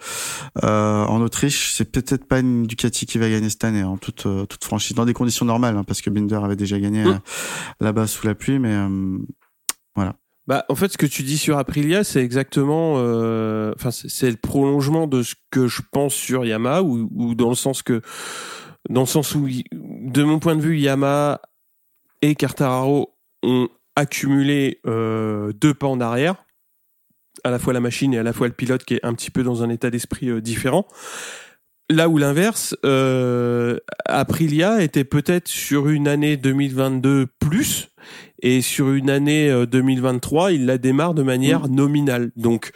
[0.63, 4.27] euh, en Autriche, c'est peut-être pas une Ducati qui va gagner cette année, en toute
[4.49, 7.19] toute franchise, dans des conditions normales, hein, parce que Binder avait déjà gagné mmh.
[7.81, 8.75] là-bas sous la pluie, mais
[9.95, 10.15] voilà.
[10.47, 15.07] Bah, en fait, ce que tu dis sur Aprilia, c'est exactement, enfin, c'est le prolongement
[15.07, 18.01] de ce que je pense sur Yamaha, ou, ou dans le sens que,
[18.89, 21.41] dans le sens où, de mon point de vue, Yamaha
[22.21, 26.45] et Quartararo ont accumuler euh, deux pas en arrière,
[27.43, 29.31] à la fois la machine et à la fois le pilote qui est un petit
[29.31, 30.87] peu dans un état d'esprit euh, différent.
[31.89, 37.89] Là où l'inverse, euh, Aprilia était peut-être sur une année 2022 plus,
[38.41, 41.75] et sur une année 2023, il la démarre de manière mmh.
[41.75, 42.31] nominale.
[42.35, 42.71] Donc,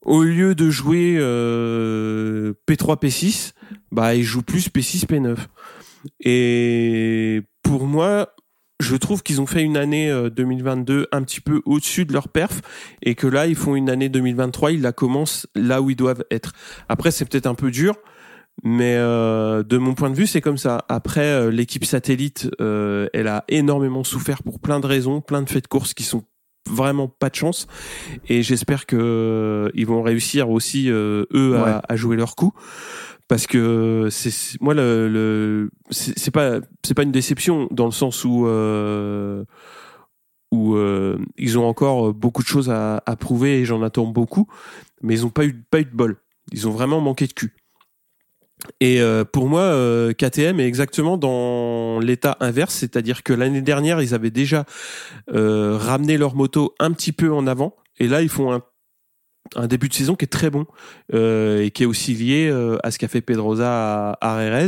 [0.00, 3.52] au lieu de jouer P3, P6,
[3.90, 5.36] bah, il joue plus P6, P9.
[6.20, 8.32] Et pour moi,
[8.80, 12.28] je trouve qu'ils ont fait une année 2022 euh, un petit peu au-dessus de leur
[12.28, 12.60] perf
[13.02, 16.24] et que là ils font une année 2023 ils la commencent là où ils doivent
[16.30, 16.52] être.
[16.88, 17.96] Après c'est peut-être un peu dur
[18.62, 20.84] mais euh, de mon point de vue c'est comme ça.
[20.88, 25.64] Après euh, l'équipe satellite elle a énormément souffert pour plein de raisons, plein de faits
[25.64, 26.24] de course qui sont
[26.68, 27.68] vraiment pas de chance
[28.28, 32.52] et j'espère que ils vont réussir aussi eux à, à, jouer leur coup
[33.28, 38.24] parce que c'est moi le, le c'est pas c'est pas une déception dans le sens
[38.24, 39.44] où euh,
[40.52, 44.48] où euh, ils ont encore beaucoup de choses à, à prouver et j'en attends beaucoup
[45.02, 46.16] mais ils ont pas eu pas eu de bol.
[46.52, 47.54] Ils ont vraiment manqué de cul.
[48.80, 54.00] Et euh, pour moi euh, KTM est exactement dans l'état inverse c'est-à-dire que l'année dernière
[54.00, 54.64] ils avaient déjà
[55.32, 58.62] euh, ramené leur moto un petit peu en avant et là ils font un
[59.54, 60.66] un début de saison qui est très bon
[61.14, 64.66] euh, et qui est aussi lié euh, à ce qu'a fait Pedrosa à, à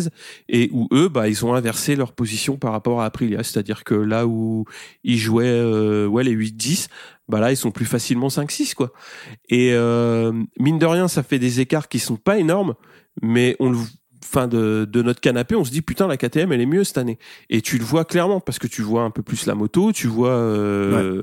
[0.48, 3.94] et où eux bah ils ont inversé leur position par rapport à Aprilia c'est-à-dire que
[3.94, 4.64] là où
[5.04, 6.88] ils jouaient euh, ouais les 8 10
[7.28, 8.92] bah là ils sont plus facilement 5 6 quoi
[9.48, 12.74] et euh, mine de rien ça fait des écarts qui sont pas énormes
[13.22, 13.78] mais on le
[14.24, 16.98] fin de, de notre canapé, on se dit putain la KTM elle est mieux cette
[16.98, 17.18] année.
[17.50, 20.06] Et tu le vois clairement parce que tu vois un peu plus la moto, tu
[20.06, 21.22] vois euh,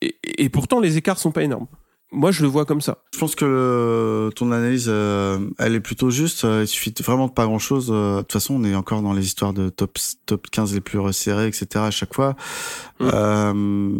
[0.00, 1.66] et, et, pourtant les écarts sont pas énormes.
[2.14, 2.98] Moi, je le vois comme ça.
[3.12, 6.44] Je pense que ton analyse, euh, elle est plutôt juste.
[6.44, 7.90] Euh, il suffit vraiment de pas grand-chose.
[7.92, 10.80] Euh, de toute façon, on est encore dans les histoires de top top 15 les
[10.80, 11.66] plus resserrés, etc.
[11.76, 12.36] À chaque fois.
[13.00, 13.98] Mmh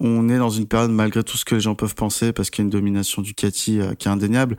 [0.00, 2.62] on est dans une période, malgré tout ce que les gens peuvent penser, parce qu'il
[2.62, 4.56] y a une domination du Cathy euh, qui est indéniable,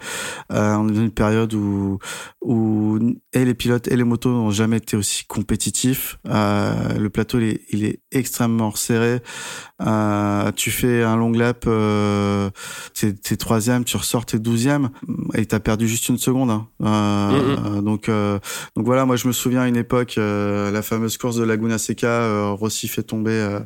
[0.51, 1.97] euh, on est dans une période où,
[2.41, 2.99] où
[3.33, 6.19] et les pilotes et les motos n'ont jamais été aussi compétitifs.
[6.27, 9.21] Euh, le plateau, il est, il est extrêmement resserré.
[9.81, 12.49] Euh, tu fais un long lap, euh,
[12.93, 14.89] t'es, t'es troisième, tu ressors, t'es douzième,
[15.33, 16.51] et t'as perdu juste une seconde.
[16.51, 16.67] Hein.
[16.81, 17.83] Mm-hmm.
[17.83, 18.09] Donc,
[18.75, 22.51] donc voilà, moi je me souviens à une époque, la fameuse course de Laguna Seca,
[22.51, 23.59] Rossi fait tomber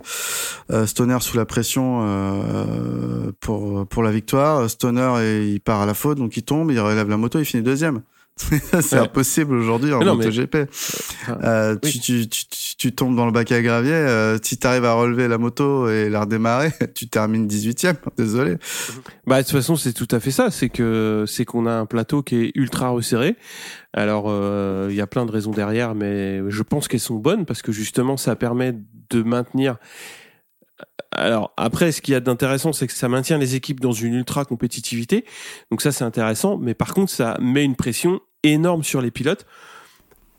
[0.86, 4.70] Stoner sous la pression euh, pour pour la victoire.
[4.70, 7.46] Stoner et il part à la faute, donc il tombe, il relève la moto, il
[7.46, 8.02] finit deuxième.
[8.82, 10.70] c'est impossible aujourd'hui en MotoGP.
[11.30, 12.46] Euh, tu, tu, tu,
[12.78, 15.90] tu, tombes dans le bac à gravier, euh, si tu arrives à relever la moto
[15.90, 17.96] et la redémarrer, tu termines 18e.
[18.18, 18.58] Désolé.
[19.26, 21.86] Bah de toute façon, c'est tout à fait ça, c'est que c'est qu'on a un
[21.86, 23.38] plateau qui est ultra resserré.
[23.94, 27.46] Alors euh, il y a plein de raisons derrière mais je pense qu'elles sont bonnes
[27.46, 28.76] parce que justement ça permet
[29.10, 29.78] de maintenir
[31.12, 34.14] alors après, ce qu'il y a d'intéressant, c'est que ça maintient les équipes dans une
[34.14, 35.26] ultra compétitivité.
[35.72, 36.58] Donc ça, c'est intéressant.
[36.58, 39.46] Mais par contre, ça met une pression énorme sur les pilotes.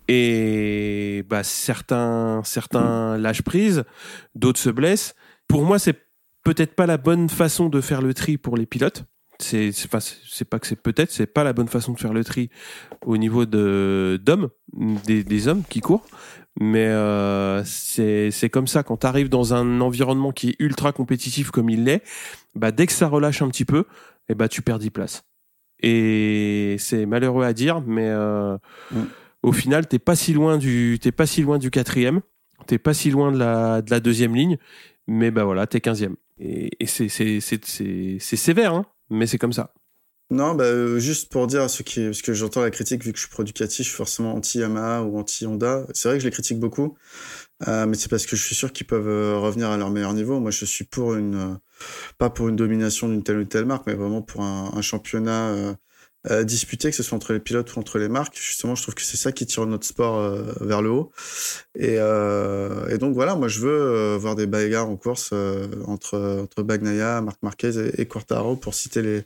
[0.09, 3.85] Et bah, certains, certains lâchent prise,
[4.35, 5.15] d'autres se blessent.
[5.49, 5.99] Pour moi, c'est
[6.45, 9.05] peut-être pas la bonne façon de faire le tri pour les pilotes.
[9.39, 12.49] C'est, c'est pas que c'est peut-être, c'est pas la bonne façon de faire le tri
[13.05, 16.07] au niveau d'hommes, des hommes qui courent.
[16.59, 21.51] Mais euh, c'est comme ça, quand tu arrives dans un environnement qui est ultra compétitif
[21.51, 22.03] comme il l'est,
[22.55, 23.81] bah, dès que ça relâche un petit peu,
[24.29, 25.25] et eh bah, tu perds 10 places.
[25.83, 28.57] Et c'est malheureux à dire, mais euh,
[28.91, 29.03] mm.
[29.43, 32.23] au final, t'es pas si loin du t'es pas si loin du quatrième.
[32.67, 34.57] T'es pas si loin de la, de la deuxième ligne,
[35.07, 36.15] mais bah voilà, t'es 15e.
[36.39, 39.75] Et, et c'est, c'est, c'est, c'est, c'est sévère, hein, mais c'est comme ça.
[40.31, 43.13] Non, bah, euh, juste pour dire à ceux qui, parce que j'entends la critique, vu
[43.13, 45.87] que je suis producatif, je suis forcément anti-Yamaha ou anti-Honda.
[45.95, 46.97] C'est vrai que je les critique beaucoup,
[47.69, 50.15] euh, mais c'est parce que je suis sûr qu'ils peuvent euh, revenir à leur meilleur
[50.15, 50.41] niveau.
[50.41, 51.59] Moi, je suis pour une,
[52.19, 55.77] pas pour une domination d'une telle ou telle marque, mais vraiment pour un, championnat
[56.43, 58.37] disputé, que ce soit entre les pilotes ou entre les marques.
[58.37, 60.21] Justement, je trouve que c'est ça qui tire notre sport
[60.61, 61.13] vers le haut.
[61.79, 65.67] Et, euh, et donc voilà, moi je veux euh, voir des bagarres en course euh,
[65.87, 69.25] entre entre Bagnaia, Marc Marquez et, et Quartaro pour citer les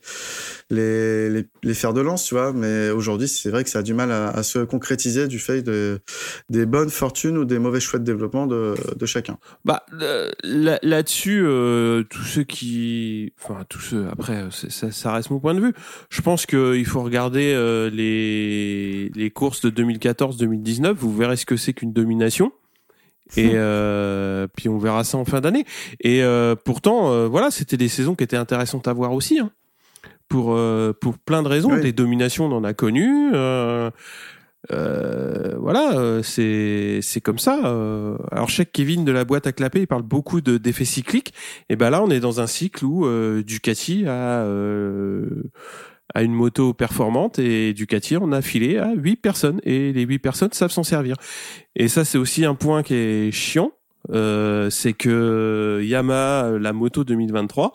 [0.68, 2.52] les les, les fers de lance, tu vois.
[2.52, 5.62] Mais aujourd'hui, c'est vrai que ça a du mal à, à, se concrétiser du fait
[5.62, 6.00] de
[6.48, 9.38] des bonnes fortunes ou des mauvais choix de développement de de chacun.
[9.64, 9.84] Bah
[10.42, 14.06] là-dessus, euh, tous ceux qui, enfin tous ceux.
[14.10, 15.72] Après, ça, ça reste mon point de vue.
[16.08, 20.92] Je pense qu'il faut regarder euh, les les courses de 2014-2019.
[20.94, 22.39] Vous verrez ce que c'est qu'une domination.
[23.36, 25.64] Et euh, puis on verra ça en fin d'année.
[26.00, 29.38] Et euh, pourtant, euh, voilà, c'était des saisons qui étaient intéressantes à voir aussi.
[29.38, 29.50] Hein.
[30.28, 31.80] Pour euh, pour plein de raisons, Oui.
[31.80, 33.30] des dominations on en a connues.
[33.34, 33.90] Euh,
[34.72, 37.60] euh, voilà, euh, c'est c'est comme ça.
[37.64, 40.58] Euh, alors je sais que Kevin de la boîte à clapper, il parle beaucoup de
[40.58, 41.32] d'effets cycliques.
[41.68, 44.44] Et ben là, on est dans un cycle où euh, Ducati a
[46.14, 50.18] a une moto performante et Ducati on a filé à huit personnes et les huit
[50.18, 51.16] personnes savent s'en servir.
[51.76, 53.72] Et ça c'est aussi un point qui est chiant,
[54.10, 57.72] euh, c'est que Yamaha la moto 2023,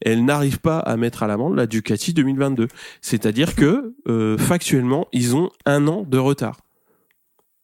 [0.00, 2.68] elle n'arrive pas à mettre à l'amende la Ducati 2022.
[3.00, 6.60] C'est-à-dire que euh, factuellement ils ont un an de retard.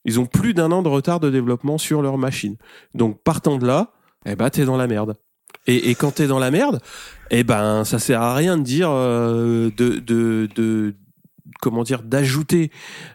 [0.05, 2.57] Ils ont plus d'un an de retard de développement sur leur machine.
[2.95, 3.93] Donc partant de là,
[4.27, 5.17] eh ben t'es dans la merde.
[5.69, 6.81] Et quand t'es dans la merde,
[7.35, 10.95] eh ben ça sert à rien de dire euh, de, de,
[12.05, 12.71] d'ajouter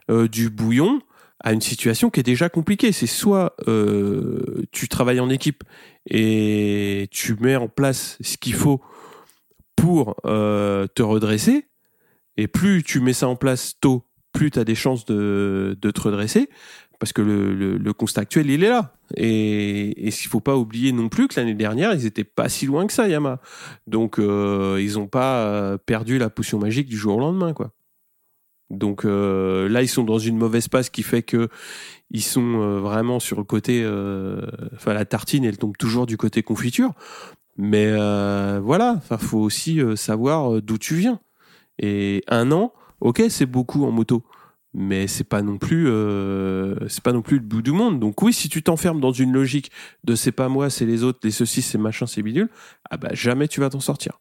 [0.09, 1.01] euh, du bouillon
[1.39, 2.91] à une situation qui est déjà compliquée.
[2.91, 5.63] C'est soit euh, tu travailles en équipe
[6.09, 8.81] et tu mets en place ce qu'il faut
[9.75, 11.67] pour te redresser,
[12.35, 14.03] et plus tu mets ça en place tôt,
[14.33, 16.49] plus tu as des chances de te redresser,
[16.99, 18.93] parce que le, le, le constat actuel, il est là.
[19.15, 22.65] Et, et il faut pas oublier non plus que l'année dernière, ils étaient pas si
[22.65, 23.39] loin que ça, Yamaha.
[23.85, 27.71] Donc, euh, ils ont pas euh, perdu la potion magique du jour au lendemain, quoi.
[28.69, 31.47] Donc euh, là, ils sont dans une mauvaise passe qui fait que
[32.11, 33.81] ils sont euh, vraiment sur le côté.
[33.81, 34.41] euh,
[34.75, 36.91] Enfin, la tartine, elle tombe toujours du côté confiture.
[37.55, 41.21] Mais euh, voilà, enfin, faut aussi savoir d'où tu viens.
[41.79, 44.23] Et un an, ok, c'est beaucoup en moto,
[44.79, 47.99] mais c'est pas non plus, euh, c'est pas non plus le bout du monde.
[47.99, 49.71] Donc oui, si tu t'enfermes dans une logique
[50.03, 52.47] de c'est pas moi, c'est les autres, les ceci, c'est machin, c'est bidule,
[52.91, 54.19] ah bah jamais tu vas t'en sortir.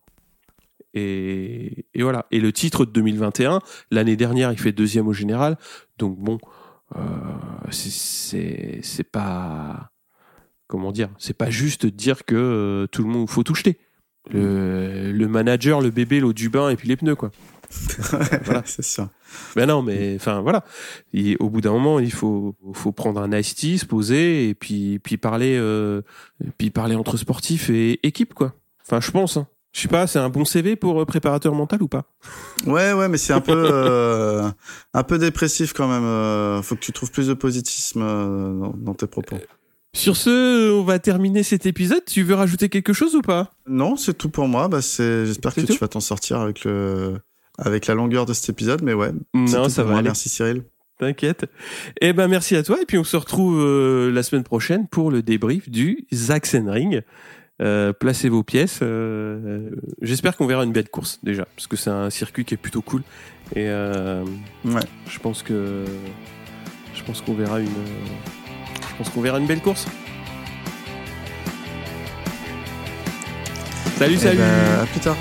[0.95, 2.25] Et, voilà.
[2.31, 3.61] Et le titre de 2021,
[3.91, 5.59] l'année dernière, il fait deuxième au général.
[5.99, 6.39] Donc bon,
[6.97, 7.01] euh,
[7.71, 8.81] c'est-
[9.13, 9.91] pas
[10.69, 13.79] comment dire, c'est pas juste dire que euh, tout le monde faut tout jeter.
[14.31, 17.31] Le, le manager, le bébé, l'eau du bain et puis les pneus quoi.
[18.45, 18.63] Voilà.
[18.65, 19.11] c'est ça.
[19.55, 20.65] Ben non, mais enfin voilà.
[21.13, 24.55] Et au bout d'un moment, il faut faut prendre un ice tea, se poser et
[24.55, 26.03] puis puis parler euh,
[26.59, 28.55] puis parler entre sportifs et équipe quoi.
[28.85, 29.37] Enfin, je pense.
[29.37, 29.47] Hein.
[29.77, 32.05] Je sais pas, c'est un bon CV pour euh, préparateur mental ou pas?
[32.65, 34.51] Ouais, ouais, mais c'est un peu, euh,
[34.95, 36.63] un peu dépressif quand même.
[36.63, 39.37] Faut que tu trouves plus de positivisme euh, dans, dans tes propos.
[39.95, 42.03] Sur ce, on va terminer cet épisode.
[42.07, 43.51] Tu veux rajouter quelque chose ou pas?
[43.67, 44.69] Non, c'est tout pour moi.
[44.69, 47.19] Bah, c'est, j'espère que tu vas t'en sortir avec le,
[47.59, 49.11] avec la longueur de cet épisode, mais ouais.
[49.35, 49.99] Non, ça va moi.
[49.99, 50.09] aller.
[50.09, 50.63] Merci Cyril.
[50.99, 51.45] T'inquiète.
[52.01, 55.11] Eh ben merci à toi et puis on se retrouve euh, la semaine prochaine pour
[55.11, 57.03] le débrief du Sachsenring.
[57.63, 58.81] Euh, placez vos pièces.
[58.83, 59.71] euh,
[60.03, 62.83] J'espère qu'on verra une belle course déjà parce que c'est un circuit qui est plutôt
[62.83, 63.03] cool
[63.55, 64.25] et euh,
[64.65, 64.81] Ouais.
[65.09, 65.85] je pense que
[66.95, 69.87] je pense qu'on verra une je pense qu'on verra une belle course.
[73.97, 74.39] Salut Eh salut.
[74.39, 75.17] ben, à plus tard.